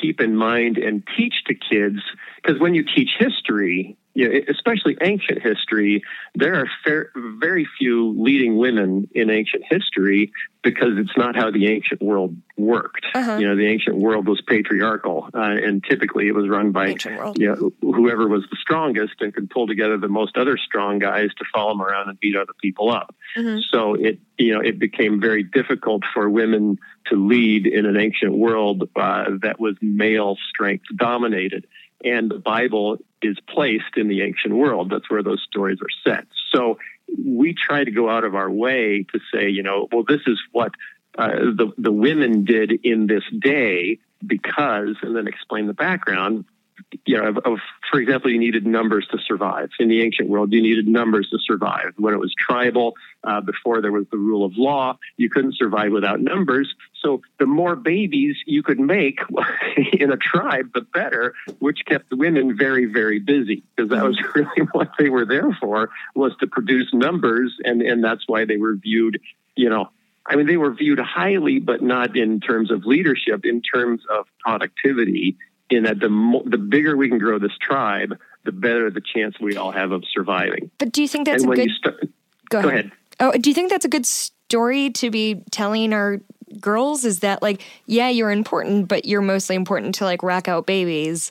keep 0.00 0.20
in 0.20 0.34
mind 0.36 0.78
and 0.78 1.02
teach 1.16 1.34
to 1.48 1.54
kids, 1.54 1.98
because 2.42 2.58
when 2.60 2.74
you 2.74 2.84
teach 2.84 3.10
history, 3.18 3.96
you 4.14 4.28
know, 4.28 4.40
especially 4.48 4.96
ancient 5.00 5.40
history, 5.42 6.02
there 6.34 6.56
are 6.56 6.66
fair, 6.84 7.10
very 7.14 7.66
few 7.78 8.12
leading 8.20 8.56
women 8.56 9.08
in 9.14 9.30
ancient 9.30 9.62
history 9.68 10.32
because 10.62 10.98
it's 10.98 11.16
not 11.16 11.36
how 11.36 11.50
the 11.50 11.68
ancient 11.68 12.02
world 12.02 12.36
worked. 12.58 13.06
Uh-huh. 13.14 13.38
You 13.38 13.48
know, 13.48 13.56
the 13.56 13.66
ancient 13.66 13.96
world 13.96 14.28
was 14.28 14.42
patriarchal, 14.46 15.28
uh, 15.32 15.38
and 15.40 15.82
typically 15.82 16.28
it 16.28 16.34
was 16.34 16.48
run 16.48 16.72
by 16.72 16.88
you 17.36 17.48
know, 17.48 17.72
whoever 17.80 18.28
was 18.28 18.42
the 18.50 18.56
strongest 18.60 19.14
and 19.20 19.32
could 19.32 19.48
pull 19.48 19.66
together 19.66 19.96
the 19.96 20.08
most 20.08 20.36
other 20.36 20.58
strong 20.58 20.98
guys 20.98 21.30
to 21.38 21.44
follow 21.52 21.70
them 21.70 21.82
around 21.82 22.08
and 22.08 22.20
beat 22.20 22.36
other 22.36 22.52
people 22.60 22.90
up. 22.90 23.14
Mhm. 23.36 23.62
So 23.70 23.94
it, 23.94 24.18
you 24.38 24.52
know, 24.52 24.60
it 24.60 24.78
became 24.78 25.20
very 25.20 25.42
difficult 25.42 26.02
for 26.12 26.28
women 26.28 26.78
to 27.06 27.16
lead 27.16 27.66
in 27.66 27.86
an 27.86 27.96
ancient 27.96 28.36
world 28.36 28.88
uh, 28.96 29.24
that 29.42 29.60
was 29.60 29.76
male 29.80 30.36
strength 30.50 30.84
dominated. 30.96 31.66
And 32.04 32.30
the 32.30 32.38
Bible 32.38 32.98
is 33.22 33.38
placed 33.48 33.96
in 33.96 34.08
the 34.08 34.22
ancient 34.22 34.54
world. 34.54 34.90
That's 34.90 35.10
where 35.10 35.22
those 35.22 35.42
stories 35.48 35.78
are 35.82 36.10
set. 36.10 36.26
So 36.54 36.78
we 37.18 37.54
try 37.54 37.84
to 37.84 37.90
go 37.90 38.08
out 38.08 38.24
of 38.24 38.34
our 38.34 38.50
way 38.50 39.04
to 39.12 39.20
say, 39.32 39.50
you 39.50 39.62
know, 39.62 39.88
well, 39.92 40.04
this 40.06 40.22
is 40.26 40.38
what 40.52 40.72
uh, 41.18 41.28
the 41.28 41.72
the 41.76 41.92
women 41.92 42.44
did 42.44 42.72
in 42.84 43.06
this 43.06 43.24
day 43.38 43.98
because, 44.24 44.96
and 45.02 45.16
then 45.16 45.26
explain 45.26 45.66
the 45.66 45.74
background. 45.74 46.44
You 47.06 47.18
know, 47.18 47.28
of, 47.28 47.38
of, 47.38 47.58
for 47.90 48.00
example, 48.00 48.30
you 48.30 48.38
needed 48.38 48.66
numbers 48.66 49.06
to 49.10 49.18
survive. 49.26 49.70
In 49.78 49.88
the 49.88 50.02
ancient 50.02 50.28
world, 50.28 50.52
you 50.52 50.62
needed 50.62 50.86
numbers 50.86 51.28
to 51.30 51.38
survive. 51.38 51.92
When 51.96 52.14
it 52.14 52.18
was 52.18 52.34
tribal, 52.38 52.94
uh, 53.24 53.40
before 53.40 53.80
there 53.80 53.92
was 53.92 54.06
the 54.10 54.16
rule 54.16 54.44
of 54.44 54.56
law, 54.56 54.98
you 55.16 55.30
couldn't 55.30 55.56
survive 55.56 55.92
without 55.92 56.20
numbers. 56.20 56.74
So 57.00 57.22
the 57.38 57.46
more 57.46 57.76
babies 57.76 58.36
you 58.46 58.62
could 58.62 58.80
make 58.80 59.20
in 59.92 60.12
a 60.12 60.16
tribe, 60.16 60.70
the 60.74 60.82
better, 60.82 61.34
which 61.58 61.84
kept 61.86 62.10
the 62.10 62.16
women 62.16 62.56
very, 62.56 62.86
very 62.86 63.18
busy 63.18 63.62
because 63.76 63.90
that 63.90 64.04
was 64.04 64.20
really 64.34 64.68
what 64.72 64.92
they 64.98 65.08
were 65.08 65.26
there 65.26 65.50
for 65.60 65.90
was 66.14 66.32
to 66.40 66.46
produce 66.46 66.92
numbers, 66.92 67.54
and 67.64 67.82
and 67.82 68.02
that's 68.04 68.24
why 68.26 68.44
they 68.44 68.56
were 68.56 68.74
viewed, 68.74 69.20
you 69.56 69.68
know. 69.68 69.90
I 70.26 70.36
mean, 70.36 70.46
they 70.46 70.58
were 70.58 70.72
viewed 70.72 71.00
highly, 71.00 71.58
but 71.58 71.82
not 71.82 72.16
in 72.16 72.40
terms 72.40 72.70
of 72.70 72.84
leadership, 72.84 73.44
in 73.44 73.62
terms 73.62 74.02
of 74.10 74.26
productivity. 74.38 75.36
In 75.70 75.84
that, 75.84 76.00
the 76.00 76.08
mo- 76.08 76.42
the 76.44 76.58
bigger 76.58 76.96
we 76.96 77.08
can 77.08 77.18
grow 77.18 77.38
this 77.38 77.56
tribe, 77.60 78.18
the 78.44 78.52
better 78.52 78.90
the 78.90 79.00
chance 79.00 79.38
we 79.40 79.56
all 79.56 79.70
have 79.70 79.92
of 79.92 80.04
surviving. 80.12 80.70
But 80.78 80.92
do 80.92 81.02
you 81.02 81.08
think 81.08 81.26
that's 81.26 81.44
and 81.44 81.52
a 81.52 81.56
good 81.56 81.70
start, 81.70 82.08
go 82.48 82.62
go 82.62 82.68
ahead. 82.68 82.80
ahead. 82.86 82.92
Oh, 83.20 83.32
do 83.32 83.50
you 83.50 83.54
think 83.54 83.70
that's 83.70 83.84
a 83.84 83.88
good 83.88 84.06
story 84.06 84.90
to 84.90 85.10
be 85.10 85.42
telling 85.50 85.92
our 85.92 86.20
girls? 86.58 87.04
Is 87.04 87.20
that 87.20 87.42
like, 87.42 87.62
yeah, 87.86 88.08
you're 88.08 88.30
important, 88.30 88.88
but 88.88 89.04
you're 89.04 89.20
mostly 89.20 89.56
important 89.56 89.94
to 89.96 90.04
like 90.04 90.22
rack 90.22 90.48
out 90.48 90.66
babies. 90.66 91.30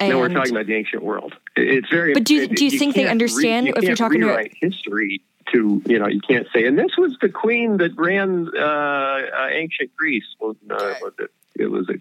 And, 0.00 0.10
no, 0.10 0.18
we're 0.18 0.28
talking 0.28 0.52
about 0.52 0.66
the 0.66 0.74
ancient 0.74 1.02
world. 1.02 1.34
It's 1.56 1.88
very. 1.88 2.14
But 2.14 2.24
do 2.24 2.34
you, 2.34 2.48
do 2.48 2.64
you, 2.64 2.78
think 2.78 2.94
they 2.94 3.08
understand 3.08 3.66
re- 3.66 3.70
you 3.70 3.74
if 3.78 3.84
you're 3.84 3.96
talking 3.96 4.22
about 4.22 4.46
history? 4.60 5.22
To 5.52 5.80
you 5.86 5.98
know, 5.98 6.06
you 6.08 6.20
can't 6.20 6.46
say, 6.54 6.66
and 6.66 6.78
this 6.78 6.90
was 6.98 7.16
the 7.22 7.30
queen 7.30 7.78
that 7.78 7.96
ran 7.96 8.50
uh, 8.54 8.60
uh, 8.60 9.48
ancient 9.50 9.96
Greece. 9.96 10.26
Well, 10.38 10.54
no, 10.66 10.76
was 10.76 11.14
it? 11.18 11.30
It 11.56 11.70
was 11.70 11.88
a 11.88 11.94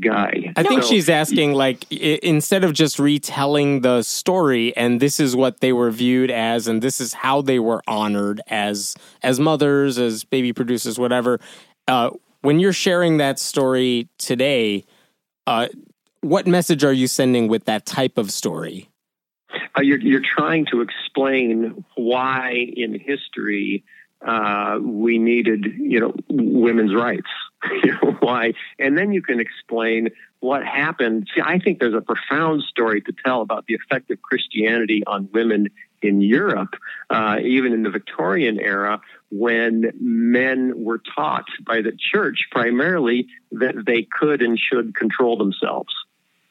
guy. 0.00 0.52
I 0.56 0.62
think 0.62 0.82
So- 0.82 0.88
she's 0.90 1.08
asking, 1.08 1.52
like, 1.54 1.84
i- 1.92 2.18
instead 2.22 2.64
of 2.64 2.72
just 2.72 2.98
retelling 2.98 3.80
the 3.80 4.02
story, 4.02 4.74
and 4.76 5.00
this 5.00 5.18
is 5.18 5.34
what 5.34 5.60
they 5.60 5.72
were 5.72 5.90
viewed 5.90 6.30
as, 6.30 6.68
and 6.68 6.80
this 6.82 7.00
is 7.00 7.12
how 7.14 7.42
they 7.42 7.58
were 7.58 7.82
honored 7.88 8.40
as 8.48 8.94
as 9.22 9.40
mothers, 9.40 9.98
as 9.98 10.24
baby 10.24 10.52
producers, 10.52 10.98
whatever. 10.98 11.40
Uh, 11.88 12.10
when 12.42 12.60
you're 12.60 12.72
sharing 12.72 13.16
that 13.18 13.38
story 13.38 14.08
today, 14.18 14.84
uh, 15.46 15.66
what 16.20 16.46
message 16.46 16.84
are 16.84 16.92
you 16.92 17.06
sending 17.08 17.48
with 17.48 17.64
that 17.64 17.84
type 17.86 18.18
of 18.18 18.30
story? 18.30 18.88
uh, 19.76 19.82
you're, 19.82 19.98
you're 19.98 20.20
trying 20.20 20.64
to 20.66 20.80
explain 20.80 21.84
why 21.96 22.52
in 22.76 22.98
history 22.98 23.82
uh, 24.26 24.78
we 24.80 25.18
needed, 25.18 25.66
you 25.78 26.00
know, 26.00 26.14
women's 26.28 26.94
rights. 26.94 27.28
Why, 28.20 28.54
and 28.78 28.96
then 28.96 29.12
you 29.12 29.22
can 29.22 29.40
explain 29.40 30.08
what 30.40 30.64
happened. 30.64 31.28
See, 31.34 31.40
I 31.44 31.58
think 31.58 31.78
there's 31.78 31.94
a 31.94 32.00
profound 32.00 32.62
story 32.62 33.00
to 33.02 33.12
tell 33.24 33.42
about 33.42 33.66
the 33.66 33.74
effect 33.74 34.10
of 34.10 34.20
Christianity 34.22 35.02
on 35.06 35.28
women 35.32 35.68
in 36.02 36.20
Europe, 36.20 36.74
uh, 37.10 37.36
even 37.42 37.72
in 37.72 37.84
the 37.84 37.90
Victorian 37.90 38.58
era, 38.58 39.00
when 39.30 39.92
men 40.00 40.72
were 40.76 41.00
taught 41.14 41.46
by 41.64 41.80
the 41.80 41.92
church 41.96 42.48
primarily 42.50 43.28
that 43.52 43.74
they 43.86 44.02
could 44.02 44.42
and 44.42 44.58
should 44.58 44.94
control 44.96 45.38
themselves. 45.38 45.94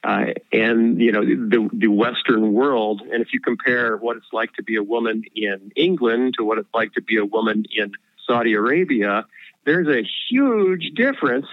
Uh, 0.03 0.33
and 0.51 0.99
you 0.99 1.11
know 1.11 1.23
the 1.23 1.69
the 1.71 1.87
Western 1.87 2.53
world, 2.53 3.01
and 3.01 3.21
if 3.21 3.33
you 3.33 3.39
compare 3.39 3.95
what 3.97 4.17
it's 4.17 4.33
like 4.33 4.51
to 4.53 4.63
be 4.63 4.75
a 4.75 4.83
woman 4.83 5.23
in 5.35 5.71
England 5.75 6.33
to 6.37 6.43
what 6.43 6.57
it's 6.57 6.73
like 6.73 6.91
to 6.93 7.01
be 7.01 7.17
a 7.17 7.25
woman 7.25 7.65
in 7.75 7.91
Saudi 8.25 8.53
Arabia, 8.53 9.25
there's 9.65 9.87
a 9.87 10.07
huge 10.29 10.91
difference. 10.95 11.45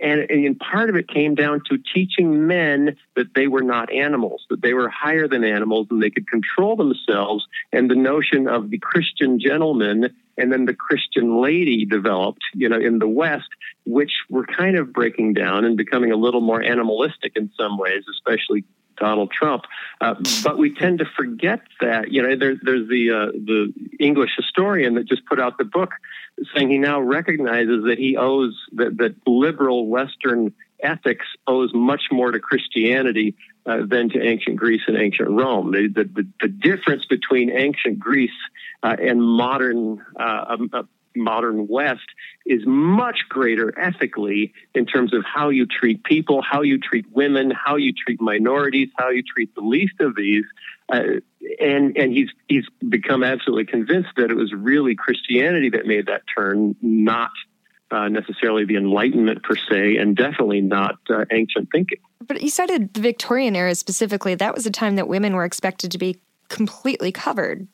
And, 0.00 0.30
and 0.30 0.60
part 0.60 0.90
of 0.90 0.96
it 0.96 1.08
came 1.08 1.34
down 1.34 1.62
to 1.70 1.78
teaching 1.94 2.46
men 2.46 2.98
that 3.14 3.32
they 3.34 3.46
were 3.46 3.62
not 3.62 3.90
animals, 3.90 4.44
that 4.50 4.60
they 4.60 4.74
were 4.74 4.90
higher 4.90 5.26
than 5.26 5.42
animals 5.42 5.86
and 5.90 6.02
they 6.02 6.10
could 6.10 6.28
control 6.28 6.76
themselves. 6.76 7.46
And 7.72 7.90
the 7.90 7.94
notion 7.94 8.46
of 8.46 8.68
the 8.68 8.76
Christian 8.78 9.40
gentleman 9.40 10.14
and 10.38 10.52
then 10.52 10.66
the 10.66 10.74
Christian 10.74 11.40
lady 11.40 11.84
developed, 11.84 12.42
you 12.54 12.68
know, 12.68 12.78
in 12.78 12.98
the 12.98 13.08
West, 13.08 13.48
which 13.84 14.12
were 14.28 14.46
kind 14.46 14.76
of 14.76 14.92
breaking 14.92 15.34
down 15.34 15.64
and 15.64 15.76
becoming 15.76 16.12
a 16.12 16.16
little 16.16 16.40
more 16.40 16.62
animalistic 16.62 17.32
in 17.36 17.50
some 17.58 17.78
ways, 17.78 18.04
especially 18.10 18.64
Donald 18.96 19.30
Trump. 19.30 19.64
Uh, 20.00 20.14
but 20.42 20.58
we 20.58 20.74
tend 20.74 20.98
to 20.98 21.04
forget 21.04 21.60
that. 21.80 22.10
You 22.10 22.22
know, 22.22 22.36
there, 22.36 22.56
there's 22.60 22.88
the 22.88 23.10
uh, 23.10 23.26
the 23.32 23.72
English 24.00 24.30
historian 24.36 24.94
that 24.94 25.06
just 25.06 25.24
put 25.26 25.40
out 25.40 25.58
the 25.58 25.64
book 25.64 25.90
saying 26.54 26.70
he 26.70 26.78
now 26.78 27.00
recognizes 27.00 27.84
that 27.84 27.98
he 27.98 28.16
owes 28.16 28.54
that, 28.72 28.96
that 28.98 29.14
liberal 29.26 29.86
Western 29.86 30.52
ethics 30.80 31.26
owes 31.46 31.72
much 31.74 32.04
more 32.10 32.30
to 32.30 32.38
Christianity 32.38 33.34
uh, 33.66 33.78
than 33.86 34.08
to 34.10 34.22
ancient 34.22 34.56
Greece 34.56 34.82
and 34.86 34.96
ancient 34.96 35.30
Rome. 35.30 35.72
The, 35.72 36.04
the, 36.04 36.26
the, 36.40 36.48
difference 36.48 37.04
between 37.06 37.50
ancient 37.50 37.98
Greece 37.98 38.30
uh, 38.82 38.96
and 39.00 39.22
modern 39.22 40.04
uh, 40.18 40.56
uh, 40.72 40.82
modern 41.16 41.66
West 41.66 42.06
is 42.44 42.62
much 42.66 43.20
greater 43.28 43.76
ethically 43.78 44.52
in 44.74 44.86
terms 44.86 45.14
of 45.14 45.24
how 45.24 45.48
you 45.48 45.66
treat 45.66 46.04
people, 46.04 46.42
how 46.42 46.62
you 46.62 46.78
treat 46.78 47.06
women, 47.10 47.50
how 47.50 47.76
you 47.76 47.92
treat 47.92 48.20
minorities, 48.20 48.88
how 48.96 49.10
you 49.10 49.22
treat 49.22 49.54
the 49.54 49.62
least 49.62 50.00
of 50.00 50.14
these. 50.14 50.44
Uh, 50.88 51.02
and 51.60 51.96
and 51.96 52.12
he's 52.12 52.28
he's 52.48 52.66
become 52.88 53.24
absolutely 53.24 53.64
convinced 53.64 54.10
that 54.16 54.30
it 54.30 54.36
was 54.36 54.52
really 54.52 54.94
Christianity 54.94 55.70
that 55.70 55.86
made 55.86 56.06
that 56.06 56.22
turn, 56.36 56.76
not 56.80 57.30
uh, 57.90 58.08
necessarily 58.08 58.64
the 58.64 58.76
Enlightenment 58.76 59.42
per 59.42 59.56
se, 59.56 59.96
and 59.96 60.16
definitely 60.16 60.60
not 60.60 60.98
uh, 61.10 61.24
ancient 61.30 61.68
thinking. 61.70 61.98
But 62.26 62.42
you 62.42 62.50
cited 62.50 62.94
the 62.94 63.00
Victorian 63.00 63.54
era 63.54 63.74
specifically. 63.74 64.34
That 64.34 64.54
was 64.54 64.66
a 64.66 64.70
time 64.70 64.96
that 64.96 65.08
women 65.08 65.34
were 65.34 65.44
expected 65.44 65.90
to 65.92 65.98
be 65.98 66.20
completely 66.48 67.12
covered. 67.12 67.68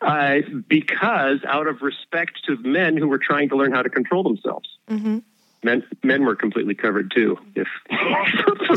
Uh, 0.00 0.36
because 0.66 1.40
out 1.46 1.66
of 1.66 1.82
respect 1.82 2.40
to 2.46 2.56
men 2.58 2.96
who 2.96 3.06
were 3.06 3.18
trying 3.18 3.50
to 3.50 3.56
learn 3.56 3.70
how 3.72 3.82
to 3.82 3.90
control 3.90 4.22
themselves. 4.22 4.68
hmm 4.88 5.18
Men, 5.62 5.84
men 6.02 6.24
were 6.24 6.34
completely 6.34 6.74
covered 6.74 7.12
too. 7.14 7.36
If 7.54 7.68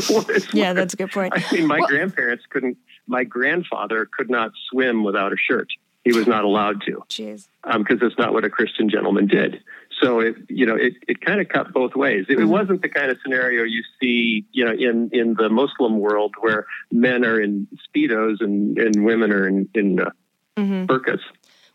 for 0.04 0.14
what 0.16 0.28
it's 0.28 0.52
Yeah, 0.52 0.74
that's 0.74 0.92
a 0.92 0.98
good 0.98 1.10
point. 1.10 1.32
I 1.34 1.42
mean, 1.54 1.66
my 1.66 1.78
Well- 1.78 1.88
grandparents 1.88 2.44
couldn't. 2.50 2.76
My 3.06 3.24
grandfather 3.24 4.04
could 4.04 4.28
not 4.28 4.52
swim 4.70 5.02
without 5.02 5.32
a 5.32 5.36
shirt. 5.38 5.68
He 6.04 6.12
was 6.12 6.26
not 6.26 6.44
allowed 6.44 6.82
to 6.82 7.02
Jeez. 7.08 7.48
because 7.78 7.98
that's 8.00 8.18
not 8.18 8.32
what 8.34 8.44
a 8.44 8.50
Christian 8.50 8.88
gentleman 8.90 9.26
did. 9.26 9.62
So 10.02 10.20
it, 10.20 10.34
you 10.48 10.66
know, 10.66 10.74
it, 10.76 10.94
it 11.08 11.20
kind 11.20 11.40
of 11.40 11.48
cut 11.48 11.72
both 11.72 11.94
ways. 11.96 12.26
It, 12.28 12.38
it 12.38 12.38
Mhm. 12.40 12.48
wasn't 12.48 12.82
the 12.82 12.88
kind 12.88 13.10
of 13.10 13.18
scenario 13.22 13.62
you 13.64 13.82
see, 14.00 14.44
you 14.52 14.64
know, 14.64 14.72
in, 14.72 15.08
in 15.12 15.34
the 15.34 15.48
Muslim 15.48 15.98
world 15.98 16.34
where 16.40 16.66
men 16.92 17.24
are 17.24 17.40
in 17.40 17.66
speedos 17.88 18.36
and, 18.40 18.76
and 18.78 19.04
women 19.04 19.32
are 19.32 19.48
in, 19.48 19.68
in 19.74 20.00
uh, 20.00 20.10
hmm 20.58 20.84
burqas. 20.84 21.20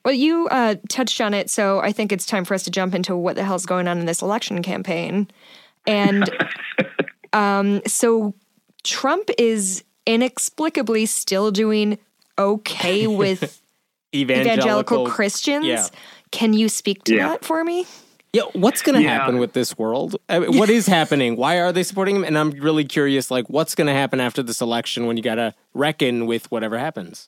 Well, 0.06 0.14
you 0.14 0.48
uh, 0.50 0.76
touched 0.90 1.20
on 1.20 1.34
it, 1.34 1.50
so 1.50 1.80
I 1.80 1.92
think 1.92 2.12
it's 2.12 2.26
time 2.26 2.46
for 2.46 2.54
us 2.54 2.64
to 2.64 2.72
jump 2.72 2.94
into 2.96 3.16
what 3.18 3.36
the 3.36 3.44
hell's 3.44 3.66
going 3.66 3.88
on 3.88 3.98
in 4.00 4.06
this 4.06 4.22
election 4.22 4.62
campaign. 4.64 5.28
And 5.88 6.30
um, 7.34 7.82
so 7.86 8.34
Trump 8.84 9.30
is 9.38 9.84
inexplicably 10.06 11.06
still 11.06 11.52
doing 11.52 11.98
okay 12.38 13.08
with 13.08 13.62
Evangelical, 14.14 14.52
evangelical 14.62 15.06
Christians. 15.10 15.66
yeah. 15.66 15.86
Can 16.32 16.54
you 16.54 16.70
speak 16.70 17.04
to 17.06 17.16
Yeah. 17.16 17.30
that 17.30 17.46
for 17.46 17.64
me? 17.64 17.86
Yeah, 18.34 18.44
what's 18.54 18.82
going 18.84 18.96
to 18.96 19.02
Yeah. 19.02 19.10
happen 19.18 19.40
with 19.40 19.54
this 19.54 19.78
world? 19.78 20.16
I 20.30 20.40
mean, 20.40 20.58
what 20.58 20.70
is 20.70 20.86
happening? 20.86 21.36
Why 21.36 21.60
are 21.60 21.72
they 21.72 21.82
supporting 21.84 22.16
him? 22.18 22.24
And 22.24 22.38
I'm 22.38 22.52
really 22.52 22.86
curious, 22.86 23.32
like, 23.32 23.50
what's 23.50 23.74
going 23.74 23.88
to 23.88 23.94
happen 23.94 24.20
after 24.20 24.44
this 24.44 24.62
election 24.62 25.08
when 25.08 25.18
you 25.18 25.24
got 25.24 25.36
to 25.36 25.56
reckon 25.74 26.28
with 26.28 26.52
whatever 26.52 26.78
happens? 26.78 27.28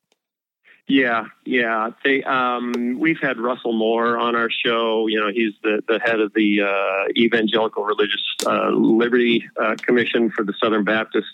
Yeah, 0.88 1.26
yeah. 1.46 1.92
They 2.04 2.22
um, 2.24 2.98
we've 3.00 3.20
had 3.20 3.40
Russell 3.40 3.72
Moore 3.74 4.18
on 4.18 4.36
our 4.36 4.50
show. 4.50 5.08
You 5.08 5.20
know, 5.22 5.30
he's 5.34 5.54
the, 5.64 5.82
the 5.88 6.00
head 6.00 6.20
of 6.20 6.34
the 6.34 6.62
uh, 6.64 7.12
Evangelical 7.18 7.84
Religious 7.86 8.22
uh, 8.46 8.70
Liberty 8.72 9.48
uh, 9.60 9.76
Commission 9.82 10.30
for 10.32 10.44
the 10.44 10.54
Southern 10.62 10.84
Baptists, 10.84 11.32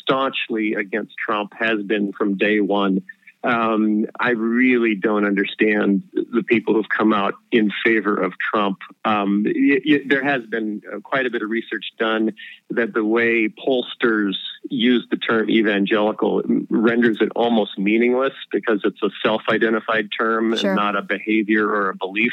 staunchly 0.00 0.74
against 0.74 1.16
Trump, 1.16 1.52
has 1.58 1.82
been 1.82 2.12
from 2.12 2.36
day 2.36 2.60
one. 2.60 3.02
Um, 3.44 4.06
I 4.18 4.30
really 4.30 4.96
don't 4.96 5.24
understand 5.24 6.02
the 6.12 6.42
people 6.42 6.74
who've 6.74 6.88
come 6.88 7.12
out 7.12 7.34
in 7.52 7.70
favor 7.84 8.16
of 8.16 8.32
Trump. 8.38 8.78
Um, 9.04 9.44
y- 9.46 9.80
y- 9.86 10.00
there 10.06 10.24
has 10.24 10.42
been 10.46 10.82
uh, 10.92 10.98
quite 11.00 11.24
a 11.26 11.30
bit 11.30 11.42
of 11.42 11.48
research 11.50 11.84
done 11.98 12.32
that 12.70 12.92
the 12.94 13.04
way 13.04 13.48
pollsters 13.48 14.34
use 14.68 15.06
the 15.10 15.16
term 15.16 15.48
evangelical 15.48 16.42
renders 16.68 17.18
it 17.20 17.30
almost 17.36 17.78
meaningless 17.78 18.34
because 18.50 18.80
it's 18.84 19.02
a 19.02 19.10
self-identified 19.22 20.08
term 20.18 20.56
Sure. 20.56 20.70
and 20.70 20.76
not 20.76 20.96
a 20.96 21.02
behavior 21.02 21.66
or 21.68 21.90
a 21.90 21.94
belief 21.94 22.32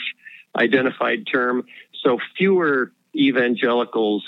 identified 0.57 1.27
term. 1.31 1.65
So 2.03 2.17
fewer 2.37 2.91
evangelicals 3.15 4.23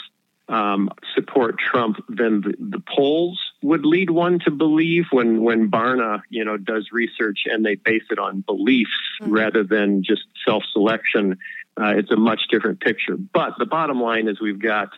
um, 0.47 0.89
support 1.15 1.57
Trump 1.57 1.97
than 2.07 2.41
the, 2.41 2.53
the 2.59 2.83
polls 2.95 3.39
would 3.63 3.85
lead 3.85 4.09
one 4.09 4.39
to 4.45 4.51
believe 4.51 5.05
when 5.11 5.41
when 5.41 5.69
Barna 5.71 6.21
you 6.29 6.45
know 6.45 6.57
does 6.57 6.89
research 6.91 7.39
and 7.45 7.65
they 7.65 7.75
base 7.75 8.03
it 8.11 8.19
on 8.19 8.41
beliefs 8.41 8.91
Mhm. 9.21 9.31
rather 9.31 9.63
than 9.63 10.03
just 10.03 10.23
self-selection. 10.45 11.37
Uh, 11.79 11.93
it's 11.97 12.11
a 12.11 12.15
much 12.15 12.41
different 12.49 12.79
picture. 12.79 13.15
But 13.17 13.53
the 13.59 13.65
bottom 13.65 13.99
line 14.01 14.27
is 14.27 14.39
we've 14.39 14.59
got 14.59 14.89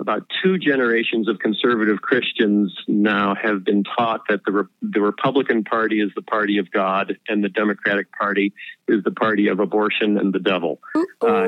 about 0.00 0.26
two 0.42 0.58
generations 0.58 1.28
of 1.28 1.38
conservative 1.38 2.02
Christians 2.02 2.76
now 2.88 3.34
have 3.36 3.64
been 3.64 3.84
taught 3.84 4.22
that 4.28 4.44
the 4.44 4.52
Re- 4.52 4.64
the 4.82 5.00
Republican 5.00 5.62
Party 5.64 6.00
is 6.00 6.10
the 6.16 6.22
party 6.22 6.58
of 6.58 6.70
God 6.70 7.16
and 7.28 7.42
the 7.44 7.48
Democratic 7.48 8.10
Party 8.12 8.52
is 8.88 9.04
the 9.04 9.12
party 9.12 9.46
of 9.48 9.60
abortion 9.60 10.18
and 10.18 10.32
the 10.32 10.40
devil. 10.40 10.80
Uh. 11.20 11.46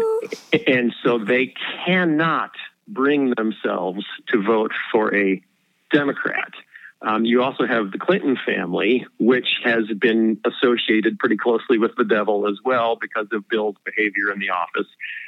And 0.66 0.94
so 1.04 1.18
they 1.18 1.54
cannot 1.84 2.50
bring 2.88 3.34
themselves 3.36 4.04
to 4.28 4.40
vote 4.42 4.72
for 4.92 5.12
a 5.14 5.42
Democrat. 5.92 6.52
Um, 7.02 7.26
you 7.26 7.42
also 7.42 7.66
have 7.66 7.92
the 7.92 7.98
Clinton 7.98 8.38
family, 8.46 9.06
which 9.18 9.46
has 9.62 9.84
been 10.00 10.40
associated 10.46 11.18
pretty 11.18 11.36
closely 11.36 11.76
with 11.76 11.94
the 11.96 12.04
devil 12.04 12.48
as 12.48 12.56
well 12.64 12.96
because 12.96 13.26
of 13.32 13.46
Bill's 13.50 13.76
behavior 13.84 14.32
in 14.32 14.38
the 14.38 14.48
office. 14.48 14.86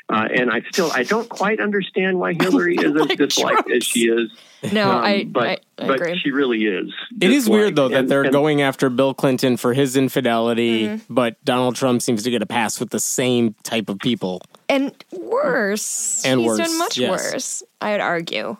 Uh, 0.08 0.26
and 0.34 0.50
I 0.50 0.62
still, 0.72 0.90
I 0.92 1.02
don't 1.02 1.28
quite 1.28 1.60
understand 1.60 2.18
why 2.18 2.32
Hillary 2.32 2.74
is 2.78 2.84
as 2.86 3.06
Like 3.08 3.18
disliked 3.18 3.70
as 3.70 3.84
she 3.84 4.08
is. 4.08 4.30
no, 4.72 4.90
Um, 4.90 5.04
I, 5.04 5.24
but 5.30 5.46
I, 5.78 5.84
I 5.84 5.86
but 5.86 5.96
agree. 6.00 6.18
she 6.18 6.30
really 6.30 6.64
is. 6.64 6.90
It 7.20 7.30
is 7.30 7.50
weird, 7.50 7.76
though, 7.76 7.88
that 7.90 7.98
And- 8.00 8.08
they're 8.08 8.22
and- 8.24 8.32
going 8.32 8.62
after 8.62 8.88
Bill 8.88 9.12
Clinton 9.12 9.58
for 9.58 9.74
his 9.74 9.94
infidelity, 9.94 10.86
Mm-hmm. 10.86 11.14
but 11.14 11.36
Donald 11.44 11.76
Trump 11.76 12.00
seems 12.00 12.22
to 12.22 12.30
get 12.30 12.40
a 12.40 12.46
pass 12.46 12.80
with 12.80 12.88
the 12.90 12.98
same 12.98 13.54
type 13.62 13.90
of 13.90 13.98
people. 13.98 14.40
and 14.70 14.92
worse. 15.12 16.24
And 16.24 16.40
He's 16.40 16.48
worse, 16.48 16.58
done 16.58 16.78
much 16.78 16.96
yes. 16.98 17.10
worse, 17.10 17.62
I'd 17.82 18.00
argue. 18.00 18.56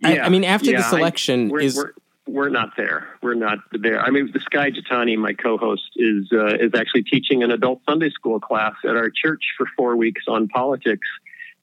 But 0.00 0.20
I, 0.20 0.24
I 0.24 0.28
mean, 0.28 0.44
after 0.44 0.70
yeah, 0.70 0.78
this 0.78 0.92
election, 0.92 1.48
I, 1.48 1.52
we're, 1.52 1.60
is 1.60 1.76
we're, 1.76 1.92
we're 2.26 2.48
not 2.48 2.70
there. 2.76 3.08
We're 3.22 3.34
not 3.34 3.58
there. 3.72 4.00
I 4.00 4.10
mean, 4.10 4.30
this 4.32 4.44
guy 4.44 4.70
Jethani, 4.70 5.16
my 5.16 5.34
co-host, 5.34 5.90
is 5.96 6.30
uh, 6.32 6.54
is 6.56 6.72
actually 6.74 7.04
teaching 7.04 7.42
an 7.42 7.50
adult 7.50 7.80
Sunday 7.88 8.10
school 8.10 8.40
class 8.40 8.74
at 8.84 8.96
our 8.96 9.10
church 9.10 9.42
for 9.56 9.66
four 9.76 9.96
weeks 9.96 10.22
on 10.28 10.48
politics. 10.48 11.06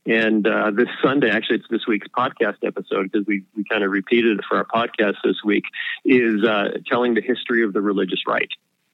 And 0.05 0.47
uh, 0.47 0.71
this 0.71 0.88
Sunday, 1.03 1.29
actually, 1.29 1.57
it's 1.57 1.67
this 1.69 1.86
week's 1.88 2.07
podcast 2.07 2.57
episode 2.63 3.11
because 3.11 3.27
we, 3.27 3.43
we 3.55 3.63
kind 3.69 3.84
of 3.84 3.91
repeated 3.91 4.39
it 4.39 4.45
for 4.49 4.57
our 4.57 4.65
podcast 4.65 5.17
this 5.23 5.38
week, 5.45 5.65
is 6.03 6.43
uh, 6.43 6.79
telling 6.88 7.13
the 7.13 7.21
history 7.21 7.63
of 7.63 7.73
the 7.73 7.82
religious 7.82 8.21
right. 8.27 8.49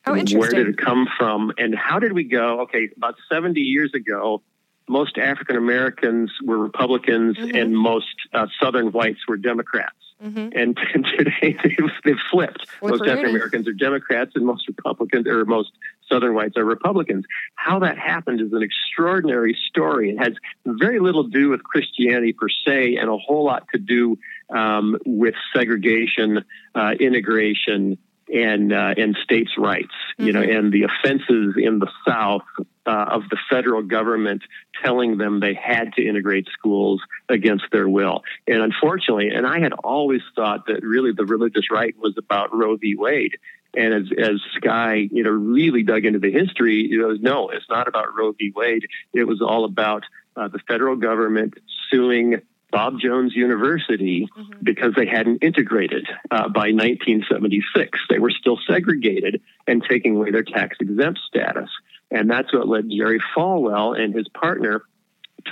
Oh, 0.06 0.16
interesting. 0.16 0.40
Where 0.40 0.52
did 0.52 0.68
it 0.68 0.78
come 0.78 1.08
from? 1.18 1.54
And 1.58 1.76
how 1.76 2.00
did 2.00 2.14
we 2.14 2.26
go? 2.26 2.62
Okay, 2.62 2.90
about 2.96 3.16
70 3.32 3.60
years 3.60 3.94
ago, 3.94 4.42
most 4.88 5.18
African 5.18 5.56
Americans 5.56 6.32
were 6.44 6.58
Republicans 6.58 7.38
Mhm. 7.38 7.62
and 7.62 7.78
most 7.78 8.16
uh, 8.34 8.48
Southern 8.60 8.92
whites 8.92 9.20
were 9.28 9.38
Democrats. 9.38 9.94
Mhm. 10.24 10.52
And, 10.56 10.78
and 10.94 11.06
today 11.18 11.58
they've, 11.64 11.92
they've 12.04 12.20
flipped. 12.32 12.66
most 12.82 13.04
African 13.04 13.30
Americans 13.30 13.68
are 13.68 13.74
Democrats 13.74 14.32
and 14.36 14.46
most 14.46 14.68
Republicans 14.68 15.28
or 15.28 15.46
most 15.46 15.72
Southern 16.10 16.34
whites 16.34 16.58
are 16.58 16.66
Republicans. 16.66 17.26
How 17.56 17.80
that 17.80 17.98
happened 17.98 18.42
is 18.42 18.52
an 18.54 18.64
extraordinary 18.64 19.56
story. 19.70 20.12
It 20.12 20.18
has 20.18 20.34
very 20.66 21.00
little 21.00 21.26
to 21.26 21.30
do 21.30 21.50
with 21.50 21.64
Christianity 21.64 22.34
per 22.34 22.48
se 22.66 22.96
and 22.96 23.10
a 23.10 23.18
whole 23.18 23.44
lot 23.44 23.68
to 23.74 23.80
do 23.80 24.18
um, 24.50 24.98
with 25.06 25.36
segregation, 25.56 26.44
uh, 26.74 26.94
integration, 27.00 27.98
and 28.34 28.74
uh, 28.74 28.94
and 28.98 29.18
states' 29.24 29.52
rights. 29.58 29.94
You 30.18 30.32
know, 30.34 30.42
and 30.42 30.72
the 30.72 30.84
offenses 30.84 31.56
in 31.58 31.80
the 31.80 31.90
South 32.08 32.44
uh, 32.88 33.06
of 33.10 33.24
the 33.30 33.38
federal 33.50 33.84
government 33.84 34.42
telling 34.84 35.18
them 35.18 35.40
they 35.40 35.54
had 35.54 35.94
to 35.94 36.08
integrate 36.08 36.48
schools 36.58 37.02
against 37.28 37.66
their 37.72 37.88
will. 37.88 38.24
And 38.48 38.62
unfortunately, 38.62 39.30
and 39.30 39.46
I 39.46 39.60
had 39.60 39.74
always 39.74 40.22
thought 40.36 40.68
that 40.68 40.84
really 40.84 41.12
the 41.12 41.26
religious 41.26 41.70
right 41.70 41.96
was 41.98 42.16
about 42.18 42.56
Roe 42.56 42.78
v. 42.78 42.96
Wade. 42.96 43.38
And 43.76 43.94
as, 43.94 44.04
as 44.18 44.42
Skye, 44.56 45.08
you 45.12 45.24
know, 45.24 45.30
really 45.30 45.84
dug 45.84 46.06
into 46.06 46.20
the 46.20 46.32
history, 46.32 46.88
you 46.90 47.02
know, 47.02 47.16
no, 47.20 47.50
it's 47.50 47.70
not 47.70 47.88
about 47.88 48.16
Roe 48.16 48.32
v. 48.32 48.54
Wade. 48.56 48.88
It 49.14 49.26
was 49.26 49.42
all 49.42 49.66
about 49.66 50.04
uh, 50.38 50.48
the 50.48 50.60
federal 50.60 50.96
government 50.96 51.56
suing 51.92 52.42
Bob 52.72 53.00
Jones 53.00 53.36
University 53.36 54.28
because 54.62 54.94
they 54.96 55.06
hadn't 55.06 55.44
integrated 55.44 56.08
uh, 56.32 56.50
by 56.50 56.72
1976. 56.72 58.00
They 58.10 58.20
were 58.20 58.30
still 58.30 58.60
segregated 58.68 59.42
and 59.68 59.84
taking 59.88 60.18
away 60.18 60.32
their 60.32 60.44
tax 60.44 60.78
exempt 60.80 61.20
status. 61.28 61.70
And 62.12 62.30
that's 62.30 62.54
what 62.54 62.68
led 62.68 62.90
Jerry 62.90 63.22
Falwell 63.36 64.00
and 64.00 64.14
his 64.14 64.28
partner 64.30 64.84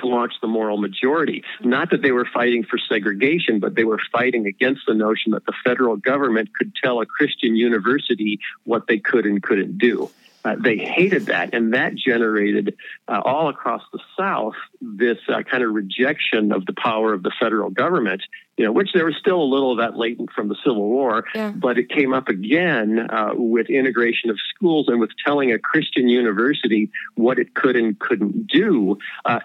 to 0.01 0.07
launch 0.07 0.33
the 0.41 0.47
moral 0.47 0.77
majority. 0.77 1.43
Not 1.61 1.91
that 1.91 2.01
they 2.01 2.11
were 2.11 2.27
fighting 2.33 2.63
for 2.63 2.77
segregation, 2.77 3.59
but 3.59 3.75
they 3.75 3.83
were 3.83 3.99
fighting 4.11 4.45
against 4.45 4.81
the 4.87 4.93
notion 4.93 5.31
that 5.33 5.45
the 5.45 5.53
federal 5.63 5.95
government 5.95 6.49
could 6.57 6.73
tell 6.81 7.01
a 7.01 7.05
Christian 7.05 7.55
university 7.55 8.39
what 8.63 8.87
they 8.87 8.99
could 8.99 9.25
and 9.25 9.41
couldn't 9.41 9.77
do. 9.77 10.09
Uh, 10.43 10.55
they 10.59 10.77
hated 10.77 11.25
that, 11.25 11.55
and 11.55 11.73
that 11.73 11.95
generated 11.95 12.77
uh, 13.07 13.19
all 13.25 13.49
across 13.49 13.81
the 13.91 13.99
South 14.15 14.53
this 14.79 15.17
uh, 15.27 15.41
kind 15.41 15.63
of 15.63 15.73
rejection 15.73 16.51
of 16.51 16.67
the 16.67 16.73
power 16.73 17.13
of 17.13 17.23
the 17.23 17.31
federal 17.39 17.71
government. 17.71 18.21
You 18.57 18.63
know, 18.63 18.71
which 18.71 18.91
there 18.93 19.03
was 19.05 19.15
still 19.19 19.41
a 19.41 19.43
little 19.43 19.73
of 19.73 19.79
that 19.79 19.97
latent 19.97 20.31
from 20.31 20.47
the 20.47 20.55
Civil 20.63 20.87
War, 20.87 21.25
Yeah. 21.35 21.51
but 21.53 21.77
it 21.77 21.89
came 21.89 22.13
up 22.13 22.29
again 22.29 22.99
uh, 22.99 23.31
with 23.33 23.69
integration 23.69 24.29
of 24.29 24.37
schools 24.55 24.87
and 24.87 25.01
with 25.01 25.09
telling 25.25 25.51
a 25.51 25.59
Christian 25.59 26.07
university 26.07 26.89
what 27.15 27.37
it 27.37 27.53
could 27.53 27.75
and 27.75 27.99
couldn't 27.99 28.47
do. 28.47 28.97
Uh, 29.25 29.39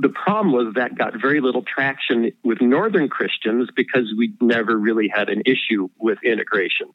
the 0.00 0.08
problem 0.08 0.52
was 0.52 0.74
that 0.74 0.98
got 0.98 1.14
very 1.20 1.40
little 1.40 1.62
traction 1.62 2.32
with 2.42 2.60
Northern 2.60 3.08
Christians 3.08 3.68
because 3.76 4.12
we 4.18 4.32
never 4.40 4.76
really 4.76 5.06
had 5.06 5.28
an 5.28 5.42
issue 5.46 5.88
with 5.98 6.18
integration. 6.24 6.88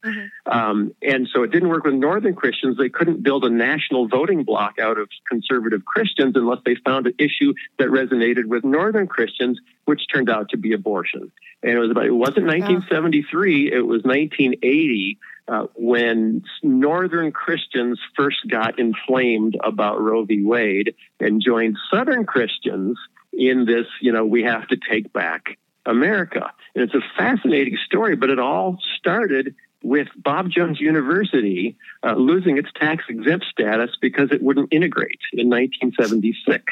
Um, 0.45 0.93
and 1.01 1.27
so 1.33 1.43
it 1.43 1.51
didn't 1.51 1.69
work 1.69 1.85
with 1.85 1.93
Northern 1.93 2.35
Christians. 2.35 2.77
They 2.77 2.89
couldn't 2.89 3.23
build 3.23 3.45
a 3.45 3.49
national 3.49 4.09
voting 4.09 4.43
bloc 4.43 4.77
out 4.77 4.97
of 4.97 5.07
conservative 5.29 5.85
Christians 5.85 6.33
unless 6.35 6.59
they 6.65 6.75
found 6.83 7.07
an 7.07 7.13
issue 7.17 7.53
that 7.79 7.87
resonated 7.87 8.45
with 8.45 8.65
Northern 8.65 9.07
Christians, 9.07 9.57
which 9.85 10.01
turned 10.13 10.29
out 10.29 10.49
to 10.49 10.57
be 10.57 10.73
abortion. 10.73 11.31
And 11.65 11.73
it 11.73 11.79
was 11.79 11.89
about, 11.89 12.05
it 12.05 12.11
wasn't 12.11 12.45
1973, 12.45 13.73
it 13.73 13.81
was 13.81 14.03
1980 14.03 15.17
uh, 15.47 15.65
when 15.73 16.43
Northern 16.61 17.31
Christians 17.31 17.99
first 18.15 18.47
got 18.47 18.77
inflamed 18.77 19.57
about 19.63 19.99
Roe 19.99 20.25
v. 20.25 20.43
Wade 20.43 20.93
and 21.19 21.41
joined 21.43 21.77
Southern 21.91 22.27
Christians 22.27 22.99
in 23.33 23.65
this, 23.65 23.87
you 23.99 24.11
know, 24.11 24.25
we 24.25 24.43
have 24.43 24.67
to 24.67 24.77
take 24.77 25.11
back 25.11 25.57
America. 25.87 26.51
And 26.75 26.83
it's 26.83 26.93
a 26.93 27.01
fascinating 27.17 27.77
story, 27.83 28.15
but 28.15 28.29
it 28.29 28.37
all 28.37 28.77
started 28.99 29.55
with 29.81 30.07
Bob 30.15 30.51
Jones 30.51 30.79
University 30.79 31.77
uh, 32.03 32.13
losing 32.13 32.59
its 32.59 32.69
tax 32.75 33.05
exempt 33.09 33.45
status 33.45 33.89
because 33.99 34.31
it 34.31 34.43
wouldn't 34.43 34.71
integrate 34.71 35.19
in 35.33 35.49
1976. 35.49 36.63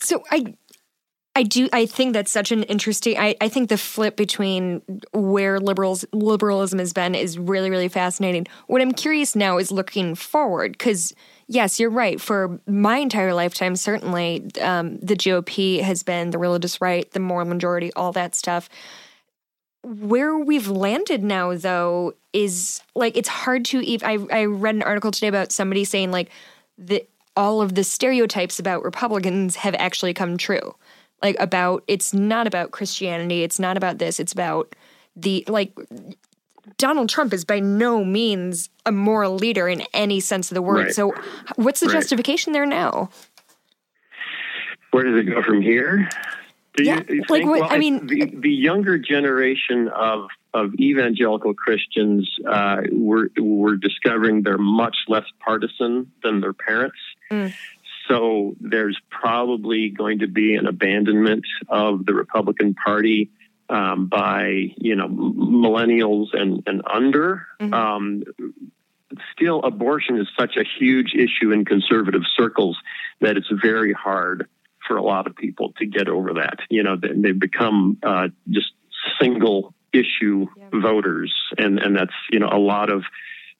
So 0.00 0.24
I 0.30 0.56
I 1.36 1.44
do 1.44 1.68
I 1.72 1.86
think 1.86 2.12
that's 2.12 2.32
such 2.32 2.50
an 2.50 2.64
interesting 2.64 3.16
I, 3.16 3.36
I 3.40 3.48
think 3.48 3.68
the 3.68 3.78
flip 3.78 4.16
between 4.16 4.82
where 5.12 5.60
liberals 5.60 6.04
liberalism 6.12 6.80
has 6.80 6.92
been 6.92 7.14
is 7.14 7.38
really, 7.38 7.70
really 7.70 7.88
fascinating. 7.88 8.46
What 8.66 8.82
I'm 8.82 8.92
curious 8.92 9.36
now 9.36 9.58
is 9.58 9.70
looking 9.70 10.16
forward, 10.16 10.72
because 10.72 11.14
yes, 11.46 11.78
you're 11.78 11.90
right. 11.90 12.20
For 12.20 12.60
my 12.66 12.98
entire 12.98 13.32
lifetime, 13.32 13.76
certainly 13.76 14.48
um, 14.60 14.98
the 14.98 15.14
GOP 15.14 15.80
has 15.82 16.02
been 16.02 16.30
the 16.30 16.38
religious 16.38 16.80
right, 16.80 17.08
the 17.12 17.20
moral 17.20 17.46
majority, 17.46 17.92
all 17.94 18.12
that 18.12 18.34
stuff. 18.34 18.68
Where 19.82 20.36
we've 20.36 20.68
landed 20.68 21.22
now, 21.22 21.54
though, 21.54 22.14
is 22.32 22.82
like 22.96 23.16
it's 23.16 23.28
hard 23.28 23.64
to 23.66 23.80
even. 23.80 24.06
I, 24.06 24.40
I 24.40 24.44
read 24.46 24.74
an 24.74 24.82
article 24.82 25.12
today 25.12 25.28
about 25.28 25.52
somebody 25.52 25.84
saying 25.84 26.10
like 26.10 26.30
the 26.76 27.06
all 27.36 27.62
of 27.62 27.76
the 27.76 27.84
stereotypes 27.84 28.58
about 28.58 28.82
Republicans 28.82 29.56
have 29.56 29.76
actually 29.78 30.12
come 30.12 30.36
true. 30.36 30.74
Like 31.22 31.36
about 31.38 31.84
it's 31.86 32.14
not 32.14 32.46
about 32.46 32.70
Christianity, 32.70 33.42
it's 33.42 33.58
not 33.58 33.76
about 33.76 33.98
this, 33.98 34.18
it's 34.20 34.32
about 34.32 34.74
the 35.16 35.44
like 35.48 35.72
Donald 36.78 37.08
Trump 37.08 37.32
is 37.34 37.44
by 37.44 37.60
no 37.60 38.04
means 38.04 38.70
a 38.86 38.92
moral 38.92 39.34
leader 39.36 39.68
in 39.68 39.82
any 39.92 40.20
sense 40.20 40.50
of 40.50 40.54
the 40.54 40.62
word. 40.62 40.86
Right. 40.86 40.94
So 40.94 41.14
what's 41.56 41.80
the 41.80 41.86
Right. 41.86 41.94
justification 41.94 42.52
there 42.52 42.64
now? 42.66 43.10
Where 44.92 45.04
does 45.04 45.18
it 45.20 45.30
go 45.30 45.42
from 45.42 45.60
here? 45.62 46.08
Do 46.76 46.84
Yeah, 46.84 47.00
you, 47.08 47.16
you 47.16 47.20
like 47.28 47.28
think? 47.42 47.50
what- 47.50 47.60
Well, 47.60 47.68
I 47.72 47.78
mean- 47.78 48.06
the, 48.06 48.26
the 48.34 48.50
younger 48.50 48.98
generation 48.98 49.88
of 49.88 50.28
of 50.52 50.74
evangelical 50.80 51.54
Christians 51.54 52.28
uh, 52.44 52.78
were 52.90 53.30
were 53.38 53.76
discovering 53.76 54.42
they're 54.42 54.58
much 54.58 54.96
less 55.06 55.22
partisan 55.38 56.10
than 56.24 56.40
their 56.40 56.52
parents. 56.52 56.96
Mm. 57.30 57.54
So 58.08 58.56
there's 58.60 58.98
probably 59.10 59.88
going 59.90 60.20
to 60.20 60.26
be 60.26 60.54
an 60.56 60.66
abandonment 60.66 61.44
of 61.68 62.06
the 62.06 62.14
Republican 62.14 62.74
Party 62.74 63.30
um, 63.68 64.06
by 64.08 64.72
you 64.76 64.96
know 64.96 65.06
millennials 65.08 66.28
and 66.32 66.62
and 66.66 66.82
under. 66.92 67.46
Mhm. 67.60 67.72
Um, 67.74 68.22
still, 69.32 69.60
abortion 69.62 70.16
is 70.18 70.28
such 70.38 70.56
a 70.56 70.64
huge 70.78 71.14
issue 71.14 71.52
in 71.52 71.64
conservative 71.64 72.22
circles 72.36 72.76
that 73.20 73.36
it's 73.36 73.50
very 73.62 73.92
hard 73.92 74.48
for 74.86 74.96
a 74.96 75.02
lot 75.02 75.26
of 75.26 75.36
people 75.36 75.72
to 75.78 75.86
get 75.86 76.08
over 76.08 76.34
that. 76.34 76.58
You 76.68 76.82
know, 76.82 76.96
they- 76.96 77.12
they've 77.14 77.38
become 77.38 77.98
uh, 78.02 78.28
just 78.48 78.72
single 79.20 79.74
issue 79.92 80.46
Yeah. 80.56 80.68
voters, 80.80 81.32
and 81.58 81.78
and 81.78 81.94
that's 81.96 82.14
you 82.32 82.38
know 82.38 82.48
a 82.50 82.58
lot 82.58 82.90
of 82.90 83.04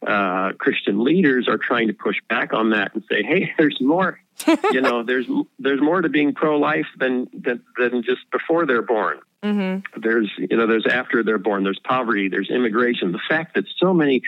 uh, 0.06 0.52
Christian 0.58 1.04
leaders 1.04 1.46
are 1.46 1.58
trying 1.58 1.88
to 1.88 1.92
push 1.92 2.16
back 2.28 2.54
on 2.54 2.70
that 2.70 2.94
and 2.94 3.04
say, 3.10 3.22
hey, 3.22 3.52
there's 3.58 3.78
more. 3.82 4.18
you 4.72 4.80
know, 4.80 5.02
there's 5.02 5.26
there's 5.58 5.80
more 5.80 6.00
to 6.00 6.08
being 6.08 6.34
pro 6.34 6.58
life 6.58 6.86
than, 6.98 7.28
than 7.32 7.62
than 7.78 8.02
just 8.02 8.30
before 8.30 8.66
they're 8.66 8.82
born. 8.82 9.20
Mm-hmm. 9.42 10.00
there's 10.02 10.30
you 10.36 10.54
know 10.54 10.66
there's 10.66 10.86
after 10.86 11.22
they're 11.22 11.38
born. 11.38 11.64
There's 11.64 11.80
poverty. 11.82 12.28
There's 12.28 12.50
immigration. 12.50 13.12
The 13.12 13.20
fact 13.26 13.54
that 13.54 13.64
so 13.78 13.94
many 13.94 14.22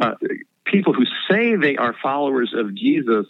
uh, 0.00 0.14
people 0.64 0.92
who 0.92 1.04
say 1.28 1.56
they 1.56 1.76
are 1.76 1.94
followers 2.02 2.52
of 2.56 2.74
jesus 2.74 3.26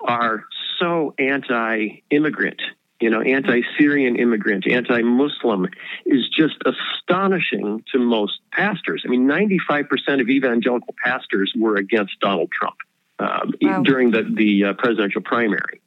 are 0.00 0.44
so 0.78 1.14
anti-immigrant 1.18 2.60
you 3.00 3.10
know 3.10 3.20
anti-syrian 3.20 4.16
immigrant 4.16 4.66
anti-muslim 4.66 5.66
is 6.06 6.28
just 6.28 6.56
astonishing 6.66 7.82
to 7.92 7.98
most 7.98 8.40
pastors. 8.52 9.02
I 9.06 9.08
mean 9.08 9.26
95% 9.26 10.20
of 10.20 10.28
evangelical 10.28 10.94
pastors 11.02 11.52
were 11.56 11.76
against 11.76 12.18
donald 12.20 12.50
trump 12.50 12.76
um, 13.18 13.52
Wow. 13.62 13.82
during 13.82 14.10
the, 14.10 14.22
the 14.22 14.64
uh, 14.64 14.72
presidential 14.74 15.22
primary 15.22 15.80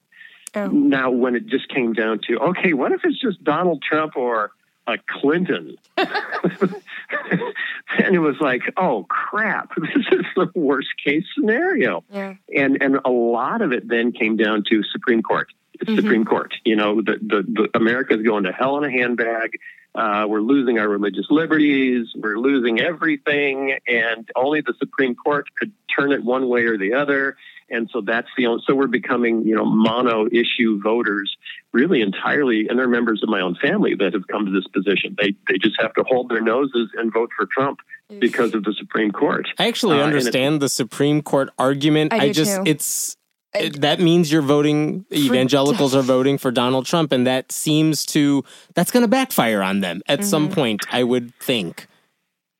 Oh. 0.55 0.67
now 0.67 1.11
when 1.11 1.35
it 1.35 1.45
just 1.47 1.67
came 1.69 1.93
down 1.93 2.19
to 2.27 2.39
okay 2.39 2.73
what 2.73 2.91
if 2.93 3.01
it's 3.03 3.19
just 3.19 3.43
donald 3.43 3.81
trump 3.83 4.15
or 4.15 4.51
uh, 4.87 4.95
clinton 5.07 5.75
and 5.97 8.15
it 8.15 8.19
was 8.19 8.37
like 8.39 8.61
oh 8.77 9.05
crap 9.09 9.71
this 9.77 10.05
is 10.11 10.25
the 10.35 10.49
worst 10.55 10.87
case 11.03 11.25
scenario 11.35 12.03
Yeah. 12.11 12.35
and 12.55 12.81
and 12.81 12.99
a 13.05 13.09
lot 13.09 13.61
of 13.61 13.71
it 13.73 13.87
then 13.87 14.11
came 14.13 14.37
down 14.37 14.63
to 14.69 14.81
supreme 14.91 15.21
court 15.21 15.49
Mhm. 15.85 15.95
supreme 15.97 16.25
court 16.25 16.55
you 16.65 16.75
know 16.75 17.01
the, 17.01 17.17
the, 17.21 17.43
the 17.43 17.69
america's 17.75 18.23
going 18.23 18.45
to 18.45 18.51
hell 18.51 18.77
in 18.79 18.83
a 18.83 18.89
handbag 18.91 19.59
Uh, 19.97 20.27
we're 20.27 20.41
losing 20.41 20.77
our 20.77 20.87
religious 20.87 21.25
liberties. 21.31 22.05
We're 22.15 22.37
losing 22.37 22.79
everything, 22.79 23.77
and 23.87 24.29
only 24.35 24.61
the 24.61 24.75
Supreme 24.77 25.15
Court 25.15 25.45
could 25.57 25.71
turn 25.97 26.11
it 26.11 26.23
one 26.23 26.47
way 26.47 26.65
or 26.65 26.77
the 26.77 26.93
other. 26.93 27.35
And 27.69 27.89
so 27.91 28.01
that's 28.01 28.29
the 28.37 28.45
only, 28.45 28.63
so 28.65 28.75
we're 28.75 28.87
becoming, 28.87 29.45
you 29.45 29.55
know, 29.55 29.65
mono 29.65 30.27
issue 30.27 30.79
voters 30.81 31.35
really 31.73 32.01
entirely. 32.01 32.67
And 32.67 32.77
they're 32.77 32.87
members 32.87 33.23
of 33.23 33.29
my 33.29 33.41
own 33.41 33.55
family 33.55 33.93
that 33.95 34.13
have 34.13 34.27
come 34.27 34.45
to 34.45 34.51
this 34.51 34.67
position. 34.67 35.15
They, 35.19 35.35
they 35.49 35.57
just 35.57 35.75
have 35.81 35.93
to 35.95 36.03
hold 36.07 36.29
their 36.29 36.41
noses 36.41 36.91
and 36.95 37.11
vote 37.11 37.31
for 37.35 37.45
Trump 37.51 37.79
because 38.19 38.53
of 38.53 38.63
the 38.63 38.73
Supreme 38.77 39.11
Court. 39.11 39.47
I 39.57 39.67
actually 39.67 39.99
Uh, 39.99 40.03
understand 40.03 40.61
the 40.61 40.69
Supreme 40.69 41.21
Court 41.21 41.49
argument. 41.57 42.13
I 42.13 42.27
do 42.27 42.33
just, 42.33 42.55
too. 42.55 42.63
it's, 42.65 43.17
it- 43.61 43.81
that 43.81 43.99
means 43.99 44.31
you're 44.31 44.41
voting, 44.41 45.05
evangelicals 45.11 45.95
are 45.95 46.01
voting 46.01 46.37
for 46.37 46.51
Donald 46.51 46.85
Trump, 46.85 47.11
and 47.11 47.25
that 47.27 47.51
seems 47.51 48.05
to, 48.07 48.43
that's 48.73 48.91
going 48.91 49.03
to 49.03 49.07
backfire 49.07 49.61
on 49.61 49.79
them 49.81 50.01
at 50.07 50.19
Mm-hmm. 50.19 50.27
some 50.29 50.49
point, 50.49 50.85
I 50.91 51.03
would 51.03 51.33
think. 51.39 51.87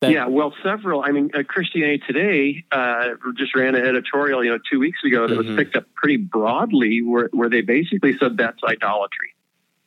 That- 0.01 0.11
Yeah, 0.11 0.27
well, 0.27 0.53
several. 0.61 1.01
I 1.03 1.09
mean, 1.11 1.31
uh, 1.33 1.41
Christianity 1.43 2.03
Today 2.05 2.63
uh, 2.71 3.15
just 3.35 3.55
ran 3.55 3.73
an 3.73 3.83
editorial, 3.85 4.43
you 4.43 4.51
know, 4.51 4.59
two 4.71 4.79
weeks 4.79 4.99
ago 5.03 5.27
that 5.27 5.33
Mhm. 5.33 5.47
was 5.47 5.55
picked 5.55 5.75
up 5.75 5.85
pretty 5.95 6.17
broadly, 6.17 7.01
where 7.01 7.29
where 7.33 7.49
they 7.49 7.61
basically 7.61 8.15
said 8.19 8.37
that's 8.37 8.63
idolatry. 8.63 9.29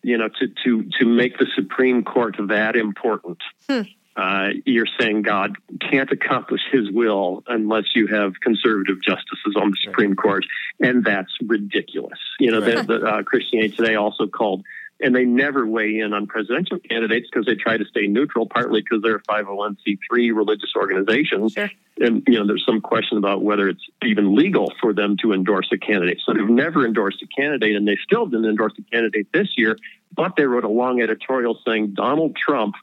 You 0.02 0.18
know, 0.18 0.28
to 0.28 0.48
to 0.64 0.82
to 0.98 1.04
make 1.06 1.38
the 1.38 1.46
Supreme 1.54 2.02
Court 2.02 2.34
that 2.48 2.74
important. 2.74 3.38
Hmm. 3.68 3.82
Uh, 4.20 4.48
you're 4.66 4.86
saying 4.98 5.22
God 5.22 5.56
can't 5.80 6.10
accomplish 6.10 6.60
His 6.70 6.90
will 6.90 7.42
unless 7.46 7.84
you 7.94 8.06
have 8.08 8.34
conservative 8.40 9.02
justices 9.02 9.56
on 9.56 9.70
the 9.70 9.76
Supreme 9.82 10.14
Court, 10.14 10.44
and 10.78 11.02
that's 11.04 11.32
ridiculous. 11.44 12.18
You 12.38 12.50
know, 12.50 12.60
Right. 12.60 12.86
the, 12.86 12.98
the 12.98 13.06
uh, 13.06 13.22
Christianity 13.22 13.74
Today 13.74 13.94
also 13.94 14.26
called 14.26 14.64
and 15.02 15.14
they 15.14 15.24
never 15.24 15.66
weigh 15.66 15.98
in 15.98 16.12
on 16.12 16.26
presidential 16.26 16.78
candidates 16.78 17.28
because 17.30 17.46
they 17.46 17.54
try 17.54 17.76
to 17.76 17.84
stay 17.86 18.06
neutral, 18.06 18.46
partly 18.46 18.82
because 18.82 19.02
they're 19.02 19.16
a 19.16 19.22
501c3 19.22 19.98
religious 20.34 20.72
organization. 20.76 21.48
Sure. 21.48 21.70
And, 21.98 22.22
you 22.26 22.38
know, 22.38 22.46
there's 22.46 22.64
some 22.66 22.80
question 22.80 23.18
about 23.18 23.42
whether 23.42 23.68
it's 23.68 23.82
even 24.02 24.34
legal 24.34 24.72
for 24.80 24.92
them 24.92 25.16
to 25.22 25.32
endorse 25.32 25.68
a 25.72 25.78
candidate. 25.78 26.18
So 26.24 26.32
they've 26.34 26.48
never 26.48 26.86
endorsed 26.86 27.22
a 27.22 27.26
candidate, 27.26 27.76
and 27.76 27.86
they 27.86 27.98
still 28.02 28.26
didn't 28.26 28.46
endorse 28.46 28.74
a 28.78 28.82
candidate 28.90 29.28
this 29.32 29.48
year, 29.56 29.76
but 30.14 30.36
they 30.36 30.44
wrote 30.44 30.64
a 30.64 30.68
long 30.68 31.00
editorial 31.00 31.58
saying 31.66 31.94
Donald 31.94 32.36
Trump, 32.36 32.74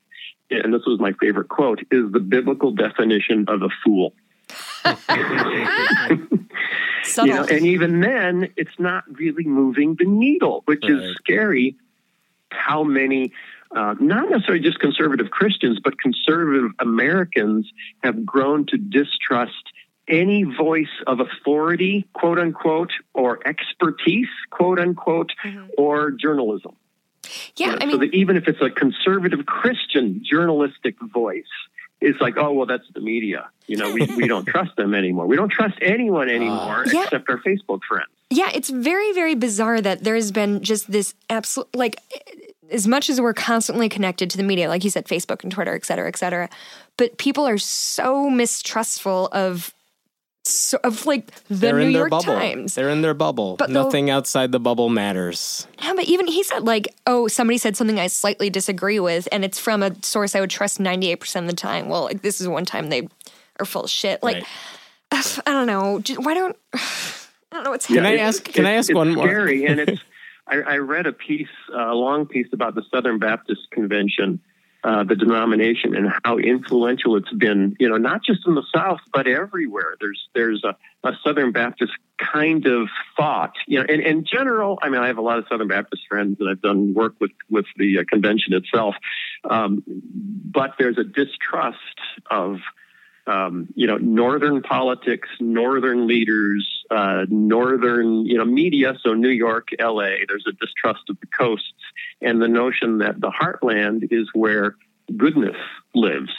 and 0.50 0.74
this 0.74 0.82
was 0.86 1.00
my 1.00 1.14
favorite 1.14 1.50
quote, 1.50 1.82
is 1.92 2.12
the 2.12 2.20
biblical 2.20 2.72
definition 2.72 3.46
of 3.48 3.62
a 3.62 3.70
fool. 3.84 4.14
Subtle. 4.84 4.98
You 7.18 7.34
know, 7.34 7.44
and 7.46 7.66
even 7.66 8.02
then, 8.02 8.50
it's 8.58 8.78
not 8.80 9.04
really 9.18 9.46
moving 9.46 9.96
the 9.98 10.06
needle, 10.06 10.62
which 10.66 10.84
Right. 10.84 10.92
is 10.92 11.16
scary. 11.16 11.76
How 12.52 12.84
many, 12.84 13.32
uh, 13.76 13.96
not 14.00 14.30
necessarily 14.30 14.62
just 14.64 14.80
conservative 14.80 15.30
Christians, 15.32 15.80
but 15.84 15.98
conservative 16.00 16.72
Americans 16.80 17.72
have 18.04 18.26
grown 18.26 18.66
to 18.68 18.78
distrust 18.78 19.72
any 20.08 20.44
voice 20.44 20.88
of 21.08 21.20
authority, 21.22 22.06
quote 22.14 22.40
unquote, 22.40 22.92
or 23.14 23.40
expertise, 23.48 24.30
quote 24.52 24.80
unquote, 24.80 25.32
or 25.78 26.12
journalism. 26.12 26.76
Yeah, 27.56 27.68
You 27.68 27.72
know, 27.72 27.78
I 27.78 27.80
so 27.82 27.86
mean, 27.88 28.00
that 28.00 28.14
even 28.14 28.38
if 28.38 28.48
it's 28.48 28.62
a 28.62 28.70
conservative 28.70 29.46
Christian 29.46 30.22
journalistic 30.24 30.96
voice, 31.02 31.44
it's 32.00 32.22
like, 32.22 32.38
oh, 32.38 32.52
well, 32.54 32.66
that's 32.68 32.88
the 32.94 33.00
media. 33.02 33.50
You 33.68 33.78
know, 33.78 33.92
we, 33.92 34.06
we 34.16 34.28
don't 34.28 34.46
trust 34.56 34.76
them 34.76 34.94
anymore. 34.94 35.26
We 35.26 35.36
don't 35.36 35.50
trust 35.52 35.76
anyone 35.82 36.30
anymore 36.30 36.84
ah. 36.86 36.90
Yeah. 36.92 37.04
except 37.04 37.30
our 37.30 37.38
Facebook 37.40 37.82
friends. 37.88 38.10
yeah, 38.30 38.50
it's 38.54 38.70
very, 38.70 39.14
very 39.14 39.36
bizarre 39.36 39.82
that 39.82 40.04
there's 40.04 40.32
been 40.32 40.62
just 40.62 40.92
this 40.92 41.14
absolute, 41.30 41.76
like, 41.76 41.98
as 42.70 42.86
much 42.88 43.10
as 43.10 43.20
we're 43.22 43.34
constantly 43.34 43.88
connected 43.90 44.30
to 44.30 44.38
the 44.38 44.44
media, 44.44 44.68
like 44.68 44.84
you 44.84 44.90
said, 44.90 45.06
Facebook 45.06 45.42
and 45.44 45.52
Twitter, 45.52 45.74
et 45.74 45.86
cetera, 45.86 46.08
et 46.08 46.18
cetera, 46.18 46.50
but 46.98 47.18
people 47.18 47.48
are 47.48 47.58
so 47.58 48.30
mistrustful 48.30 49.30
of, 49.32 49.74
so, 50.48 50.78
of 50.84 51.06
like 51.06 51.28
the 51.48 51.56
They're 51.56 51.74
New 51.80 51.86
in 51.88 51.94
their 51.94 52.00
York 52.02 52.12
bubble. 52.12 52.24
Times. 52.34 52.76
They're 52.76 52.90
in 52.90 53.02
their 53.02 53.14
bubble. 53.14 53.56
But 53.58 53.70
they'll- 53.70 53.84
Nothing 53.86 54.10
outside 54.10 54.52
the 54.52 54.60
bubble 54.60 54.90
matters. 54.90 55.68
Yeah, 55.82 55.94
but 55.96 56.06
even 56.06 56.28
he 56.28 56.44
said 56.44 56.64
like, 56.64 56.94
oh, 57.06 57.28
somebody 57.28 57.58
said 57.58 57.76
something 57.78 58.00
I 58.00 58.08
slightly 58.08 58.50
disagree 58.50 59.00
with, 59.00 59.28
and 59.32 59.44
it's 59.46 59.60
from 59.60 59.84
a 59.84 59.92
source 60.04 60.36
I 60.36 60.40
would 60.40 60.50
trust 60.50 60.80
ninety 60.80 61.12
eight 61.12 61.20
percent 61.20 61.46
of 61.46 61.50
the 61.50 61.56
time. 61.56 61.90
Well, 61.90 62.04
like 62.06 62.22
this 62.22 62.40
is 62.42 62.48
one 62.48 62.66
time 62.66 62.90
they 62.90 63.08
are 63.60 63.66
full 63.66 63.84
of 63.84 63.90
shit. 63.90 64.22
Like, 64.24 64.38
Right. 65.12 65.40
I 65.46 65.52
don't 65.54 65.68
know. 65.68 66.02
Why 66.18 66.34
don't 66.34 66.56
I 66.74 66.80
don't 67.52 67.64
know 67.64 67.72
what's 67.72 67.86
happening. 67.86 68.12
Can 68.12 68.20
I 68.20 68.24
ask? 68.24 68.44
Can 68.44 68.66
I 68.66 68.72
ask 68.74 68.90
it's 68.90 68.96
one 68.96 69.14
more? 69.14 69.26
Scary, 69.28 69.66
and 69.66 69.80
it's. 69.80 70.02
I, 70.50 70.62
I 70.62 70.78
read 70.78 71.08
a 71.08 71.12
piece, 71.12 71.50
a 71.74 71.94
long 71.94 72.26
piece 72.26 72.48
about 72.54 72.74
the 72.74 72.82
Southern 72.90 73.20
Baptist 73.20 73.70
Convention, 73.72 74.40
uh, 74.84 75.04
the 75.04 75.16
denomination, 75.16 75.96
and 75.96 76.12
how 76.24 76.38
influential 76.38 77.16
it's 77.18 77.32
been. 77.34 77.76
You 77.80 77.90
know, 77.90 77.98
not 77.98 78.24
just 78.24 78.48
in 78.48 78.56
the 78.56 78.64
South, 78.74 79.00
but 79.14 79.28
everywhere. 79.28 79.96
There's 80.00 80.30
there's 80.34 80.64
a, 80.64 80.76
a 81.08 81.14
Southern 81.24 81.52
Baptist 81.52 81.94
kind 82.18 82.66
of 82.66 82.88
thought. 83.16 83.54
You 83.68 83.80
know, 83.80 83.86
and 83.90 84.02
in 84.02 84.26
general, 84.26 84.80
I 84.82 84.90
mean, 84.90 85.02
I 85.02 85.08
have 85.08 85.18
a 85.18 85.22
lot 85.22 85.40
of 85.40 85.46
Southern 85.50 85.68
Baptist 85.68 86.04
friends, 86.08 86.38
and 86.40 86.50
I've 86.50 86.62
done 86.62 86.94
work 86.94 87.16
with 87.20 87.32
with 87.50 87.66
the 87.76 88.00
uh, 88.00 88.04
convention 88.08 88.54
itself. 88.54 88.96
Um, 89.50 89.84
but 89.88 90.76
there's 90.78 90.98
a 90.98 91.04
distrust 91.04 91.78
of 92.30 92.60
um, 93.28 93.68
you 93.76 93.88
know, 93.88 93.98
northern 93.98 94.62
politics, 94.62 95.30
northern 95.40 96.08
leaders, 96.08 96.86
uh, 96.90 97.26
northern, 97.30 98.26
you 98.26 98.38
know, 98.38 98.46
media. 98.46 98.96
So 99.02 99.14
New 99.14 99.30
York, 99.30 99.70
L.A. 99.78 100.26
There's 100.28 100.46
a 100.48 100.54
distrust 100.54 101.10
of 101.10 101.20
the 101.20 101.28
coasts 101.28 101.74
and 102.22 102.42
the 102.42 102.48
notion 102.48 103.00
that 103.00 103.20
the 103.20 103.30
heartland 103.30 104.08
is 104.12 104.30
where 104.34 104.76
goodness 105.16 105.58
lives. 105.94 106.32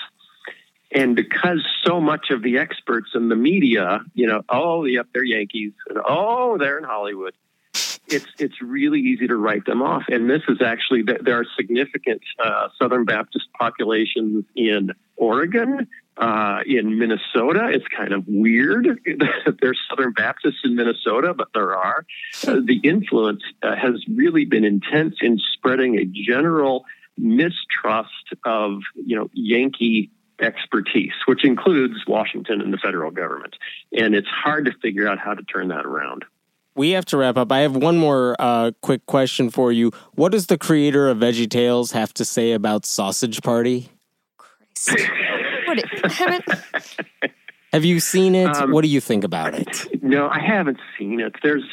And 0.90 1.14
because 1.14 1.66
so 1.84 2.00
much 2.00 2.30
of 2.30 2.42
the 2.42 2.58
experts 2.58 3.10
in 3.14 3.28
the 3.28 3.36
media, 3.36 4.00
you 4.14 4.26
know, 4.26 4.42
oh, 4.48 4.84
yep, 4.84 5.06
they're 5.12 5.22
Yankees, 5.22 5.72
and 5.88 5.98
oh, 6.06 6.56
they're 6.56 6.78
in 6.78 6.84
Hollywood. 6.84 7.34
It's 8.10 8.26
it's 8.38 8.62
really 8.62 9.00
easy 9.00 9.26
to 9.26 9.36
write 9.36 9.66
them 9.66 9.82
off, 9.82 10.04
and 10.08 10.30
this 10.30 10.42
is 10.48 10.62
actually 10.62 11.02
there 11.02 11.38
are 11.38 11.44
significant 11.56 12.22
uh, 12.42 12.68
Southern 12.80 13.04
Baptist 13.04 13.46
populations 13.58 14.44
in 14.56 14.92
Oregon, 15.16 15.86
uh, 16.16 16.60
in 16.66 16.98
Minnesota. 16.98 17.68
It's 17.70 17.86
kind 17.94 18.12
of 18.12 18.24
weird 18.26 18.86
that 19.06 19.58
there's 19.60 19.78
Southern 19.88 20.12
Baptists 20.12 20.60
in 20.64 20.74
Minnesota, 20.74 21.34
but 21.34 21.48
there 21.54 21.76
are. 21.76 22.04
Uh, 22.46 22.60
the 22.64 22.80
influence 22.82 23.42
uh, 23.62 23.76
has 23.76 24.04
really 24.08 24.44
been 24.44 24.64
intense 24.64 25.16
in 25.20 25.38
spreading 25.54 25.98
a 25.98 26.04
general 26.04 26.84
mistrust 27.16 28.34
of 28.44 28.80
you 28.94 29.16
know 29.16 29.30
Yankee 29.32 30.10
expertise, 30.40 31.14
which 31.26 31.44
includes 31.44 31.94
Washington 32.06 32.60
and 32.60 32.72
the 32.72 32.78
federal 32.78 33.10
government, 33.10 33.56
and 33.92 34.14
it's 34.14 34.28
hard 34.28 34.64
to 34.66 34.72
figure 34.80 35.08
out 35.08 35.18
how 35.18 35.34
to 35.34 35.42
turn 35.42 35.68
that 35.68 35.84
around. 35.84 36.24
We 36.78 36.90
have 36.90 37.04
to 37.06 37.16
wrap 37.16 37.36
up. 37.36 37.50
I 37.50 37.58
have 37.58 37.74
one 37.74 37.98
more 37.98 38.36
uh, 38.38 38.70
quick 38.82 39.04
question 39.06 39.50
for 39.50 39.72
you. 39.72 39.90
What 40.14 40.30
does 40.30 40.46
the 40.46 40.56
creator 40.56 41.08
of 41.08 41.18
VeggieTales 41.18 41.90
have 41.90 42.14
to 42.14 42.24
say 42.24 42.52
about 42.52 42.86
Sausage 42.86 43.42
Party? 43.42 43.88
What 44.86 44.98
it, 45.80 46.12
haven't 46.12 46.44
Have 47.72 47.84
you 47.84 47.98
seen 47.98 48.36
it? 48.36 48.56
Um, 48.56 48.70
what 48.70 48.82
do 48.82 48.88
you 48.88 49.00
think 49.00 49.24
about 49.24 49.54
it? 49.54 50.02
No, 50.04 50.28
I 50.28 50.38
haven't 50.38 50.78
seen 50.96 51.18
it. 51.18 51.34
There's 51.42 51.64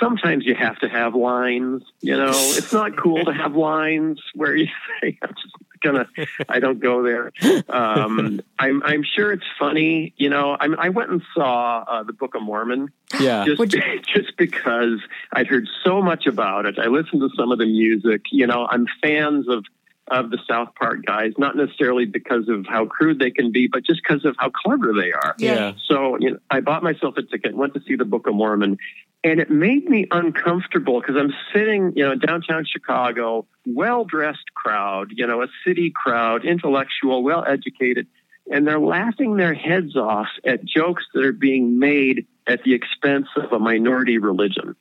sometimes 0.00 0.44
you 0.44 0.54
have 0.54 0.78
to 0.80 0.88
have 0.88 1.14
lines. 1.14 1.82
You 2.00 2.16
know, 2.16 2.30
it's 2.32 2.72
not 2.72 2.96
cool 2.96 3.24
to 3.24 3.32
have 3.32 3.54
lines 3.56 4.20
where 4.34 4.54
you 4.54 4.66
say, 5.00 5.18
"I'm 5.22 5.34
just 5.34 5.54
gonna," 5.82 6.08
I 6.48 6.60
don't 6.60 6.80
go 6.80 7.02
there. 7.02 7.32
Um, 7.68 8.40
I'm 8.58 8.82
I'm 8.82 9.02
sure 9.02 9.32
it's 9.32 9.44
funny. 9.58 10.14
You 10.16 10.30
know, 10.30 10.56
I 10.58 10.66
I 10.78 10.88
went 10.90 11.10
and 11.10 11.22
saw 11.34 11.84
uh, 11.86 12.02
the 12.02 12.12
Book 12.12 12.34
of 12.34 12.42
Mormon 12.42 12.90
Yeah. 13.20 13.44
just 13.44 13.62
just 14.14 14.36
because 14.36 15.00
I'd 15.32 15.46
heard 15.46 15.68
so 15.84 16.02
much 16.02 16.26
about 16.26 16.66
it. 16.66 16.78
I 16.78 16.86
listened 16.86 17.20
to 17.22 17.30
some 17.36 17.52
of 17.52 17.58
the 17.58 17.66
music. 17.66 18.22
You 18.30 18.46
know, 18.46 18.66
I'm 18.70 18.86
fans 19.02 19.48
of 19.48 19.64
of 20.08 20.30
the 20.30 20.38
South 20.46 20.68
Park 20.78 20.98
guys, 21.06 21.32
not 21.38 21.56
necessarily 21.56 22.04
because 22.04 22.46
of 22.50 22.66
how 22.66 22.84
crude 22.84 23.18
they 23.18 23.30
can 23.30 23.52
be, 23.52 23.68
but 23.68 23.86
just 23.86 24.02
because 24.06 24.24
of 24.26 24.36
how 24.38 24.50
clever 24.50 24.92
they 24.92 25.12
are. 25.12 25.34
Yeah. 25.38 25.72
So 25.88 26.18
you 26.20 26.32
know, 26.32 26.38
I 26.50 26.60
bought 26.60 26.82
myself 26.82 27.16
a 27.16 27.22
ticket, 27.22 27.56
went 27.56 27.72
to 27.74 27.80
see 27.86 27.96
the 27.96 28.04
Book 28.04 28.26
of 28.26 28.34
Mormon, 28.34 28.76
and 29.24 29.40
it 29.40 29.50
made 29.50 29.88
me 29.88 30.06
uncomfortable 30.10 31.00
because 31.00 31.16
I'm 31.16 31.32
sitting, 31.52 31.94
you 31.96 32.04
know, 32.04 32.14
downtown 32.14 32.66
Chicago, 32.66 33.46
well 33.66 34.04
dressed 34.04 34.52
crowd, 34.54 35.12
you 35.16 35.26
know, 35.26 35.42
a 35.42 35.48
city 35.66 35.90
crowd, 35.90 36.44
intellectual, 36.44 37.22
well 37.22 37.42
educated, 37.44 38.06
and 38.50 38.66
they're 38.66 38.78
laughing 38.78 39.36
their 39.36 39.54
heads 39.54 39.96
off 39.96 40.28
at 40.44 40.64
jokes 40.64 41.04
that 41.14 41.24
are 41.24 41.32
being 41.32 41.78
made 41.78 42.26
at 42.46 42.62
the 42.64 42.74
expense 42.74 43.28
of 43.36 43.50
a 43.50 43.58
minority 43.58 44.18
religion. 44.18 44.76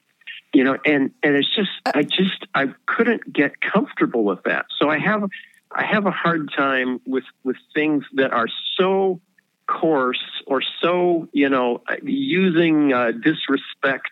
You 0.54 0.66
know, 0.66 0.78
and 0.86 1.12
and 1.24 1.36
it's 1.36 1.56
just 1.56 1.72
I 1.86 2.04
just 2.04 2.46
I 2.54 2.68
couldn't 2.86 3.32
get 3.32 3.62
comfortable 3.62 4.26
with 4.26 4.44
that. 4.44 4.66
So 4.78 4.90
I 4.90 5.00
have 5.00 5.24
I 5.72 5.86
have 5.86 6.06
a 6.06 6.12
hard 6.12 6.52
time 6.56 7.00
with 7.08 7.24
with 7.44 7.56
things 7.74 8.04
that 8.16 8.34
are 8.34 8.48
so 8.78 9.22
coarse 9.66 10.44
or 10.46 10.62
so 10.82 11.30
you 11.32 11.48
know 11.48 11.82
using 12.04 12.92
uh, 12.92 13.12
disrespect 13.12 14.12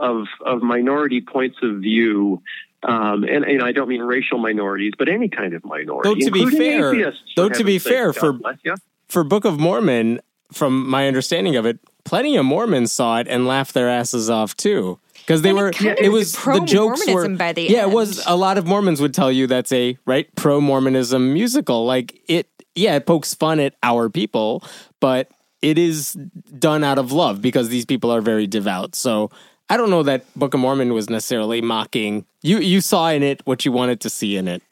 of 0.00 0.26
of 0.44 0.62
minority 0.62 1.20
points 1.20 1.58
of 1.62 1.76
view. 1.76 2.42
Um, 2.82 3.24
and, 3.24 3.44
and 3.44 3.62
I 3.62 3.72
don't 3.72 3.88
mean 3.88 4.00
racial 4.00 4.38
minorities, 4.38 4.94
but 4.98 5.06
any 5.10 5.28
kind 5.28 5.52
of 5.52 5.62
minority. 5.66 6.08
Though 6.08 6.26
to 6.26 6.30
be 6.30 6.46
fair, 6.46 6.94
atheists, 6.94 7.20
though 7.36 7.48
for 7.48 7.54
to 7.56 7.64
be 7.64 7.78
fair, 7.78 8.12
God 8.12 8.40
for- 8.64 8.76
For 9.08 9.22
Book 9.22 9.44
of 9.44 9.60
Mormon, 9.60 10.20
from 10.50 10.88
my 10.88 11.06
understanding 11.06 11.56
of 11.56 11.66
it, 11.66 11.78
plenty 12.04 12.36
of 12.38 12.46
Mormons 12.46 12.90
saw 12.90 13.18
it 13.18 13.28
and 13.28 13.46
laughed 13.46 13.74
their 13.74 13.88
asses 13.88 14.30
off 14.30 14.56
too. 14.56 14.98
Because 15.12 15.42
they 15.42 15.50
And 15.50 15.58
it 15.58 15.62
were, 15.62 15.70
kind 15.72 15.98
it 15.98 16.06
of 16.06 16.12
was 16.14 16.34
pro 16.34 16.60
the 16.60 16.64
jokes 16.64 17.06
were. 17.06 17.28
By 17.28 17.52
the 17.52 17.64
yeah, 17.64 17.82
it 17.82 17.90
was. 17.90 18.24
A 18.26 18.34
lot 18.34 18.56
of 18.56 18.66
Mormons 18.66 19.00
would 19.02 19.12
tell 19.12 19.30
you 19.30 19.46
that's 19.46 19.72
a 19.72 19.98
right 20.06 20.34
pro 20.34 20.58
Mormonism 20.60 21.34
musical. 21.34 21.84
Like 21.84 22.18
it, 22.28 22.48
yeah, 22.74 22.96
it 22.96 23.04
pokes 23.04 23.34
fun 23.34 23.60
at 23.60 23.74
our 23.82 24.08
people, 24.08 24.64
but 25.00 25.30
it 25.60 25.76
is 25.76 26.14
done 26.58 26.82
out 26.82 26.96
of 26.96 27.12
love 27.12 27.42
because 27.42 27.68
these 27.68 27.84
people 27.84 28.10
are 28.10 28.22
very 28.22 28.46
devout. 28.46 28.94
So 28.94 29.30
I 29.70 29.76
don't 29.76 29.88
know 29.88 30.02
that 30.02 30.24
Book 30.36 30.52
of 30.52 30.60
Mormon 30.60 30.92
was 30.92 31.08
necessarily 31.08 31.62
mocking. 31.62 32.26
You 32.42 32.58
you 32.58 32.80
saw 32.80 33.08
in 33.10 33.22
it 33.22 33.40
what 33.46 33.64
you 33.64 33.72
wanted 33.72 34.00
to 34.00 34.10
see 34.10 34.36
in 34.36 34.48
it. 34.48 34.62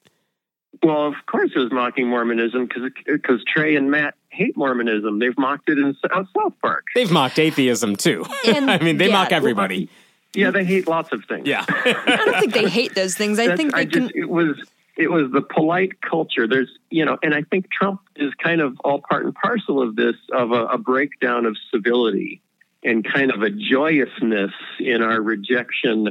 Well, 0.83 1.07
of 1.07 1.15
course, 1.27 1.51
it 1.55 1.59
was 1.59 1.73
mocking 1.73 2.09
Mormonism 2.09 2.69
because 3.07 3.43
Trey 3.45 3.77
and 3.77 3.91
Matt 3.91 4.15
hate 4.29 4.57
Mormonism. 4.57 5.19
They've 5.19 5.37
mocked 5.39 5.69
it 5.71 5.79
in 5.79 5.95
South 6.03 6.11
uh, 6.13 6.25
South 6.37 6.53
Park. 6.61 6.85
They've 6.95 7.11
mocked 7.11 7.39
atheism 7.39 7.97
too. 7.97 8.27
And- 8.47 8.71
I 8.71 8.79
mean, 8.79 8.99
they 8.99 9.07
yeah, 9.07 9.13
mock 9.13 9.33
everybody. 9.33 9.89
Yeah, 10.35 10.51
they 10.51 10.65
hate 10.65 10.87
lots 10.87 11.11
of 11.13 11.25
things. 11.25 11.47
Yeah. 11.49 11.65
I 11.69 12.23
don't 12.25 12.39
think 12.41 12.53
they 12.53 12.69
hate 12.69 12.95
those 12.95 13.17
things. 13.17 13.39
I 13.39 13.45
That's- 13.47 13.57
think 13.59 13.73
they 13.73 13.81
I 13.81 13.85
can. 13.87 14.03
just 14.09 14.15
it 14.17 14.29
was 14.29 14.57
it 14.97 15.11
was 15.11 15.31
the 15.33 15.41
polite 15.41 16.01
culture. 16.01 16.47
There's 16.47 16.71
you 16.91 17.05
know, 17.05 17.19
and 17.23 17.35
I 17.35 17.43
think 17.43 17.71
Trump 17.71 18.01
is 18.17 18.33
kind 18.35 18.61
of 18.61 18.79
all 18.85 19.01
part 19.01 19.25
and 19.25 19.35
parcel 19.35 19.81
of 19.81 19.97
this 19.97 20.17
of 20.33 20.53
a, 20.53 20.67
a 20.67 20.79
breakdown 20.79 21.47
of 21.47 21.57
civility 21.73 22.43
and 22.89 23.05
kind 23.05 23.31
of 23.31 23.43
a 23.43 23.51
joyousness 23.51 24.53
in 24.81 25.03
our 25.03 25.21
rejection. 25.21 26.09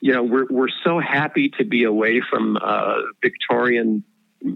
You 0.00 0.14
know, 0.14 0.22
we're 0.22 0.46
we're 0.48 0.74
so 0.82 0.98
happy 0.98 1.50
to 1.58 1.64
be 1.64 1.84
away 1.84 2.22
from 2.28 2.56
uh, 2.56 2.96
Victorian 3.22 4.04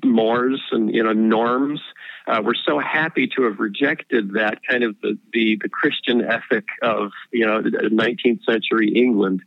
mores 0.04 0.60
and 0.72 0.94
you 0.94 1.02
know 1.02 1.12
norms. 1.12 1.80
Uh, 2.26 2.42
we're 2.44 2.54
so 2.66 2.78
happy 2.78 3.28
to 3.36 3.42
have 3.44 3.58
rejected 3.58 4.32
that 4.34 4.58
kind 4.68 4.82
of 4.84 4.96
the, 5.00 5.18
the, 5.32 5.58
the 5.62 5.68
Christian 5.68 6.22
ethic 6.22 6.64
of 6.82 7.10
you 7.32 7.46
know 7.46 7.62
19th 7.62 8.44
century 8.44 8.92
England 8.94 9.42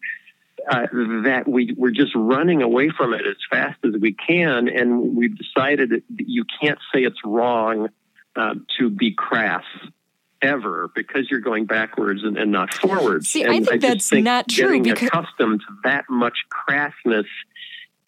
uh, 0.69 0.88
that 1.24 1.43
we 1.47 1.74
we're 1.78 1.91
just 1.91 2.13
running 2.15 2.61
away 2.61 2.89
from 2.95 3.13
it 3.13 3.26
as 3.26 3.38
fast 3.49 3.80
as 3.84 3.99
we 3.99 4.13
can, 4.13 4.67
and 4.67 5.15
we've 5.15 5.38
decided 5.38 5.89
that 5.89 6.03
you 6.17 6.45
can't 6.61 6.80
say 6.93 7.01
it's 7.01 7.24
wrong 7.26 7.89
uh, 8.36 8.55
to 8.78 8.89
be 8.89 9.13
crass 9.13 9.63
ever 10.42 10.89
because 10.96 11.30
you're 11.30 11.39
going 11.39 11.66
backwards 11.66 12.24
and, 12.24 12.38
and 12.38 12.52
not 12.52 12.74
forwards. 12.74 13.30
See, 13.30 13.44
and 13.44 13.52
I 13.52 13.56
think 13.60 13.70
just 13.70 13.82
that's 13.82 14.10
think 14.10 14.26
not 14.26 14.48
true 14.50 14.68
Getting 14.68 14.84
because- 14.84 15.08
accustomed 15.10 15.62
to 15.62 15.68
that 15.84 16.06
much 16.10 16.38
crassness 16.70 17.26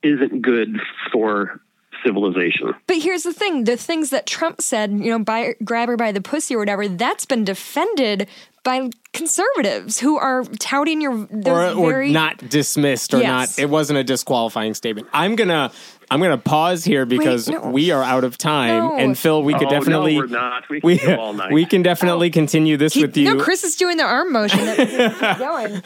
isn't 0.01 0.41
good 0.41 0.77
for 1.11 1.61
civilization. 2.05 2.73
But 2.87 2.97
here's 2.97 3.23
the 3.23 3.33
thing: 3.33 3.63
the 3.63 3.77
things 3.77 4.09
that 4.09 4.25
Trump 4.25 4.61
said, 4.61 4.91
you 4.91 5.09
know, 5.11 5.19
by 5.19 5.55
grab 5.63 5.89
her 5.89 5.95
by 5.97 6.11
the 6.11 6.21
pussy 6.21 6.55
or 6.55 6.59
whatever, 6.59 6.87
that's 6.87 7.25
been 7.25 7.43
defended 7.45 8.27
by 8.63 8.89
conservatives 9.11 9.99
who 9.99 10.17
are 10.17 10.43
touting 10.59 11.01
your 11.01 11.11
or, 11.13 11.27
those 11.29 11.75
or 11.75 12.05
not 12.05 12.37
dismissed 12.49 13.13
or 13.13 13.19
Yes. 13.19 13.57
not 13.57 13.59
it 13.63 13.69
wasn't 13.69 13.99
a 13.99 14.03
disqualifying 14.05 14.73
statement 14.73 15.05
i'm 15.11 15.35
gonna 15.35 15.69
i'm 16.13 16.21
gonna 16.21 16.37
pause 16.37 16.83
here 16.83 17.05
because 17.05 17.49
no. 17.49 17.59
we 17.69 17.89
are 17.91 18.03
out 18.03 18.23
of 18.23 18.37
time 18.37 18.77
No. 18.77 18.97
and 18.97 19.17
phil 19.17 19.41
we 19.43 19.53
could 19.53 19.67
oh, 19.67 19.69
definitely 19.71 20.13
no, 20.13 20.19
we're 20.19 20.27
not. 20.27 20.63
We 20.69 20.79
can 20.79 20.87
we, 20.87 20.97
go 20.99 21.15
all 21.19 21.33
night. 21.33 21.51
we 21.51 21.65
can 21.65 21.81
definitely 21.81 22.29
continue 22.29 22.77
this 22.77 22.93
He- 22.93 23.01
with 23.01 23.17
you 23.17 23.25
No, 23.35 23.43
Chris 23.43 23.63
is 23.63 23.75
doing 23.75 23.97
the 23.97 24.03
arm 24.03 24.31
motion. 24.31 24.59
That, 24.59 25.37
going. 25.39 25.81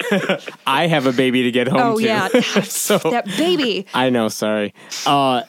i 0.67 0.87
have 0.87 1.05
a 1.05 1.13
baby 1.13 1.43
to 1.43 1.51
get 1.51 1.67
home 1.67 1.79
Oh 1.81 1.97
to 1.97 2.03
yeah, 2.03 2.27
so 2.63 2.97
that 2.99 3.25
baby. 3.37 3.85
i 3.93 4.09
know 4.09 4.27
sorry 4.27 4.73
uh 5.05 5.43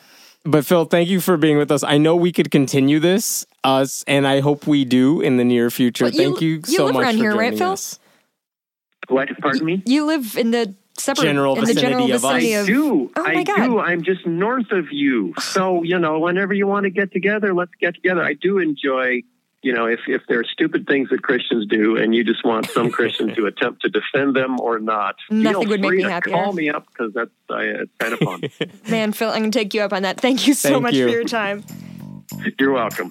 but 0.45 0.65
phil 0.65 0.85
thank 0.85 1.09
you 1.09 1.21
for 1.21 1.37
being 1.37 1.59
with 1.59 1.71
us 1.73 1.83
i 1.83 1.99
know 1.99 2.15
we 2.15 2.31
could 2.33 2.51
continue 2.51 3.01
this 3.01 3.45
us 3.65 4.05
and 4.07 4.27
i 4.27 4.41
hope 4.41 4.67
we 4.67 4.85
do 4.85 5.21
in 5.21 5.37
the 5.37 5.45
near 5.45 5.71
future 5.71 6.05
But 6.05 6.15
you- 6.15 6.21
thank 6.23 6.41
you, 6.41 6.49
you 6.49 6.63
so 6.77 6.85
live 6.87 6.95
much 6.95 7.03
around 7.05 7.15
for 7.15 7.19
here, 7.23 7.31
right, 7.35 7.45
joining 7.51 7.59
Phil? 7.59 7.73
us. 7.73 7.99
What? 9.09 9.29
Pardon 9.41 9.65
me. 9.65 9.83
You 9.87 10.05
live 10.05 10.37
in 10.37 10.51
the 10.51 10.75
suburb, 11.01 11.25
General 11.25 11.59
in 11.59 11.65
the 11.65 11.75
general 11.75 12.07
vicinity 12.07 12.13
of 12.13 12.25
us. 12.25 12.65
I 12.65 12.67
do. 12.67 13.11
Oh 13.17 13.23
my 13.23 13.31
I 13.31 13.45
God. 13.45 13.65
do. 13.65 13.79
I'm 13.79 14.03
just 14.03 14.27
north 14.27 14.71
of 14.73 14.93
you. 14.93 15.35
So, 15.41 15.83
you 15.83 15.99
know, 15.99 16.19
whenever 16.19 16.55
you 16.55 16.67
want 16.67 16.85
to 16.85 16.91
get 16.91 17.13
together, 17.13 17.55
let's 17.55 17.73
get 17.81 17.95
together. 17.95 18.23
I 18.23 18.35
do 18.35 18.59
enjoy, 18.59 19.23
you 19.63 19.73
know, 19.73 19.87
if, 19.87 20.01
if 20.07 20.23
there 20.29 20.41
are 20.41 20.45
stupid 20.45 20.87
things 20.87 21.11
that 21.11 21.23
Christians 21.23 21.67
do 21.67 21.97
and 21.97 22.15
you 22.15 22.25
just 22.25 22.45
want 22.45 22.69
some 22.71 22.91
Christian 22.91 23.35
to 23.35 23.47
attempt 23.53 23.83
to 23.83 23.89
defend 23.89 24.37
them 24.37 24.61
or 24.61 24.79
not, 24.79 25.17
Nothing 25.31 25.61
feel 25.63 25.69
would 25.71 25.81
make 25.81 25.91
me 25.93 26.03
to 26.03 26.11
happier. 26.11 26.35
Call 26.35 26.53
me 26.53 26.71
up 26.71 26.87
because 26.89 27.13
that's 27.15 27.31
uh, 27.51 27.57
it's 27.59 27.93
kind 27.99 28.13
of 28.13 28.19
fun. 28.21 28.43
Man, 28.89 29.13
Phil, 29.13 29.31
I'm 29.31 29.41
gonna 29.41 29.51
take 29.51 29.75
you 29.75 29.83
up 29.83 29.93
on 29.93 30.03
that. 30.03 30.21
Thank 30.21 30.47
you 30.47 30.55
so 30.55 30.71
Thank 30.71 30.83
much 30.83 30.95
you. 30.95 31.07
for 31.07 31.11
your 31.11 31.25
time. 31.25 31.65
You're 32.59 32.73
welcome. 32.73 33.11